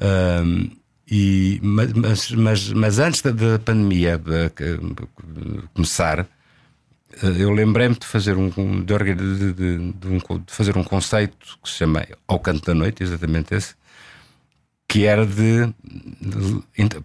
Um, 0.00 0.70
e, 1.10 1.60
mas, 1.62 2.30
mas, 2.30 2.72
mas 2.72 2.98
antes 2.98 3.20
da, 3.20 3.32
da 3.32 3.58
pandemia 3.58 4.20
começar, 5.74 6.26
eu 7.38 7.50
lembrei-me 7.50 7.96
de 7.96 8.06
fazer 8.06 8.36
um, 8.36 8.48
de, 8.82 9.14
de, 9.14 9.52
de, 9.52 9.92
de, 9.92 10.22
fazer 10.46 10.76
um 10.78 10.84
conceito 10.84 11.58
que 11.62 11.68
se 11.68 11.76
chama 11.76 12.06
Ao 12.28 12.38
Canto 12.38 12.64
da 12.64 12.74
Noite, 12.74 13.02
exatamente 13.02 13.54
esse, 13.54 13.74
que 14.90 15.06
era 15.06 15.24
de, 15.24 15.72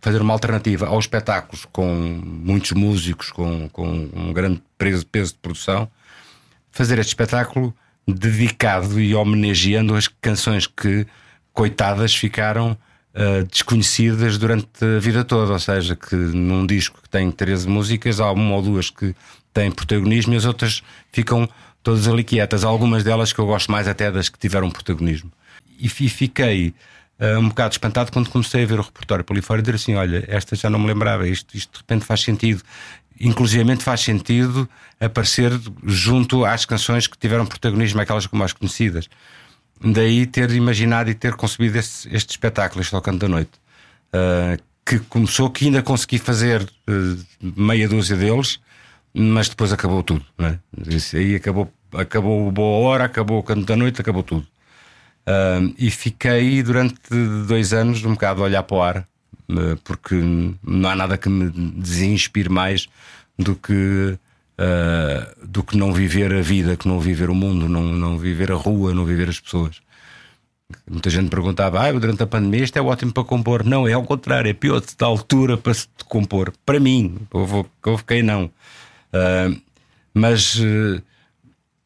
fazer 0.01 0.19
uma 0.19 0.33
alternativa 0.33 0.87
aos 0.87 1.03
espetáculos 1.03 1.67
com 1.71 1.85
muitos 1.85 2.71
músicos, 2.71 3.29
com, 3.31 3.69
com 3.69 4.09
um 4.11 4.33
grande 4.33 4.59
peso, 4.75 5.05
peso 5.05 5.33
de 5.33 5.37
produção, 5.37 5.87
fazer 6.71 6.97
este 6.97 7.09
espetáculo 7.09 7.71
dedicado 8.07 8.99
e 8.99 9.13
homenageando 9.13 9.93
as 9.93 10.07
canções 10.07 10.65
que, 10.65 11.05
coitadas, 11.53 12.15
ficaram 12.15 12.75
uh, 13.13 13.45
desconhecidas 13.51 14.39
durante 14.39 14.83
a 14.83 14.99
vida 14.99 15.23
toda. 15.23 15.53
Ou 15.53 15.59
seja, 15.59 15.95
que 15.95 16.15
num 16.15 16.65
disco 16.65 16.99
que 17.03 17.09
tem 17.09 17.29
13 17.29 17.69
músicas, 17.69 18.19
há 18.19 18.31
uma 18.31 18.55
ou 18.55 18.63
duas 18.63 18.89
que 18.89 19.15
têm 19.53 19.69
protagonismo 19.69 20.33
e 20.33 20.37
as 20.37 20.45
outras 20.45 20.81
ficam 21.11 21.47
todas 21.83 22.07
ali 22.07 22.23
quietas. 22.23 22.63
Algumas 22.63 23.03
delas 23.03 23.31
que 23.31 23.37
eu 23.37 23.45
gosto 23.45 23.71
mais 23.71 23.87
até 23.87 24.11
das 24.11 24.27
que 24.27 24.39
tiveram 24.39 24.71
protagonismo. 24.71 25.31
E 25.79 25.87
fiquei 25.87 26.73
uh, 27.19 27.39
um 27.39 27.49
bocado 27.49 27.73
espantado 27.73 28.11
quando 28.11 28.29
comecei 28.29 28.63
a 28.63 28.67
ver 28.67 28.79
o 28.79 28.83
repertório 28.83 29.23
por 29.23 29.33
ali 29.33 29.41
fora 29.41 29.59
e 29.59 29.63
dizer 29.63 29.75
assim: 29.75 29.95
olha, 29.95 30.23
esta 30.27 30.55
já 30.55 30.69
não 30.69 30.79
me 30.79 30.87
lembrava, 30.87 31.27
isto, 31.27 31.55
isto 31.55 31.73
de 31.73 31.79
repente 31.79 32.05
faz 32.05 32.21
sentido. 32.21 32.61
Inclusive 33.19 33.63
faz 33.77 34.01
sentido 34.01 34.69
aparecer 34.99 35.51
junto 35.85 36.43
às 36.43 36.65
canções 36.65 37.07
que 37.07 37.17
tiveram 37.17 37.45
protagonismo, 37.45 38.01
aquelas 38.01 38.27
mais 38.27 38.51
conhecidas. 38.51 39.07
Daí 39.81 40.25
ter 40.25 40.51
imaginado 40.51 41.09
e 41.09 41.13
ter 41.13 41.33
concebido 41.33 41.77
este, 41.77 42.13
este 42.13 42.31
espetáculo, 42.31 42.81
este 42.81 42.99
Canto 43.01 43.19
da 43.19 43.27
Noite, 43.27 43.51
uh, 44.13 44.61
que 44.85 44.99
começou, 44.99 45.49
que 45.49 45.65
ainda 45.65 45.81
consegui 45.81 46.17
fazer 46.17 46.61
uh, 46.61 47.17
meia 47.41 47.87
dúzia 47.87 48.15
deles, 48.15 48.59
mas 49.13 49.47
depois 49.47 49.71
acabou 49.71 50.03
tudo. 50.03 50.25
Não 50.37 50.47
é? 50.47 50.59
Aí 51.13 51.35
acabou, 51.35 51.71
acabou 51.93 52.51
Boa 52.51 52.87
Hora, 52.87 53.05
acabou 53.05 53.39
o 53.39 53.43
Canto 53.43 53.65
da 53.65 53.75
Noite, 53.75 54.01
acabou 54.01 54.23
tudo. 54.23 54.45
Uh, 55.27 55.73
e 55.77 55.89
fiquei 55.89 56.61
durante 56.61 56.95
dois 57.47 57.73
anos 57.73 58.03
um 58.05 58.13
bocado 58.13 58.41
a 58.41 58.45
olhar 58.45 58.61
para 58.61 58.77
o 58.77 58.81
ar, 58.81 59.07
uh, 59.49 59.75
porque 59.83 60.15
não 60.63 60.89
há 60.89 60.95
nada 60.95 61.17
que 61.17 61.27
me 61.27 61.49
desinspire 61.49 62.49
mais 62.49 62.87
do 63.37 63.55
que, 63.55 63.73
uh, 64.59 65.45
do 65.45 65.63
que 65.63 65.75
não 65.75 65.91
viver 65.91 66.31
a 66.31 66.41
vida, 66.41 66.77
que 66.77 66.87
não 66.87 66.99
viver 66.99 67.29
o 67.31 67.35
mundo, 67.35 67.67
não, 67.67 67.83
não 67.83 68.19
viver 68.19 68.51
a 68.51 68.55
rua, 68.55 68.93
não 68.93 69.03
viver 69.03 69.27
as 69.27 69.39
pessoas. 69.39 69.81
Muita 70.89 71.09
gente 71.09 71.29
perguntava, 71.29 71.79
ah, 71.79 71.91
durante 71.91 72.23
a 72.23 72.27
pandemia 72.27 72.63
isto 72.63 72.77
é 72.77 72.81
ótimo 72.81 73.11
para 73.13 73.23
compor. 73.23 73.63
Não, 73.63 73.87
é 73.87 73.93
ao 73.93 74.03
contrário, 74.03 74.49
é 74.49 74.53
pior 74.53 74.79
de 74.79 74.95
tal 74.95 75.11
altura 75.11 75.57
para 75.57 75.73
se 75.73 75.87
compor. 76.07 76.53
Para 76.65 76.79
mim, 76.79 77.17
eu, 77.85 77.97
fiquei 77.97 78.23
não. 78.23 78.45
Uh, 78.45 79.61
mas 80.13 80.55
uh, 80.55 81.01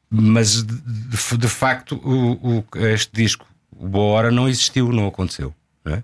mas 0.10 0.64
de, 0.64 1.38
de 1.38 1.48
facto 1.48 1.96
o, 2.04 2.60
o, 2.60 2.66
este 2.88 3.12
disco, 3.14 3.46
o 3.72 3.88
Boa 3.88 4.18
Hora, 4.18 4.32
não 4.32 4.48
existiu, 4.48 4.92
não 4.92 5.08
aconteceu. 5.08 5.54
Não 5.86 5.96
é? 5.96 6.04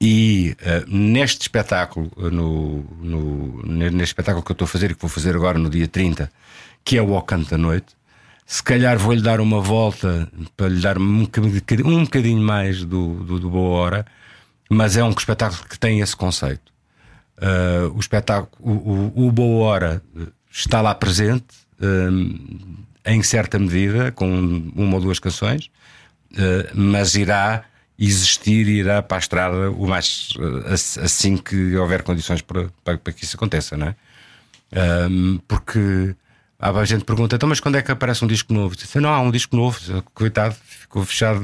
E 0.00 0.56
uh, 0.60 0.90
neste 0.90 1.42
espetáculo, 1.42 2.10
no, 2.16 2.82
no, 3.00 3.62
neste 3.64 4.10
espetáculo 4.10 4.44
que 4.44 4.50
eu 4.50 4.54
estou 4.54 4.64
a 4.66 4.68
fazer 4.68 4.90
e 4.90 4.94
que 4.94 5.00
vou 5.00 5.08
fazer 5.08 5.36
agora 5.36 5.58
no 5.58 5.70
dia 5.70 5.86
30, 5.86 6.30
que 6.84 6.98
é 6.98 7.02
o 7.02 7.14
Ao 7.14 7.22
Canto 7.22 7.50
da 7.50 7.56
Noite, 7.56 7.94
se 8.44 8.62
calhar 8.62 8.98
vou-lhe 8.98 9.22
dar 9.22 9.40
uma 9.40 9.60
volta 9.60 10.28
para 10.56 10.68
lhe 10.68 10.80
dar 10.80 10.98
um 10.98 11.24
bocadinho, 11.24 11.88
um 11.88 12.02
bocadinho 12.02 12.42
mais 12.42 12.84
do, 12.84 13.22
do, 13.24 13.38
do, 13.38 13.48
Boa 13.48 13.78
Hora, 13.78 14.06
mas 14.68 14.96
é 14.96 15.04
um 15.04 15.10
espetáculo 15.10 15.64
que 15.68 15.78
tem 15.78 16.00
esse 16.00 16.16
conceito. 16.16 16.72
Uh, 17.38 17.94
o 17.94 18.00
espetáculo, 18.00 18.50
o, 18.60 19.22
o, 19.22 19.28
o 19.28 19.32
Boa 19.32 19.66
Hora 19.66 20.02
está 20.50 20.80
lá 20.80 20.94
presente, 20.94 21.61
em 23.04 23.22
certa 23.22 23.58
medida, 23.58 24.12
com 24.12 24.26
uma 24.74 24.94
ou 24.94 25.00
duas 25.00 25.18
canções, 25.18 25.70
uh, 26.32 26.70
mas 26.74 27.14
irá 27.14 27.64
existir 27.98 28.68
e 28.68 28.78
irá 28.78 29.02
para 29.02 29.18
a 29.18 29.20
estrada 29.20 29.70
o 29.70 29.86
mais 29.86 30.30
uh, 30.36 31.02
assim 31.02 31.36
que 31.36 31.76
houver 31.76 32.02
condições 32.02 32.40
para, 32.42 32.68
para, 32.84 32.98
para, 32.98 33.12
que 33.12 33.24
isso 33.24 33.36
aconteça, 33.36 33.76
não 33.76 33.88
é? 33.88 33.96
porque 35.46 36.16
há 36.58 36.84
gente 36.86 37.04
pergunta, 37.04 37.36
então, 37.36 37.46
mas 37.46 37.60
quando 37.60 37.76
é 37.76 37.82
que 37.82 37.92
aparece 37.92 38.24
um 38.24 38.28
disco 38.28 38.54
novo? 38.54 38.74
Disse, 38.74 38.98
não 38.98 39.10
há 39.10 39.20
um 39.20 39.30
disco 39.30 39.54
novo, 39.54 39.78
coitado, 40.14 40.54
ficou 40.64 41.04
fechado, 41.04 41.42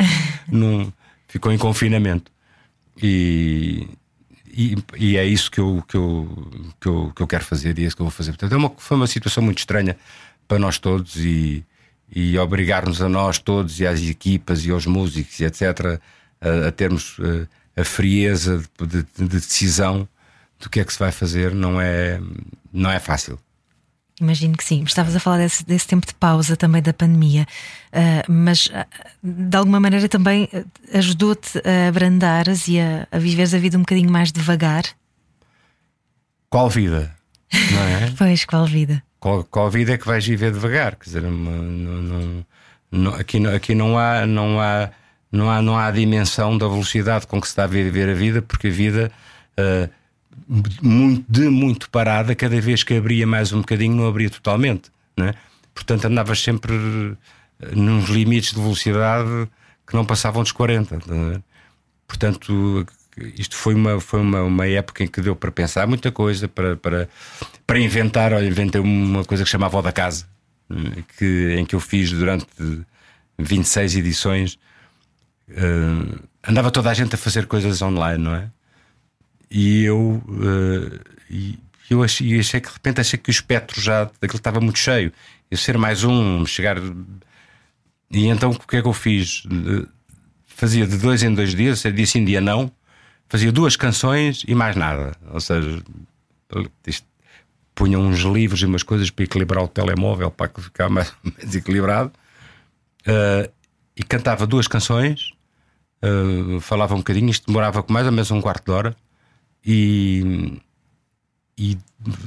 num, 0.48 0.90
ficou 1.28 1.52
em 1.52 1.58
confinamento. 1.58 2.32
E, 2.96 3.86
e, 4.98 5.16
é 5.16 5.24
isso 5.24 5.50
que 5.50 5.60
eu, 5.60 5.82
que, 5.88 5.96
eu, 5.96 6.48
que, 6.80 6.88
eu, 6.88 7.12
que 7.14 7.22
eu 7.22 7.26
quero 7.26 7.44
fazer 7.44 7.78
e 7.78 7.84
é 7.84 7.86
isso 7.86 7.96
que 7.96 8.02
eu 8.02 8.06
vou 8.06 8.12
fazer. 8.12 8.32
Portanto, 8.32 8.52
é 8.52 8.56
uma, 8.56 8.70
foi 8.76 8.96
uma 8.96 9.06
situação 9.06 9.42
muito 9.42 9.58
estranha 9.58 9.96
para 10.46 10.58
nós 10.58 10.78
todos 10.78 11.16
e, 11.16 11.64
e 12.14 12.36
obrigar-nos 12.38 13.00
a 13.00 13.08
nós 13.08 13.38
todos 13.38 13.80
e 13.80 13.86
às 13.86 14.00
equipas 14.02 14.64
e 14.64 14.70
aos 14.70 14.86
músicos 14.86 15.40
e 15.40 15.44
etc. 15.44 16.00
a, 16.40 16.68
a 16.68 16.72
termos 16.72 17.16
a, 17.18 17.26
eh, 17.26 17.46
a 17.80 17.84
frieza 17.84 18.62
de, 18.78 18.86
de, 18.86 19.06
de, 19.16 19.28
decisão 19.28 20.06
do 20.60 20.68
que 20.68 20.80
é 20.80 20.84
que 20.84 20.92
se 20.92 20.98
vai 20.98 21.10
fazer 21.10 21.54
não 21.54 21.80
é, 21.80 22.20
não 22.72 22.90
é 22.90 23.00
fácil. 23.00 23.38
Imagino 24.22 24.56
que 24.56 24.64
sim. 24.64 24.82
Estavas 24.84 25.14
a 25.16 25.20
falar 25.20 25.38
desse, 25.38 25.64
desse 25.64 25.86
tempo 25.86 26.06
de 26.06 26.14
pausa 26.14 26.56
também 26.56 26.80
da 26.80 26.92
pandemia, 26.92 27.46
uh, 27.92 28.32
mas 28.32 28.66
uh, 28.66 28.86
de 29.22 29.56
alguma 29.56 29.80
maneira 29.80 30.08
também 30.08 30.48
ajudou-te 30.94 31.60
a 31.66 31.88
abrandares 31.88 32.68
e 32.68 32.78
a, 32.80 33.06
a 33.10 33.18
viveres 33.18 33.52
a 33.52 33.58
vida 33.58 33.76
um 33.76 33.80
bocadinho 33.80 34.10
mais 34.10 34.30
devagar? 34.30 34.84
Qual 36.48 36.70
vida? 36.70 37.14
Não 37.52 37.82
é? 37.82 38.12
pois, 38.16 38.44
qual 38.44 38.66
vida? 38.66 39.02
qual, 39.22 39.44
qual 39.44 39.70
vida 39.70 39.92
é 39.92 39.98
que 39.98 40.04
vais 40.04 40.26
viver 40.26 40.50
devagar? 40.50 40.96
Quer 40.96 41.04
dizer, 41.04 41.22
não, 41.22 41.30
não, 41.30 42.46
não, 42.90 43.14
aqui, 43.14 43.46
aqui 43.46 43.72
não 43.72 43.96
há, 43.96 44.26
não 44.26 44.60
há, 44.60 44.90
não 45.30 45.48
há, 45.48 45.62
não 45.62 45.78
há 45.78 45.86
a 45.86 45.90
dimensão 45.92 46.58
da 46.58 46.66
velocidade 46.66 47.28
com 47.28 47.40
que 47.40 47.46
se 47.46 47.52
está 47.52 47.62
a 47.62 47.68
viver 47.68 48.08
a 48.08 48.14
vida, 48.14 48.42
porque 48.42 48.66
a 48.66 48.70
vida 48.70 49.12
uh, 49.52 49.88
de 51.28 51.48
muito 51.48 51.88
parada, 51.90 52.34
cada 52.34 52.60
vez 52.60 52.82
que 52.82 52.94
abria 52.94 53.26
mais 53.26 53.52
um 53.52 53.60
bocadinho, 53.60 53.96
não 53.96 54.06
abria 54.06 54.30
totalmente. 54.30 54.90
Não 55.16 55.26
é? 55.26 55.34
portanto 55.74 56.04
andavas 56.04 56.40
sempre 56.40 56.74
eh, 57.60 57.74
nos 57.74 58.08
limites 58.08 58.52
de 58.52 58.60
velocidade 58.60 59.48
que 59.86 59.94
não 59.94 60.04
passavam 60.04 60.42
dos 60.42 60.52
40. 60.52 61.00
Portanto, 62.06 62.86
isto 63.36 63.56
foi 63.56 63.74
uma, 63.74 64.00
foi 64.00 64.20
uma, 64.20 64.42
uma 64.42 64.66
época 64.66 65.02
em 65.04 65.06
que 65.06 65.20
deu 65.20 65.34
para 65.34 65.50
pensar 65.50 65.86
muita 65.86 66.12
coisa, 66.12 66.46
para, 66.48 66.76
para, 66.76 67.08
para 67.66 67.78
inventar. 67.78 68.32
Olha, 68.32 68.46
inventei 68.46 68.80
uma 68.80 69.24
coisa 69.24 69.44
que 69.44 69.50
chamava 69.50 69.78
O 69.78 69.82
da 69.82 69.92
Casa, 69.92 70.26
que, 71.18 71.56
em 71.58 71.64
que 71.64 71.74
eu 71.74 71.80
fiz 71.80 72.10
durante 72.12 72.46
26 73.38 73.96
edições. 73.96 74.58
Uh, 75.48 76.20
andava 76.46 76.70
toda 76.70 76.90
a 76.90 76.94
gente 76.94 77.14
a 77.14 77.18
fazer 77.18 77.46
coisas 77.46 77.82
online, 77.82 78.22
não 78.22 78.34
é? 78.34 78.48
E 79.54 79.84
eu, 79.84 80.22
uh, 80.26 81.00
e 81.28 81.58
eu 81.90 82.02
achei, 82.02 82.40
achei, 82.40 82.58
que 82.58 82.68
de 82.68 82.72
repente 82.72 83.00
achei 83.02 83.18
que 83.18 83.28
o 83.28 83.30
espectro 83.30 83.78
já 83.80 84.04
daquilo 84.04 84.38
estava 84.38 84.60
muito 84.60 84.78
cheio. 84.78 85.12
Eu 85.50 85.58
ser 85.58 85.76
mais 85.76 86.04
um, 86.04 86.46
chegar. 86.46 86.78
E 88.10 88.26
então 88.26 88.50
o 88.50 88.58
que 88.58 88.76
é 88.78 88.82
que 88.82 88.88
eu 88.88 88.94
fiz? 88.94 89.42
Fazia 90.46 90.86
de 90.86 90.96
dois 90.96 91.22
em 91.22 91.34
dois 91.34 91.54
dias, 91.54 91.82
dia 91.82 92.06
sim, 92.06 92.24
dia 92.24 92.40
não, 92.40 92.72
fazia 93.28 93.52
duas 93.52 93.76
canções 93.76 94.42
e 94.48 94.54
mais 94.54 94.74
nada. 94.74 95.12
Ou 95.30 95.40
seja, 95.40 95.82
punha 97.74 97.98
uns 97.98 98.20
livros 98.20 98.62
e 98.62 98.66
umas 98.66 98.82
coisas 98.82 99.10
para 99.10 99.24
equilibrar 99.24 99.62
o 99.62 99.68
telemóvel 99.68 100.30
para 100.30 100.48
ficar 100.48 100.88
mais, 100.88 101.12
mais 101.22 101.54
equilibrado. 101.54 102.10
Uh, 103.06 103.52
e 103.94 104.02
cantava 104.02 104.46
duas 104.46 104.66
canções, 104.66 105.32
uh, 106.02 106.58
falava 106.60 106.94
um 106.94 106.98
bocadinho, 106.98 107.28
isto 107.28 107.46
demorava 107.46 107.84
mais 107.88 108.06
ou 108.06 108.12
menos 108.12 108.30
um 108.30 108.40
quarto 108.40 108.64
de 108.64 108.70
hora. 108.70 108.96
E, 109.64 110.60
e 111.56 111.78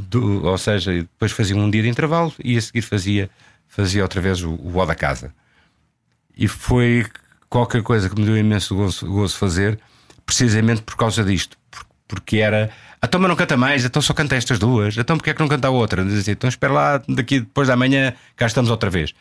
do, 0.10 0.46
ou 0.46 0.58
seja, 0.58 0.94
depois 0.94 1.32
fazia 1.32 1.56
um 1.56 1.70
dia 1.70 1.84
de 1.84 1.90
intervalo 1.90 2.34
e 2.44 2.58
a 2.58 2.62
seguir 2.62 2.82
fazia, 2.82 3.30
fazia 3.68 4.04
outra 4.04 4.22
vez 4.22 4.42
o, 4.42 4.52
o 4.52 4.78
O 4.78 4.86
da 4.86 4.96
Casa. 4.96 5.34
E 6.38 6.48
foi 6.48 7.06
qualquer 7.50 7.82
coisa 7.84 8.10
que 8.10 8.20
me 8.20 8.26
deu 8.26 8.38
imenso 8.38 8.76
gozo, 8.76 9.06
gozo 9.06 9.38
fazer 9.38 9.80
precisamente 10.26 10.82
por 10.82 10.96
causa 10.96 11.24
disto. 11.24 11.58
Porque 12.08 12.38
era. 12.38 12.70
Então, 13.04 13.20
mas 13.20 13.30
não 13.30 13.36
canta 13.36 13.58
mais, 13.58 13.86
então 13.86 14.02
só 14.02 14.14
canta 14.14 14.36
estas 14.36 14.60
duas. 14.60 14.98
Então, 14.98 15.18
porque 15.18 15.30
é 15.30 15.34
que 15.34 15.40
não 15.40 15.48
canta 15.48 15.68
a 15.68 15.72
outra? 15.72 16.04
Dizia, 16.04 16.34
então, 16.34 16.48
espera 16.48 16.74
lá, 16.74 17.02
daqui 17.08 17.40
depois 17.40 17.68
da 17.68 17.76
manhã, 17.76 18.14
cá 18.36 18.46
estamos 18.46 18.70
outra 18.70 18.90
vez. 18.90 19.14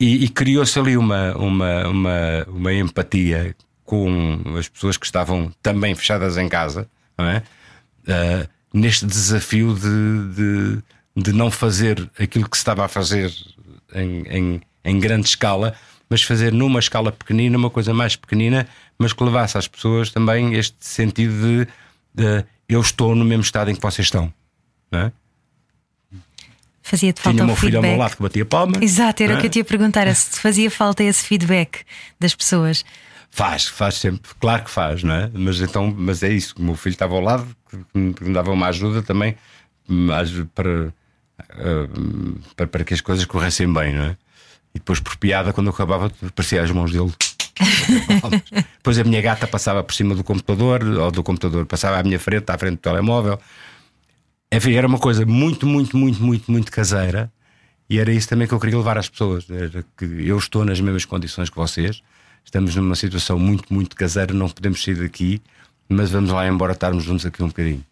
E, 0.00 0.24
e 0.24 0.28
criou-se 0.28 0.78
ali 0.78 0.96
uma, 0.96 1.36
uma, 1.36 1.88
uma, 1.88 2.44
uma 2.48 2.72
empatia 2.72 3.54
com 3.84 4.40
as 4.58 4.68
pessoas 4.68 4.96
que 4.96 5.06
estavam 5.06 5.52
também 5.62 5.94
fechadas 5.94 6.36
em 6.38 6.48
casa, 6.48 6.88
não 7.22 7.30
é? 7.30 7.42
Uh, 8.02 8.48
neste 8.74 9.06
desafio 9.06 9.74
de, 9.74 10.34
de, 10.34 11.22
de, 11.22 11.32
não 11.32 11.50
fazer 11.50 12.10
aquilo 12.18 12.48
que 12.48 12.56
se 12.56 12.62
estava 12.62 12.84
a 12.84 12.88
fazer 12.88 13.32
em, 13.94 14.22
em, 14.28 14.60
em 14.84 14.98
grande 14.98 15.28
escala, 15.28 15.74
mas 16.08 16.22
fazer 16.22 16.52
numa 16.52 16.80
escala 16.80 17.12
pequenina, 17.12 17.56
uma 17.56 17.70
coisa 17.70 17.94
mais 17.94 18.16
pequenina, 18.16 18.66
mas 18.98 19.12
que 19.12 19.22
levasse 19.22 19.56
às 19.56 19.68
pessoas 19.68 20.10
também 20.10 20.54
este 20.54 20.76
sentido 20.80 21.32
de, 21.32 21.66
de 22.14 22.44
eu 22.68 22.80
estou 22.80 23.14
no 23.14 23.24
mesmo 23.24 23.42
estado 23.42 23.70
em 23.70 23.74
que 23.74 23.80
vocês 23.80 24.06
estão. 24.06 24.32
Não 24.90 25.00
é? 25.00 25.12
Fazia-te 26.82 27.20
falta 27.20 27.36
Tinha 27.36 27.44
o 27.44 27.46
meu 27.46 27.56
filho 27.56 27.72
feedback. 27.72 27.90
ao 27.90 27.96
meu 27.96 28.00
lado 28.00 28.16
que 28.16 28.22
batia 28.22 28.44
palma. 28.44 28.78
Exato, 28.80 29.22
era 29.22 29.34
o 29.34 29.36
é? 29.38 29.40
que 29.40 29.46
eu 29.46 29.50
te 29.50 29.58
ia 29.60 29.64
perguntar, 29.64 30.06
é 30.06 30.14
se 30.14 30.40
fazia 30.40 30.70
falta 30.70 31.02
esse 31.04 31.24
feedback 31.24 31.84
das 32.18 32.34
pessoas. 32.34 32.84
Faz, 33.34 33.66
faz 33.66 33.94
sempre, 33.94 34.30
claro 34.38 34.62
que 34.62 34.70
faz, 34.70 35.02
não 35.02 35.14
é? 35.14 35.30
Mas 35.32 35.58
então, 35.58 35.90
mas 35.96 36.22
é 36.22 36.30
isso, 36.30 36.54
o 36.58 36.62
meu 36.62 36.74
filho 36.74 36.92
estava 36.92 37.14
ao 37.14 37.20
lado, 37.22 37.56
que 38.14 38.24
me 38.24 38.34
dava 38.34 38.50
uma 38.52 38.66
ajuda 38.66 39.02
também 39.02 39.34
para, 40.54 40.92
eh, 41.38 41.88
para, 42.54 42.66
para 42.66 42.84
que 42.84 42.92
as 42.92 43.00
coisas 43.00 43.24
corressem 43.24 43.72
bem, 43.72 43.94
não 43.94 44.04
é? 44.04 44.16
E 44.74 44.78
depois, 44.78 45.00
por 45.00 45.16
piada, 45.16 45.50
quando 45.50 45.68
eu 45.68 45.72
acabava, 45.72 46.12
parecia 46.34 46.62
as 46.62 46.70
mãos 46.70 46.92
dele. 46.92 47.10
depois 48.76 48.98
a 48.98 49.04
minha 49.04 49.22
gata 49.22 49.46
passava 49.46 49.82
por 49.82 49.94
cima 49.94 50.14
do 50.14 50.22
computador, 50.22 50.84
ou 50.84 51.10
do 51.10 51.22
computador 51.22 51.64
passava 51.64 51.98
à 51.98 52.02
minha 52.02 52.18
frente, 52.18 52.50
à 52.50 52.58
frente 52.58 52.74
do 52.74 52.80
telemóvel. 52.80 53.40
Enfim, 54.52 54.74
era 54.74 54.86
uma 54.86 54.98
coisa 54.98 55.24
muito, 55.24 55.66
muito, 55.66 55.96
muito, 55.96 56.22
muito, 56.22 56.52
muito 56.52 56.70
caseira. 56.70 57.32
E 57.88 57.98
era 57.98 58.12
isso 58.12 58.28
também 58.28 58.46
que 58.46 58.52
eu 58.52 58.60
queria 58.60 58.76
levar 58.76 58.98
às 58.98 59.08
pessoas. 59.08 59.48
Era 59.48 59.82
que 59.96 60.04
eu 60.04 60.36
estou 60.36 60.66
nas 60.66 60.80
mesmas 60.80 61.06
condições 61.06 61.48
que 61.48 61.56
vocês. 61.56 62.02
Estamos 62.44 62.74
numa 62.76 62.94
situação 62.94 63.38
muito, 63.38 63.72
muito 63.72 63.96
caseira, 63.96 64.34
não 64.34 64.48
podemos 64.48 64.82
sair 64.82 64.96
daqui, 64.96 65.40
mas 65.88 66.10
vamos 66.10 66.30
lá 66.30 66.46
embora 66.46 66.72
estarmos 66.72 67.04
juntos 67.04 67.24
aqui 67.24 67.42
um 67.42 67.48
bocadinho. 67.48 67.84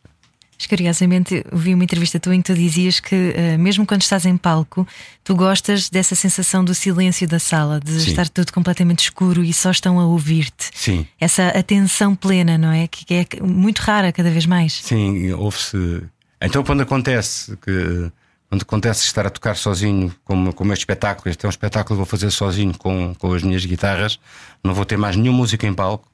Mas, 0.61 0.67
curiosamente, 0.67 1.43
ouvi 1.51 1.73
uma 1.73 1.85
entrevista 1.85 2.21
tua 2.21 2.35
em 2.35 2.43
que 2.43 2.53
tu 2.53 2.55
dizias 2.55 3.01
que, 3.01 3.15
uh, 3.15 3.59
mesmo 3.59 3.87
quando 3.87 4.03
estás 4.03 4.27
em 4.27 4.37
palco, 4.37 4.87
tu 5.25 5.35
gostas 5.35 5.89
dessa 5.89 6.15
sensação 6.15 6.63
do 6.63 6.75
silêncio 6.75 7.27
da 7.27 7.39
sala, 7.39 7.81
de 7.81 7.99
Sim. 7.99 8.11
estar 8.11 8.29
tudo 8.29 8.53
completamente 8.53 8.99
escuro 8.99 9.43
e 9.43 9.55
só 9.55 9.71
estão 9.71 9.99
a 9.99 10.05
ouvir-te. 10.05 10.69
Sim. 10.75 11.07
Essa 11.19 11.49
atenção 11.49 12.15
plena, 12.15 12.59
não 12.59 12.71
é? 12.71 12.87
Que 12.87 13.07
é 13.15 13.27
muito 13.43 13.79
rara 13.79 14.13
cada 14.13 14.31
vez 14.31 14.45
mais. 14.45 14.75
Sim, 14.85 15.33
ouve-se. 15.33 16.03
Então, 16.43 16.63
quando 16.63 16.83
acontece 16.83 17.57
que. 17.57 18.13
Quando 18.51 18.63
acontece 18.63 19.05
estar 19.05 19.25
a 19.25 19.31
tocar 19.31 19.57
sozinho, 19.57 20.13
como, 20.25 20.53
como 20.53 20.73
este 20.73 20.83
espetáculo, 20.83 21.31
este 21.31 21.47
é 21.47 21.49
um 21.49 21.51
espetáculo 21.51 21.95
que 21.95 21.99
vou 21.99 22.05
fazer 22.05 22.33
sozinho 22.33 22.77
com, 22.77 23.15
com 23.15 23.33
as 23.33 23.45
minhas 23.45 23.65
guitarras, 23.65 24.19
não 24.63 24.75
vou 24.75 24.85
ter 24.85 24.99
mais 24.99 25.15
nenhuma 25.15 25.39
música 25.39 25.69
em 25.69 25.73
palco. 25.73 26.11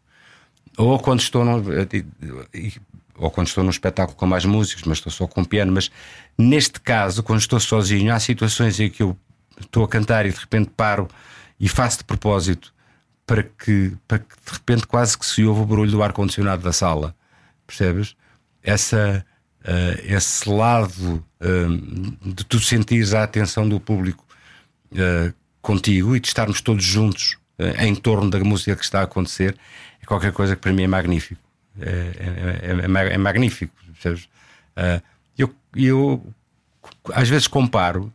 Ou 0.76 0.98
quando 0.98 1.20
estou 1.20 1.42
no, 1.42 1.64
ou 3.16 3.30
quando 3.30 3.46
estou 3.46 3.64
num 3.64 3.70
espetáculo 3.70 4.14
com 4.18 4.26
mais 4.26 4.44
músicos, 4.44 4.84
mas 4.84 4.98
estou 4.98 5.10
só 5.10 5.26
com 5.26 5.42
piano. 5.42 5.72
Mas 5.72 5.90
neste 6.36 6.78
caso, 6.78 7.22
quando 7.22 7.40
estou 7.40 7.58
sozinho, 7.58 8.12
há 8.12 8.20
situações 8.20 8.78
em 8.80 8.90
que 8.90 9.02
eu 9.02 9.16
estou 9.58 9.84
a 9.84 9.88
cantar 9.88 10.26
e 10.26 10.30
de 10.30 10.38
repente 10.38 10.70
paro 10.76 11.08
e 11.58 11.70
faço 11.70 11.98
de 11.98 12.04
propósito 12.04 12.74
para 13.26 13.42
que, 13.44 13.96
para 14.06 14.18
que 14.18 14.34
de 14.44 14.52
repente 14.52 14.86
quase 14.86 15.16
que 15.18 15.24
se 15.24 15.42
ouve 15.42 15.62
o 15.62 15.66
barulho 15.66 15.90
do 15.90 16.02
ar-condicionado 16.02 16.62
da 16.62 16.72
sala. 16.72 17.16
Percebes? 17.66 18.14
Essa, 18.62 19.24
uh, 19.66 20.00
esse 20.04 20.48
lado 20.48 21.24
uh, 21.40 22.34
de 22.34 22.44
tu 22.44 22.60
sentires 22.60 23.12
a 23.12 23.24
atenção 23.24 23.68
do 23.68 23.80
público 23.80 24.24
uh, 24.92 25.34
contigo 25.60 26.14
e 26.14 26.20
de 26.20 26.28
estarmos 26.28 26.60
todos 26.60 26.84
juntos 26.84 27.36
em 27.78 27.94
torno 27.94 28.28
da 28.28 28.38
música 28.40 28.76
que 28.76 28.84
está 28.84 29.00
a 29.00 29.04
acontecer 29.04 29.56
é 30.02 30.04
qualquer 30.04 30.30
coisa 30.30 30.54
que 30.54 30.60
para 30.60 30.74
mim 30.74 30.82
é 30.82 30.86
magnífico. 30.86 31.40
É, 31.80 31.88
é, 31.88 33.08
é, 33.08 33.14
é 33.14 33.18
magnífico. 33.18 33.72
Percebes? 33.94 34.28
eu, 35.38 35.54
eu 35.74 36.22
às 37.14 37.30
vezes 37.30 37.48
comparo, 37.48 38.12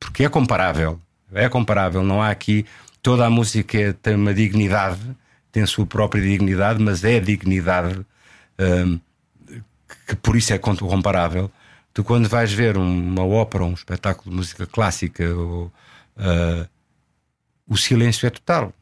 porque 0.00 0.24
é 0.24 0.28
comparável. 0.28 1.00
É 1.32 1.48
comparável, 1.48 2.02
não 2.02 2.20
há 2.20 2.30
aqui. 2.30 2.66
Toda 3.00 3.24
a 3.26 3.30
música 3.30 3.96
tem 4.02 4.16
uma 4.16 4.34
dignidade, 4.34 5.16
tem 5.52 5.62
a 5.62 5.66
sua 5.68 5.86
própria 5.86 6.20
dignidade, 6.20 6.82
mas 6.82 7.04
é 7.04 7.20
dignidade 7.20 8.04
que 10.06 10.16
por 10.16 10.36
isso 10.36 10.52
é 10.52 10.58
comparável. 10.58 11.50
Tu, 11.92 12.02
quando 12.02 12.28
vais 12.28 12.52
ver 12.52 12.76
uma 12.76 13.24
ópera, 13.24 13.64
um 13.64 13.72
espetáculo 13.72 14.30
de 14.30 14.36
música 14.36 14.66
clássica, 14.66 15.24
ou, 15.34 15.66
uh, 16.16 16.68
o 17.66 17.76
silêncio 17.76 18.26
é 18.26 18.30
total. 18.30 18.72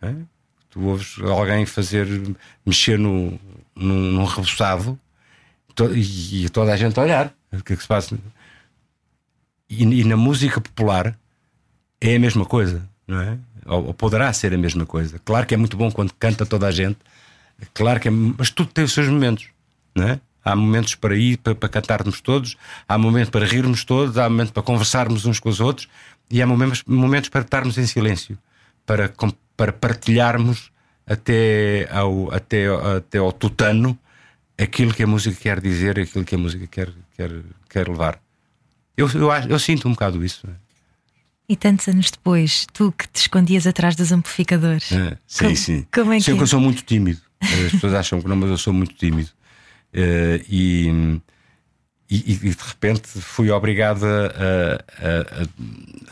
É? 0.00 0.14
Tu 0.70 0.80
ouves 0.80 1.18
alguém 1.22 1.66
fazer, 1.66 2.06
mexer 2.64 2.98
no, 2.98 3.38
num, 3.74 4.12
num 4.12 4.24
reboçado 4.24 4.98
e, 5.94 6.44
e, 6.44 6.48
toda 6.48 6.72
a 6.72 6.76
gente 6.76 6.98
a 6.98 7.02
olhar. 7.02 7.34
O 7.52 7.62
que 7.62 7.72
é 7.72 7.76
que 7.76 7.82
se 7.82 7.88
passa? 7.88 8.18
E, 9.68 9.82
e, 9.82 10.04
na 10.04 10.16
música 10.16 10.60
popular 10.60 11.18
é 12.00 12.16
a 12.16 12.18
mesma 12.18 12.44
coisa, 12.44 12.88
não 13.06 13.20
é? 13.20 13.38
Ou, 13.66 13.86
ou, 13.86 13.94
poderá 13.94 14.32
ser 14.32 14.54
a 14.54 14.58
mesma 14.58 14.86
coisa. 14.86 15.18
Claro 15.18 15.46
que 15.46 15.54
é 15.54 15.56
muito 15.56 15.76
bom 15.76 15.90
quando 15.90 16.12
canta 16.14 16.46
toda 16.46 16.66
a 16.66 16.70
gente, 16.70 16.98
claro 17.74 17.98
que 17.98 18.08
é, 18.08 18.10
mas 18.10 18.50
tudo 18.50 18.72
tem 18.72 18.84
os 18.84 18.92
seus 18.92 19.08
momentos, 19.08 19.48
não 19.94 20.08
é? 20.08 20.20
Há 20.46 20.54
momentos 20.54 20.94
para 20.94 21.16
ir, 21.16 21.38
para, 21.38 21.56
para 21.56 21.68
cantarmos 21.68 22.20
todos, 22.20 22.56
há 22.88 22.96
momentos 22.96 23.30
para 23.30 23.44
rirmos 23.44 23.82
todos, 23.82 24.16
há 24.16 24.30
momentos 24.30 24.52
para 24.52 24.62
conversarmos 24.62 25.26
uns 25.26 25.40
com 25.40 25.48
os 25.48 25.58
outros 25.58 25.88
e 26.30 26.40
há 26.40 26.46
momentos, 26.46 26.84
momentos 26.86 27.28
para 27.28 27.40
estarmos 27.40 27.76
em 27.78 27.84
silêncio, 27.84 28.38
para, 28.86 29.12
para 29.56 29.72
partilharmos 29.72 30.70
até 31.04 31.88
ao, 31.90 32.32
até, 32.32 32.66
até 32.96 33.18
ao 33.18 33.32
tutano 33.32 33.98
aquilo 34.56 34.94
que 34.94 35.02
a 35.02 35.06
música 35.06 35.36
quer 35.36 35.60
dizer, 35.60 35.98
aquilo 35.98 36.24
que 36.24 36.36
a 36.36 36.38
música 36.38 36.64
quer, 36.68 36.92
quer, 37.16 37.30
quer 37.68 37.88
levar. 37.88 38.20
Eu, 38.96 39.10
eu, 39.10 39.32
eu 39.48 39.58
sinto 39.58 39.88
um 39.88 39.92
bocado 39.92 40.24
isso. 40.24 40.48
E 41.48 41.56
tantos 41.56 41.88
anos 41.88 42.08
depois, 42.08 42.66
tu 42.72 42.92
que 42.92 43.08
te 43.08 43.22
escondias 43.22 43.66
atrás 43.66 43.96
dos 43.96 44.12
amplificadores. 44.12 44.92
É, 44.92 45.18
sim, 45.26 45.44
como, 45.44 45.56
sim. 45.56 45.86
Como 45.92 46.12
é 46.12 46.18
é? 46.18 46.20
que 46.20 46.30
eu 46.30 46.46
sou 46.46 46.60
muito 46.60 46.82
tímido. 46.82 47.20
As 47.40 47.72
pessoas 47.72 47.94
acham 47.94 48.20
que 48.20 48.28
não, 48.28 48.36
mas 48.36 48.50
eu 48.50 48.58
sou 48.58 48.72
muito 48.72 48.94
tímido. 48.94 49.30
Uh, 49.96 50.44
e, 50.48 51.20
e, 52.10 52.32
e, 52.32 52.36
de 52.50 52.62
repente 52.68 53.08
fui 53.08 53.50
obrigado 53.50 54.04
a, 54.04 54.84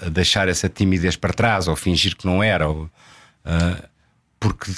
a, 0.02 0.06
a, 0.06 0.08
deixar 0.08 0.48
essa 0.48 0.70
timidez 0.70 1.16
para 1.16 1.34
trás, 1.34 1.68
ou 1.68 1.76
fingir 1.76 2.16
que 2.16 2.24
não 2.24 2.42
era. 2.42 2.66
Ou, 2.66 2.84
uh, 2.84 3.88
porque 4.40 4.70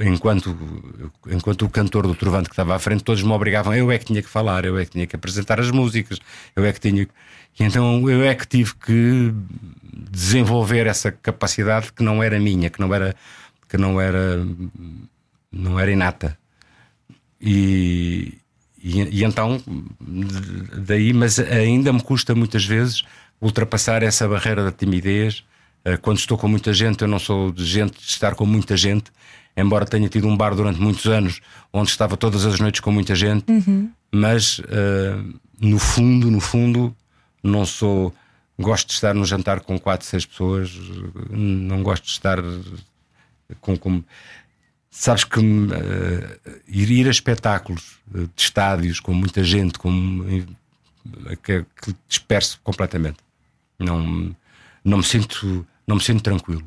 enquanto, 0.00 0.56
enquanto 1.28 1.64
o 1.64 1.68
cantor 1.68 2.06
do 2.06 2.14
Trovante 2.14 2.48
que 2.48 2.54
estava 2.54 2.74
à 2.74 2.78
frente, 2.78 3.04
todos 3.04 3.22
me 3.22 3.32
obrigavam, 3.32 3.74
eu 3.74 3.90
é 3.90 3.98
que 3.98 4.06
tinha 4.06 4.22
que 4.22 4.28
falar, 4.28 4.64
eu 4.64 4.78
é 4.78 4.84
que 4.84 4.92
tinha 4.92 5.06
que 5.06 5.16
apresentar 5.16 5.60
as 5.60 5.70
músicas, 5.70 6.18
eu 6.56 6.64
é 6.64 6.72
que 6.72 6.80
tinha. 6.80 7.02
E 7.02 7.64
então 7.64 8.08
eu 8.08 8.22
é 8.22 8.34
que 8.34 8.46
tive 8.46 8.74
que 8.74 9.32
desenvolver 10.10 10.86
essa 10.86 11.10
capacidade 11.10 11.92
que 11.92 12.02
não 12.02 12.22
era 12.22 12.38
minha, 12.38 12.70
que 12.70 12.80
não 12.80 12.94
era, 12.94 13.14
que 13.68 13.76
não 13.76 14.00
era, 14.00 14.46
não 15.50 15.78
era 15.78 15.90
inata. 15.90 16.38
E, 17.40 18.38
e, 18.82 19.20
e 19.20 19.24
então, 19.24 19.60
daí, 20.76 21.12
mas 21.12 21.38
ainda 21.38 21.92
me 21.92 22.02
custa 22.02 22.34
muitas 22.34 22.64
vezes 22.64 23.02
ultrapassar 23.40 24.02
essa 24.02 24.26
barreira 24.28 24.64
da 24.64 24.72
timidez 24.72 25.44
eh, 25.84 25.96
quando 25.96 26.18
estou 26.18 26.36
com 26.36 26.48
muita 26.48 26.72
gente, 26.72 27.02
eu 27.02 27.08
não 27.08 27.18
sou 27.18 27.52
de 27.52 27.64
gente 27.64 27.98
de 27.98 28.04
estar 28.10 28.34
com 28.34 28.44
muita 28.44 28.76
gente, 28.76 29.10
embora 29.56 29.86
tenha 29.86 30.08
tido 30.08 30.26
um 30.26 30.36
bar 30.36 30.54
durante 30.54 30.80
muitos 30.80 31.06
anos 31.06 31.40
onde 31.72 31.90
estava 31.90 32.16
todas 32.16 32.44
as 32.44 32.58
noites 32.60 32.80
com 32.80 32.92
muita 32.92 33.14
gente, 33.14 33.50
uhum. 33.50 33.90
mas 34.12 34.58
uh, 34.58 35.40
no 35.60 35.78
fundo, 35.78 36.30
no 36.30 36.40
fundo, 36.40 36.94
não 37.42 37.64
sou. 37.64 38.14
Gosto 38.60 38.88
de 38.88 38.94
estar 38.94 39.14
no 39.14 39.24
jantar 39.24 39.60
com 39.60 39.78
quatro, 39.78 40.04
seis 40.04 40.26
pessoas, 40.26 40.72
não 41.30 41.80
gosto 41.82 42.04
de 42.04 42.10
estar 42.10 42.38
com. 43.60 43.76
com 43.76 44.02
sabes 44.98 45.24
que 45.24 45.38
uh, 45.38 46.60
ir, 46.66 46.90
ir 46.90 47.06
a 47.06 47.10
espetáculos 47.10 47.98
de 48.06 48.28
estádios 48.36 48.98
com 48.98 49.14
muita 49.14 49.44
gente, 49.44 49.78
com, 49.78 50.46
que, 51.42 51.64
que 51.80 51.96
disperso 52.08 52.60
completamente. 52.64 53.18
Não, 53.78 54.34
não 54.84 54.98
me 54.98 55.04
sinto 55.04 55.66
não 55.86 55.96
me 55.96 56.02
sinto 56.02 56.22
tranquilo. 56.22 56.64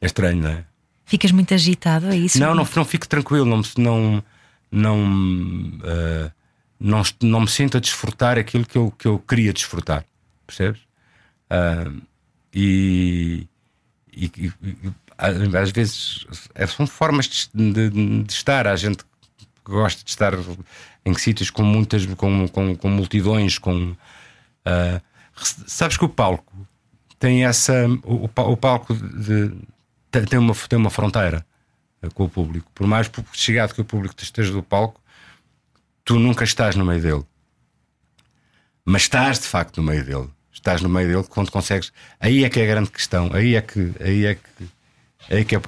É 0.00 0.06
estranho, 0.06 0.42
não 0.42 0.50
é? 0.50 0.64
Ficas 1.06 1.32
muito 1.32 1.54
agitado, 1.54 2.08
é 2.08 2.16
isso? 2.16 2.38
Não, 2.38 2.54
não, 2.54 2.68
não 2.76 2.84
fico 2.84 3.08
tranquilo, 3.08 3.46
não, 3.46 3.62
não, 3.78 4.24
não, 4.70 6.32
não, 6.78 7.02
não 7.22 7.40
me 7.40 7.48
sinto 7.48 7.76
a 7.76 7.80
desfrutar 7.80 8.38
aquilo 8.38 8.66
que 8.66 8.76
eu, 8.76 8.90
que 8.90 9.06
eu 9.06 9.18
queria 9.18 9.52
desfrutar, 9.52 10.04
percebes? 10.46 10.80
E, 12.52 13.46
e, 14.12 14.26
e, 14.26 14.52
às 15.20 15.70
vezes 15.70 16.26
é, 16.54 16.66
são 16.66 16.86
formas 16.86 17.50
de, 17.52 17.72
de, 17.72 17.90
de, 18.24 18.32
estar. 18.32 18.66
Há 18.66 18.76
gente 18.76 19.04
que 19.04 19.46
gosta 19.64 20.02
de 20.02 20.10
estar 20.10 20.32
em 21.04 21.14
sítios 21.14 21.50
com 21.50 21.62
muitas, 21.62 22.06
com, 22.06 22.48
com, 22.48 22.76
com 22.76 22.88
multidões, 22.88 23.58
com. 23.58 23.92
Uh, 24.66 25.00
sabes 25.66 25.96
que 25.96 26.04
o 26.04 26.08
palco 26.08 26.52
tem 27.18 27.44
essa. 27.44 27.86
O, 28.02 28.24
o 28.24 28.56
palco 28.56 28.94
de, 28.94 29.52
tem, 30.10 30.38
uma, 30.38 30.54
tem 30.54 30.78
uma 30.78 30.90
fronteira 30.90 31.44
eh, 32.02 32.08
com 32.14 32.24
o 32.24 32.28
público. 32.28 32.70
Por 32.74 32.86
mais 32.86 33.10
chegado 33.32 33.74
que 33.74 33.80
o 33.80 33.84
público 33.84 34.14
esteja 34.18 34.52
do 34.52 34.62
palco, 34.62 35.00
tu 36.04 36.18
nunca 36.18 36.44
estás 36.44 36.74
no 36.74 36.84
meio 36.84 37.02
dele. 37.02 37.24
Mas 38.84 39.02
estás 39.02 39.38
de 39.38 39.46
facto 39.46 39.80
no 39.80 39.82
meio 39.84 40.04
dele. 40.04 40.28
Estás 40.52 40.80
no 40.80 40.88
meio 40.88 41.08
dele 41.08 41.24
quando 41.28 41.50
consegues. 41.50 41.92
Aí 42.18 42.44
é 42.44 42.50
que 42.50 42.60
é 42.60 42.64
a 42.64 42.66
grande 42.66 42.90
questão. 42.90 43.30
Aí 43.32 43.54
é 43.54 43.62
que. 43.62 43.92
Aí 44.00 44.26
é 44.26 44.34
que, 44.34 44.68
aí 45.28 45.40
é 45.40 45.44
que, 45.44 45.54
é, 45.54 45.60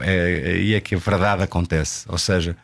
aí 0.46 0.74
é 0.74 0.80
que 0.80 0.94
a 0.94 0.98
verdade 0.98 1.42
acontece. 1.42 2.04
Ou 2.08 2.18
seja, 2.18 2.56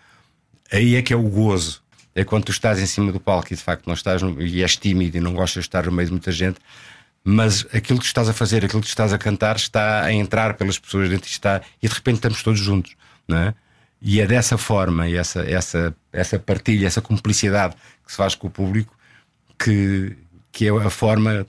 aí 0.72 0.96
é 0.96 1.02
que 1.02 1.12
é 1.12 1.16
o 1.16 1.22
gozo. 1.22 1.82
É 2.14 2.24
quando 2.24 2.44
tu 2.44 2.52
estás 2.52 2.80
em 2.80 2.86
cima 2.86 3.12
do 3.12 3.20
palco 3.20 3.52
e 3.52 3.56
de 3.56 3.62
facto 3.62 3.86
não 3.86 3.94
estás 3.94 4.22
no, 4.22 4.40
e 4.42 4.62
és 4.62 4.76
tímido 4.76 5.16
e 5.16 5.20
não 5.20 5.34
gostas 5.34 5.64
de 5.64 5.68
estar 5.68 5.86
no 5.86 5.92
meio 5.92 6.06
de 6.06 6.12
muita 6.12 6.32
gente, 6.32 6.58
mas 7.22 7.66
aquilo 7.72 7.98
que 7.98 8.06
estás 8.06 8.28
a 8.28 8.32
fazer, 8.32 8.64
aquilo 8.64 8.82
que 8.82 8.88
estás 8.88 9.12
a 9.12 9.18
cantar, 9.18 9.56
está 9.56 10.02
a 10.02 10.12
entrar 10.12 10.54
pelas 10.54 10.78
pessoas 10.78 11.08
dentro 11.08 11.28
e 11.28 11.30
está, 11.30 11.60
e 11.82 11.86
de 11.86 11.94
repente 11.94 12.16
estamos 12.16 12.42
todos 12.42 12.58
juntos, 12.58 12.96
não 13.26 13.38
é? 13.38 13.54
E 14.00 14.20
é 14.20 14.26
dessa 14.26 14.56
forma, 14.56 15.08
e 15.08 15.16
essa, 15.16 15.42
essa, 15.42 15.94
essa 16.12 16.38
partilha, 16.38 16.86
essa 16.86 17.02
cumplicidade 17.02 17.74
que 18.04 18.10
se 18.10 18.16
faz 18.16 18.34
com 18.34 18.46
o 18.46 18.50
público, 18.50 18.96
que, 19.58 20.16
que 20.50 20.68
é 20.68 20.70
a 20.70 20.90
forma 20.90 21.46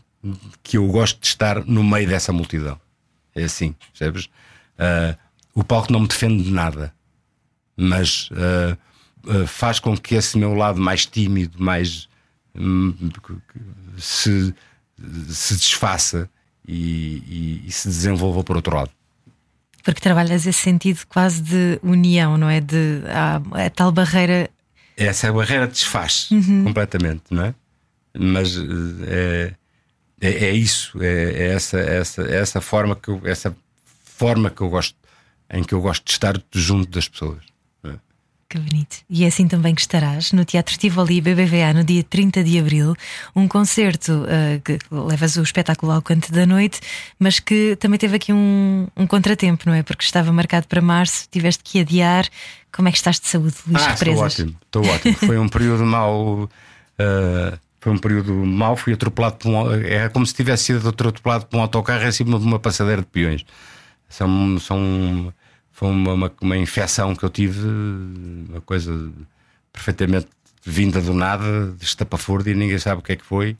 que 0.63 0.77
eu 0.77 0.87
gosto 0.87 1.19
de 1.19 1.27
estar 1.27 1.63
no 1.65 1.83
meio 1.83 2.07
dessa 2.07 2.33
multidão. 2.33 2.79
É 3.35 3.43
assim, 3.43 3.75
percebes? 3.91 4.25
Uh, 4.25 5.15
o 5.53 5.63
palco 5.63 5.91
não 5.91 6.01
me 6.01 6.07
defende 6.07 6.43
de 6.43 6.51
nada, 6.51 6.93
mas 7.75 8.29
uh, 8.31 8.77
uh, 9.29 9.47
faz 9.47 9.79
com 9.79 9.97
que 9.97 10.15
esse 10.15 10.37
meu 10.37 10.53
lado 10.53 10.79
mais 10.79 11.05
tímido, 11.05 11.61
mais 11.61 12.07
um, 12.55 12.93
se 13.97 14.53
se 15.29 15.55
desfaça 15.55 16.29
e, 16.67 17.23
e, 17.27 17.63
e, 17.67 17.71
se 17.71 17.87
desenvolva 17.87 18.43
por 18.43 18.55
outro 18.55 18.75
lado. 18.75 18.91
Porque 19.83 20.01
trabalhas 20.01 20.45
esse 20.45 20.59
sentido 20.59 20.99
quase 21.07 21.41
de 21.41 21.79
união, 21.81 22.37
não 22.37 22.49
é? 22.49 22.59
De 22.59 23.01
a, 23.07 23.65
a 23.65 23.69
tal 23.69 23.91
barreira. 23.91 24.49
Essa 24.97 25.31
barreira 25.31 25.67
desfaz 25.67 26.29
uhum. 26.31 26.65
completamente, 26.65 27.23
não 27.31 27.45
é? 27.45 27.55
Mas 28.17 28.57
é, 29.07 29.53
é, 30.19 30.45
é 30.45 30.51
isso, 30.51 31.01
é, 31.01 31.07
é, 31.07 31.53
essa, 31.53 31.79
essa, 31.79 32.21
essa 32.23 32.61
forma 32.61 32.95
que 32.95 33.09
eu, 33.09 33.21
essa 33.23 33.55
forma 34.03 34.49
que 34.49 34.61
eu 34.61 34.69
gosto, 34.69 34.95
em 35.51 35.63
que 35.63 35.73
eu 35.73 35.81
gosto 35.81 36.05
de 36.05 36.11
estar 36.11 36.41
junto 36.53 36.91
das 36.91 37.07
pessoas. 37.07 37.49
Que 38.49 38.57
bonito. 38.57 38.97
E 39.07 39.25
é 39.25 39.27
assim 39.27 39.47
também 39.47 39.75
que 39.75 39.81
estarás 39.81 40.31
no 40.31 40.43
Teatro 40.43 40.75
Tivoli 40.75 41.21
BBVA 41.21 41.71
no 41.71 41.83
dia 41.83 42.03
30 42.03 42.43
de 42.43 42.57
abril. 42.57 42.95
Um 43.35 43.47
concerto 43.47 44.23
uh, 44.23 44.59
que 44.65 44.79
levas 44.89 45.37
o 45.37 45.43
espetáculo 45.43 45.91
ao 45.91 46.01
canto 46.01 46.31
da 46.31 46.47
noite, 46.47 46.79
mas 47.19 47.39
que 47.39 47.75
também 47.75 47.99
teve 47.99 48.15
aqui 48.15 48.33
um, 48.33 48.87
um, 48.97 49.05
contratempo, 49.05 49.65
não 49.67 49.75
é? 49.75 49.83
Porque 49.83 50.03
estava 50.03 50.33
marcado 50.33 50.67
para 50.67 50.81
março, 50.81 51.27
tiveste 51.29 51.63
que 51.63 51.81
adiar. 51.81 52.27
Como 52.71 52.87
é 52.87 52.91
que 52.91 52.97
estás 52.97 53.19
de 53.19 53.27
saúde, 53.27 53.53
Luís 53.67 53.83
ah, 53.83 53.91
Represas? 53.91 54.39
Estou 54.39 54.43
ótimo, 54.43 54.59
estou 54.65 54.87
ótimo. 54.87 55.13
Foi 55.27 55.37
um 55.37 55.47
período 55.47 55.85
mau. 55.85 56.49
Uh, 56.99 57.59
foi 57.79 57.91
um 57.91 57.99
período 57.99 58.33
mau, 58.33 58.75
fui 58.75 58.93
atropelado 58.93 59.35
por 59.35 59.47
um. 59.47 59.73
É 59.75 60.09
como 60.09 60.25
se 60.25 60.33
tivesse 60.33 60.63
sido 60.63 60.89
atropelado 60.89 61.45
por 61.45 61.57
um 61.57 61.61
autocarro 61.61 62.03
em 62.03 62.11
cima 62.11 62.39
de 62.39 62.45
uma 62.47 62.57
passadeira 62.57 63.03
de 63.03 63.07
peões. 63.07 63.45
São. 64.09 64.59
são 64.59 65.31
foi 65.79 65.87
uma, 65.91 66.13
uma, 66.13 66.31
uma, 66.41 66.57
infecção 66.57 67.15
que 67.15 67.23
eu 67.23 67.29
tive, 67.29 67.65
uma 67.65 68.59
coisa 68.59 69.09
perfeitamente 69.71 70.27
vinda 70.61 70.99
do 70.99 71.13
nada, 71.13 71.71
de 71.71 71.85
estapafúrdia, 71.85 72.53
ninguém 72.53 72.77
sabe 72.77 72.99
o 72.99 73.01
que 73.01 73.13
é 73.13 73.15
que 73.15 73.23
foi, 73.23 73.55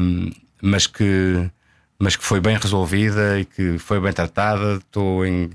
um, 0.00 0.32
mas, 0.60 0.88
que, 0.88 1.48
mas 1.96 2.16
que 2.16 2.24
foi 2.24 2.40
bem 2.40 2.58
resolvida 2.58 3.38
e 3.38 3.44
que 3.44 3.78
foi 3.78 4.00
bem 4.00 4.12
tratada. 4.12 4.78
Estou 4.78 5.24
em. 5.24 5.50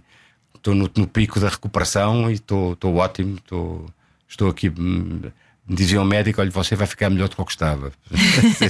Estou 0.56 0.74
no, 0.74 0.90
no 0.96 1.06
pico 1.06 1.38
da 1.38 1.50
recuperação 1.50 2.32
e 2.32 2.36
estou, 2.36 2.72
estou 2.72 2.96
ótimo. 2.96 3.36
Estou, 3.36 3.86
estou 4.26 4.50
aqui. 4.50 4.70
Me 4.70 5.34
dizia 5.68 6.02
um 6.02 6.06
médico: 6.06 6.40
olha, 6.40 6.50
você 6.50 6.78
vai 6.78 6.88
ficar 6.88 7.10
melhor 7.10 7.28
do 7.28 7.36
que 7.36 7.42
eu 7.42 7.46
gostava. 7.46 7.92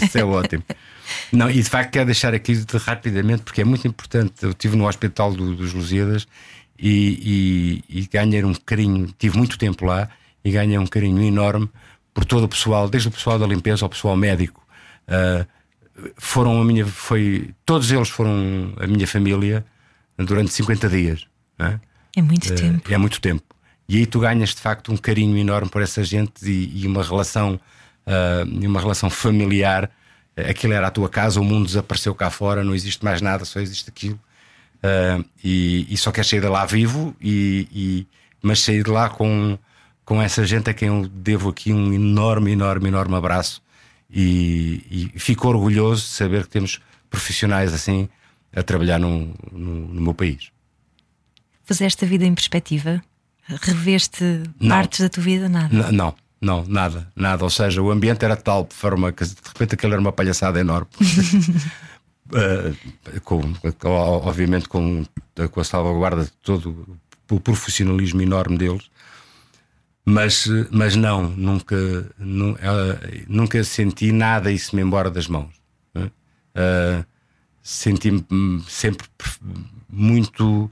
Isso 0.04 0.18
é 0.18 0.26
ótimo. 0.26 0.64
Não, 1.32 1.48
e 1.48 1.62
de 1.62 1.70
facto 1.70 1.92
quero 1.92 2.06
deixar 2.06 2.34
aqui 2.34 2.60
rapidamente, 2.84 3.44
porque 3.44 3.62
é 3.62 3.66
muito 3.66 3.88
importante. 3.88 4.34
Eu 4.42 4.50
estive 4.50 4.76
no 4.76 4.88
Hospital 4.88 5.32
do, 5.34 5.56
dos 5.56 5.74
Lusíadas 5.74 6.28
e, 6.80 7.84
e, 7.90 8.02
e 8.02 8.08
ganhei 8.08 8.44
um 8.44 8.54
carinho, 8.54 9.14
tive 9.18 9.38
muito 9.38 9.58
tempo 9.58 9.86
lá 9.86 10.10
e 10.44 10.52
ganhei 10.52 10.78
um 10.78 10.88
carinho 10.88 11.22
enorme 11.22 11.70
por 12.14 12.26
todo 12.26 12.44
o 12.44 12.48
pessoal, 12.48 12.90
desde 12.90 13.10
o 13.10 13.12
pessoal 13.12 13.38
da 13.38 13.46
limpeza 13.46 13.86
ao 13.86 13.90
pessoal 13.90 14.16
médico. 14.16 14.66
Uh, 15.08 15.46
foram 16.16 16.62
a 16.62 16.66
minha, 16.66 16.86
foi, 16.86 17.54
todos 17.66 17.92
eles 17.92 18.10
foram 18.10 18.74
a 18.80 18.88
minha 18.88 19.08
família 19.08 19.66
durante 20.18 20.52
50 20.54 20.90
dias. 20.90 21.28
É? 21.60 21.80
é? 22.16 22.22
muito 22.22 22.52
uh, 22.52 22.56
tempo. 22.56 22.94
É 22.94 22.98
muito 22.98 23.22
tempo. 23.22 23.44
E 23.90 23.98
aí 23.98 24.06
tu 24.06 24.20
ganhas 24.20 24.50
de 24.50 24.62
facto 24.62 24.92
um 24.92 24.98
carinho 24.98 25.38
enorme 25.38 25.70
por 25.70 25.82
essa 25.82 26.04
gente 26.04 26.46
e, 26.46 26.84
e 26.84 26.88
uma 26.88 27.04
relação, 27.04 27.60
uh, 28.06 28.66
uma 28.66 28.80
relação 28.80 29.10
familiar. 29.10 29.90
Aquilo 30.36 30.74
era 30.74 30.88
a 30.88 30.92
tua 30.92 31.10
casa, 31.10 31.40
o 31.40 31.44
mundo 31.44 31.66
desapareceu 31.66 32.14
cá 32.14 32.30
fora, 32.30 32.64
não 32.64 32.76
existe 32.76 33.04
mais 33.04 33.22
nada, 33.22 33.44
só 33.44 33.60
existe 33.60 33.90
aquilo. 33.90 34.20
Uh, 34.78 35.26
e, 35.44 35.88
e, 35.90 35.98
só 35.98 36.12
quer 36.12 36.24
sair 36.24 36.40
de 36.40 36.48
lá 36.48 36.66
vivo, 36.66 37.16
e, 37.20 37.68
e, 37.72 38.08
mas 38.42 38.60
sair 38.60 38.84
de 38.84 38.90
lá 38.92 39.10
com, 39.10 39.58
com 40.06 40.22
essa 40.22 40.46
gente 40.46 40.70
a 40.70 40.74
quem 40.74 40.88
eu 40.88 41.08
devo 41.08 41.50
aqui 41.50 41.74
um 41.74 41.92
enorme, 41.92 42.52
enorme, 42.52 42.88
enorme 42.88 43.16
abraço. 43.16 43.62
E, 44.10 45.12
e 45.16 45.20
fico 45.20 45.48
orgulhoso 45.48 46.04
de 46.04 46.10
saber 46.10 46.44
que 46.44 46.50
temos 46.50 46.80
profissionais 47.10 47.74
assim 47.74 48.08
a 48.56 48.64
trabalhar 48.64 49.00
no, 49.00 49.34
no, 49.52 49.88
no 49.88 50.02
meu 50.02 50.14
país. 50.14 50.52
Puseste 51.66 52.06
a 52.06 52.08
vida 52.08 52.26
em 52.26 52.34
perspectiva? 52.34 53.04
Reveste 53.62 54.24
não. 54.60 54.70
partes 54.70 55.02
da 55.02 55.10
tua 55.10 55.24
vida? 55.24 55.50
Nada? 55.50 55.74
N 55.74 55.92
não, 55.92 56.16
não, 56.40 56.66
nada, 56.66 57.08
nada. 57.16 57.44
Ou 57.44 57.50
seja, 57.50 57.82
o 57.82 57.92
ambiente 57.92 58.24
era 58.24 58.36
de 58.36 58.44
tal 58.44 58.68
forma 58.70 59.12
que 59.12 59.26
de 59.26 59.36
repente 59.46 59.76
aquilo 59.76 59.94
era 59.94 60.02
uma 60.02 60.12
palhaçada 60.12 60.60
enorme. 60.60 60.88
Uh, 62.30 63.22
com, 63.22 63.42
obviamente 63.86 64.68
com, 64.68 65.06
com 65.52 65.60
a 65.60 65.64
salvaguarda 65.64 66.26
de 66.26 66.32
todo 66.44 67.00
o 67.30 67.40
profissionalismo 67.40 68.22
enorme 68.22 68.58
deles, 68.58 68.90
mas, 70.04 70.48
mas 70.72 70.96
não, 70.96 71.30
nunca, 71.30 71.76
nunca 73.28 73.64
senti 73.64 74.12
nada 74.12 74.52
isso 74.52 74.76
me 74.76 74.82
embora 74.82 75.10
das 75.10 75.28
mãos. 75.28 75.54
Uh, 75.96 77.06
Senti-me 77.68 78.24
sempre 78.66 79.06
muito 79.90 80.72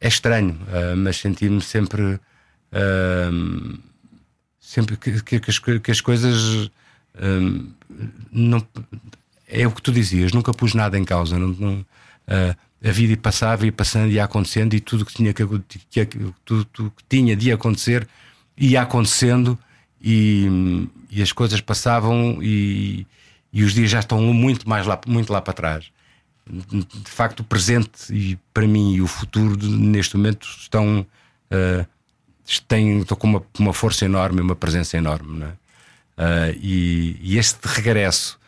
é 0.00 0.08
estranho, 0.08 0.58
mas 0.96 1.18
senti-me 1.18 1.60
sempre. 1.60 2.18
sempre 4.58 4.96
que, 4.96 5.22
que, 5.22 5.38
que, 5.38 5.50
as, 5.50 5.58
que, 5.60 5.90
as, 5.92 6.00
coisas. 6.00 6.68
não, 8.32 8.66
é 9.48 9.66
o 9.66 9.70
que 9.70 9.82
tu 9.82 9.92
dizias, 9.92 10.32
nunca 10.32 10.52
pus 10.52 10.74
nada 10.74 10.98
em 10.98 11.04
causa. 11.04 11.38
Não, 11.38 11.48
não 11.48 11.86
a 12.84 12.90
vida 12.90 13.16
passava 13.16 13.66
e 13.66 13.72
passando 13.72 14.10
ia 14.10 14.24
acontecendo 14.24 14.74
e 14.74 14.80
tudo 14.80 15.04
que 15.04 15.14
tinha 15.14 15.32
que, 15.32 15.44
que, 15.90 16.32
tudo, 16.44 16.64
tudo 16.66 16.90
que 16.90 17.04
tinha 17.08 17.34
de 17.34 17.50
acontecer 17.50 18.06
ia 18.56 18.82
acontecendo 18.82 19.58
e, 20.00 20.88
e 21.10 21.22
as 21.22 21.32
coisas 21.32 21.60
passavam 21.60 22.38
e, 22.42 23.06
e, 23.52 23.64
os 23.64 23.74
dias 23.74 23.90
já 23.90 24.00
estão 24.00 24.20
muito 24.32 24.68
mais 24.68 24.86
lá, 24.86 25.00
muito 25.06 25.32
lá 25.32 25.40
para 25.40 25.54
trás. 25.54 25.90
De 26.48 27.10
facto, 27.10 27.40
o 27.40 27.44
presente 27.44 28.12
e 28.12 28.38
para 28.54 28.68
mim 28.68 28.94
e 28.94 29.02
o 29.02 29.06
futuro 29.06 29.56
neste 29.68 30.16
momento 30.16 30.46
estão 30.60 31.04
uh, 31.50 31.86
têm, 32.68 33.00
estão 33.00 33.16
com 33.16 33.26
uma, 33.26 33.42
uma 33.58 33.72
força 33.72 34.04
enorme, 34.04 34.40
uma 34.40 34.54
presença 34.54 34.96
enorme, 34.96 35.42
é? 35.42 35.46
uh, 35.46 36.58
e, 36.60 37.16
e, 37.20 37.36
este 37.36 37.66
regresso 37.66 38.38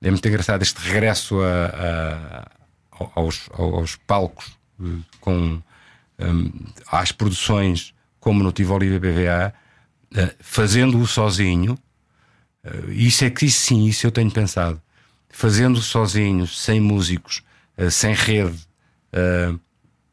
é 0.00 0.10
muito 0.10 0.26
engraçado. 0.26 0.62
Este 0.62 0.78
regresso 0.80 1.40
a, 1.40 1.66
a, 1.66 3.10
aos, 3.14 3.48
aos 3.52 3.96
palcos 3.96 4.56
eh, 4.80 4.84
com 5.20 5.60
um, 6.18 6.52
às 6.90 7.12
produções 7.12 7.94
como 8.20 8.42
no 8.42 8.52
Tivoli 8.52 8.98
BBVA 8.98 9.52
uh, 10.12 10.34
fazendo-o 10.40 11.06
sozinho, 11.06 11.78
uh, 12.64 12.90
isso 12.90 13.24
é 13.24 13.30
que 13.30 13.46
isso, 13.46 13.60
sim, 13.60 13.86
isso 13.86 14.06
eu 14.06 14.10
tenho 14.10 14.30
pensado. 14.30 14.80
Fazendo 15.28 15.80
sozinho, 15.80 16.46
sem 16.46 16.80
músicos, 16.80 17.42
sem 17.90 18.14
rede, 18.14 18.66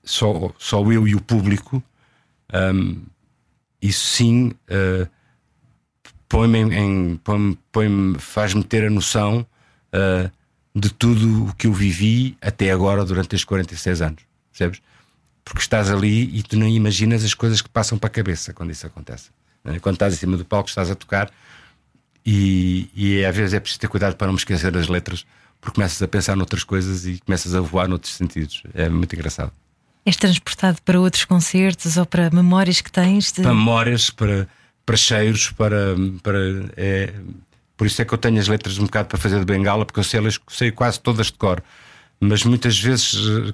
só, 0.04 0.54
só 0.58 0.92
eu 0.92 1.08
e 1.08 1.16
o 1.16 1.22
público, 1.22 1.82
um, 2.54 3.02
isso 3.82 4.06
sim 4.06 4.52
põe-me 6.28 6.60
em, 6.76 7.16
põe 7.24 7.58
põe 7.72 8.16
faz-me 8.20 8.62
ter 8.62 8.86
a 8.86 8.90
noção 8.90 9.48
de 10.74 10.90
tudo 10.90 11.48
o 11.48 11.56
que 11.56 11.68
eu 11.68 11.74
vivi 11.74 12.38
até 12.42 12.72
agora 12.72 13.06
durante 13.06 13.36
estes 13.36 13.46
46 13.46 14.02
anos, 14.02 14.24
percebes? 14.52 14.82
Porque 15.44 15.62
estás 15.62 15.92
ali 15.92 16.36
e 16.36 16.44
tu 16.44 16.58
não 16.58 16.68
imaginas 16.68 17.24
as 17.24 17.34
coisas 17.34 17.62
que 17.62 17.70
passam 17.70 17.98
para 17.98 18.08
a 18.08 18.12
cabeça 18.12 18.54
quando 18.54 18.72
isso 18.72 18.86
acontece. 18.86 19.30
Né? 19.64 19.80
Quando 19.80 19.96
estás 19.96 20.14
em 20.14 20.18
cima 20.18 20.38
do 20.38 20.44
palco, 20.44 20.68
estás 20.68 20.90
a 20.90 20.96
tocar 20.96 21.32
e, 22.26 22.90
e 22.96 23.24
às 23.24 23.36
vezes 23.36 23.54
é 23.54 23.60
preciso 23.60 23.80
ter 23.80 23.88
cuidado 23.88 24.16
para 24.16 24.28
não 24.28 24.34
me 24.34 24.40
esquecer 24.40 24.72
das 24.72 24.88
letras, 24.88 25.26
porque 25.62 25.76
começas 25.76 26.02
a 26.02 26.08
pensar 26.08 26.36
noutras 26.36 26.64
coisas 26.64 27.06
e 27.06 27.20
começas 27.20 27.54
a 27.54 27.62
voar 27.62 27.88
noutros 27.88 28.14
sentidos. 28.14 28.64
É 28.74 28.90
muito 28.90 29.14
engraçado. 29.14 29.52
És 30.06 30.16
transportado 30.16 30.82
para 30.84 31.00
outros 31.00 31.26
concertos 31.26 31.98
ou 31.98 32.06
para 32.06 32.30
memórias 32.30 32.82
que 32.82 32.92
tens? 32.92 33.32
De... 33.32 33.42
Para 33.42 33.54
memórias, 33.54 34.10
para, 34.10 34.48
para 34.86 34.98
cheiros, 34.98 35.50
para. 35.52 35.96
para 36.22 36.40
é, 36.78 37.14
por 37.78 37.88
isso 37.88 38.02
é 38.02 38.06
que 38.06 38.14
eu 38.14 38.18
tenho 38.18 38.40
as 38.40 38.48
letras 38.48 38.78
um 38.78 38.86
bocado 38.86 39.10
para 39.10 39.18
fazer 39.18 39.40
de 39.40 39.46
bengala, 39.46 39.86
porque 39.86 40.00
eu 40.00 40.04
sei, 40.04 40.22
sei 40.48 40.72
quase 40.72 41.00
todas 41.00 41.28
de 41.28 41.34
cor. 41.34 41.62
Mas 42.20 42.44
muitas 42.44 42.80
vezes, 42.80 43.14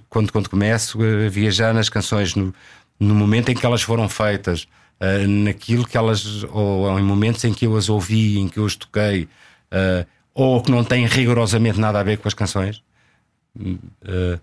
quando, 0.09 0.31
quando 0.31 0.49
começo 0.49 0.99
a 1.01 1.29
viajar 1.29 1.73
nas 1.73 1.89
canções, 1.89 2.35
no, 2.35 2.53
no 2.99 3.15
momento 3.15 3.49
em 3.49 3.55
que 3.55 3.65
elas 3.65 3.81
foram 3.81 4.07
feitas, 4.07 4.67
uh, 5.01 5.27
naquilo 5.27 5.85
que 5.85 5.97
elas, 5.97 6.43
ou, 6.43 6.81
ou, 6.81 6.99
em 6.99 7.03
momentos 7.03 7.43
em 7.43 7.53
que 7.53 7.65
eu 7.65 7.75
as 7.75 7.89
ouvi, 7.89 8.37
em 8.37 8.47
que 8.47 8.59
eu 8.59 8.65
as 8.65 8.75
toquei, 8.75 9.23
uh, 9.23 10.05
ou 10.33 10.61
que 10.61 10.71
não 10.71 10.83
têm 10.83 11.05
rigorosamente 11.07 11.79
nada 11.79 11.99
a 11.99 12.03
ver 12.03 12.17
com 12.17 12.27
as 12.27 12.33
canções, 12.33 12.83
uh, 13.57 14.39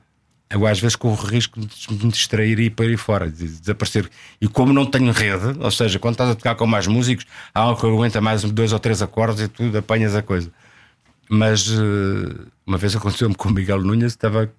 eu 0.50 0.66
às 0.66 0.80
vezes 0.80 0.96
corro 0.96 1.26
risco 1.26 1.60
de 1.60 2.04
me 2.04 2.10
distrair 2.10 2.58
e 2.58 2.64
ir 2.64 2.70
para 2.70 2.86
aí 2.86 2.96
fora, 2.96 3.30
de 3.30 3.46
desaparecer. 3.46 4.10
E 4.40 4.48
como 4.48 4.72
não 4.72 4.86
tenho 4.86 5.12
rede, 5.12 5.58
ou 5.60 5.70
seja, 5.70 5.98
quando 5.98 6.14
estás 6.14 6.30
a 6.30 6.34
tocar 6.34 6.54
com 6.54 6.66
mais 6.66 6.86
músicos, 6.86 7.26
há 7.54 7.60
algo 7.60 7.80
que 7.80 7.86
aguenta 7.86 8.20
mais 8.20 8.42
dois 8.44 8.72
ou 8.72 8.78
três 8.78 9.02
acordes 9.02 9.42
e 9.42 9.48
tudo, 9.48 9.76
apanhas 9.78 10.14
a 10.14 10.22
coisa. 10.22 10.50
Mas 11.28 11.68
uma 12.66 12.78
vez 12.78 12.96
aconteceu-me 12.96 13.34
com 13.34 13.48
o 13.50 13.52
Miguel 13.52 13.82
Nunes, 13.82 14.12
estava, 14.12 14.50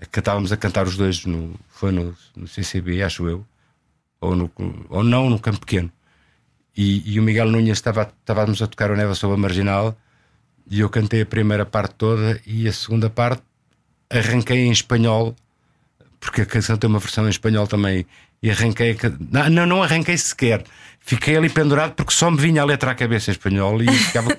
estávamos 0.00 0.52
a 0.52 0.56
cantar 0.56 0.86
os 0.86 0.96
dois, 0.96 1.26
no, 1.26 1.54
foi 1.68 1.92
no, 1.92 2.16
no 2.34 2.48
CCB, 2.48 3.02
acho 3.02 3.28
eu 3.28 3.44
ou, 4.20 4.34
no, 4.36 4.50
ou 4.88 5.02
não 5.02 5.30
no 5.30 5.38
campo 5.38 5.60
pequeno. 5.60 5.90
E, 6.76 7.12
e 7.12 7.20
o 7.20 7.22
Miguel 7.22 7.50
Nunes 7.50 7.78
estava, 7.78 8.12
estávamos 8.20 8.62
a 8.62 8.66
tocar 8.66 8.90
o 8.90 8.96
Neva 8.96 9.14
sobre 9.14 9.36
a 9.36 9.38
Marginal 9.38 9.96
e 10.70 10.80
eu 10.80 10.88
cantei 10.88 11.22
a 11.22 11.26
primeira 11.26 11.66
parte 11.66 11.94
toda 11.94 12.40
e 12.46 12.68
a 12.68 12.72
segunda 12.72 13.10
parte 13.10 13.42
arranquei 14.10 14.66
em 14.66 14.70
espanhol, 14.70 15.34
porque 16.20 16.42
a 16.42 16.46
canção 16.46 16.76
tem 16.76 16.88
uma 16.88 16.98
versão 16.98 17.26
em 17.26 17.30
espanhol 17.30 17.66
também. 17.66 18.06
E 18.42 18.50
arranquei. 18.50 18.96
Não, 19.30 19.50
não, 19.50 19.66
não 19.66 19.82
arranquei 19.82 20.16
sequer. 20.16 20.64
Fiquei 21.00 21.36
ali 21.36 21.48
pendurado 21.48 21.94
porque 21.94 22.12
só 22.12 22.30
me 22.30 22.36
vinha 22.36 22.62
a 22.62 22.64
letra 22.64 22.90
à 22.90 22.94
cabeça 22.94 23.30
em 23.30 23.32
espanhol 23.32 23.82
e 23.82 23.88
ficava. 23.90 24.36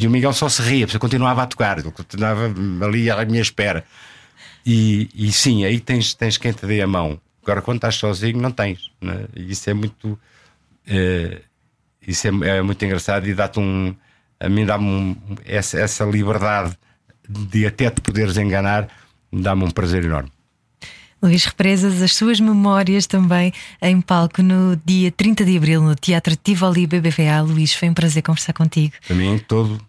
e 0.00 0.06
o 0.06 0.10
Miguel 0.10 0.32
só 0.32 0.48
se 0.48 0.62
ria, 0.62 0.86
porque 0.86 0.96
eu 0.96 1.00
continuava 1.00 1.42
a 1.42 1.46
tocar, 1.46 1.84
eu 1.84 1.92
continuava 1.92 2.52
ali 2.84 3.10
à 3.10 3.24
minha 3.24 3.42
espera. 3.42 3.84
E, 4.64 5.10
e 5.14 5.32
sim, 5.32 5.64
aí 5.64 5.80
tens, 5.80 6.14
tens 6.14 6.38
quem 6.38 6.52
te 6.52 6.64
dê 6.66 6.80
a 6.80 6.86
mão. 6.86 7.20
Agora, 7.42 7.60
quando 7.60 7.78
estás 7.78 7.96
sozinho, 7.96 8.40
não 8.40 8.52
tens. 8.52 8.90
Né? 9.00 9.24
E 9.34 9.50
isso 9.50 9.68
é 9.68 9.74
muito. 9.74 10.18
É, 10.86 11.40
isso 12.06 12.28
é, 12.28 12.58
é, 12.58 12.62
muito 12.62 12.84
engraçado 12.84 13.26
e 13.26 13.34
dá-te 13.34 13.58
um. 13.58 13.94
A 14.38 14.48
mim 14.48 14.64
dá-me 14.64 14.84
um, 14.84 15.16
essa, 15.44 15.78
essa 15.78 16.04
liberdade 16.04 16.76
de 17.28 17.66
até 17.66 17.90
te 17.90 18.00
poderes 18.00 18.36
enganar, 18.36 18.88
dá-me 19.32 19.64
um 19.64 19.70
prazer 19.70 20.04
enorme. 20.04 20.30
Luís 21.22 21.44
Represas, 21.44 22.02
as 22.02 22.16
suas 22.16 22.40
memórias 22.40 23.06
também 23.06 23.52
em 23.80 24.00
palco 24.00 24.42
no 24.42 24.76
dia 24.84 25.12
30 25.12 25.44
de 25.44 25.56
abril 25.56 25.80
no 25.80 25.94
Teatro 25.94 26.34
Tivoli 26.34 26.84
BBVA. 26.84 27.40
Luís, 27.42 27.72
foi 27.72 27.88
um 27.88 27.94
prazer 27.94 28.22
conversar 28.22 28.52
contigo. 28.52 28.92
Para 29.06 29.14
mim, 29.14 29.38
todo 29.38 29.80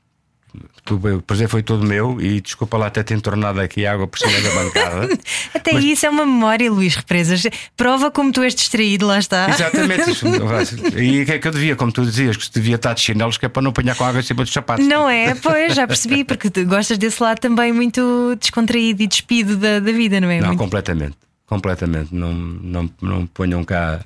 o 0.91 1.21
prazer 1.21 1.47
foi 1.47 1.63
todo 1.63 1.85
meu 1.85 2.19
e 2.19 2.41
desculpa 2.41 2.77
lá 2.77 2.87
até 2.87 3.01
ter 3.03 3.19
tornado 3.21 3.61
aqui 3.61 3.85
água 3.85 4.05
por 4.05 4.19
cima 4.19 4.39
da 4.41 4.49
bancada. 4.49 5.19
até 5.53 5.73
mas... 5.73 5.83
isso 5.83 6.05
é 6.05 6.09
uma 6.09 6.25
memória, 6.25 6.69
Luís 6.69 6.95
Represas. 6.95 7.43
Prova 7.77 8.11
como 8.11 8.31
tu 8.31 8.41
és 8.41 8.53
distraído, 8.53 9.07
lá 9.07 9.17
está. 9.17 9.49
Exatamente. 9.49 10.11
Isso. 10.11 10.25
e 10.99 11.21
o 11.21 11.25
que 11.25 11.31
é 11.31 11.39
que 11.39 11.47
eu 11.47 11.51
devia, 11.51 11.75
como 11.75 11.91
tu 11.91 12.03
dizias, 12.03 12.35
que 12.35 12.51
devia 12.51 12.75
estar 12.75 12.93
de 12.93 13.01
chinelos, 13.01 13.37
que 13.37 13.45
é 13.45 13.49
para 13.49 13.61
não 13.61 13.69
apanhar 13.69 13.95
com 13.95 14.03
água 14.03 14.19
em 14.19 14.23
cima 14.23 14.43
dos 14.43 14.51
sapatos. 14.51 14.85
Não 14.85 15.09
é? 15.09 15.33
Pois, 15.35 15.73
já 15.73 15.87
percebi, 15.87 16.23
porque 16.25 16.49
tu 16.49 16.65
gostas 16.65 16.97
desse 16.97 17.23
lado 17.23 17.39
também 17.39 17.71
muito 17.71 18.35
descontraído 18.39 19.03
e 19.03 19.07
despido 19.07 19.55
da, 19.55 19.79
da 19.79 19.91
vida, 19.91 20.19
não 20.19 20.29
é? 20.29 20.41
Não, 20.41 20.47
muito... 20.47 20.59
completamente. 20.59 21.15
Completamente. 21.45 22.13
Não, 22.13 22.33
não, 22.33 22.89
não 23.01 23.25
ponham 23.27 23.63
cá. 23.63 24.01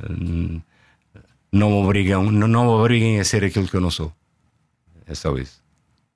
Não 1.51 1.73
obrigam, 1.81 2.29
não, 2.31 2.47
não 2.47 2.67
obriguem 2.67 3.19
a 3.19 3.23
ser 3.23 3.43
aquilo 3.43 3.67
que 3.67 3.75
eu 3.75 3.81
não 3.81 3.89
sou. 3.89 4.11
É 5.07 5.15
só 5.15 5.35
isso. 5.37 5.56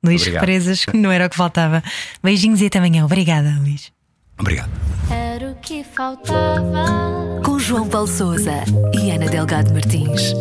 Luís 0.04 0.22
Obrigado. 0.22 0.42
Represas, 0.42 0.86
que 0.86 0.98
não 0.98 1.12
era 1.12 1.28
o 1.28 1.30
que 1.30 1.36
faltava. 1.36 1.84
Beijinhos 2.24 2.62
e 2.62 2.66
até 2.66 2.80
amanhã. 2.80 3.06
Obrigada, 3.06 3.56
Luís. 3.62 3.92
Obrigado. 4.40 4.72
Era 5.10 5.52
o 5.52 5.56
que 5.56 5.84
faltava. 5.84 7.42
Com 7.46 7.60
João 7.60 7.88
Paulo 7.88 8.08
Souza 8.08 8.64
e 8.94 9.12
Ana 9.12 9.28
Delgado 9.28 9.72
Martins. 9.72 10.34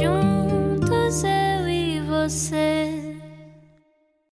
Juntos 0.00 1.24
eu 1.24 1.68
e 1.68 2.00
você. 2.00 2.85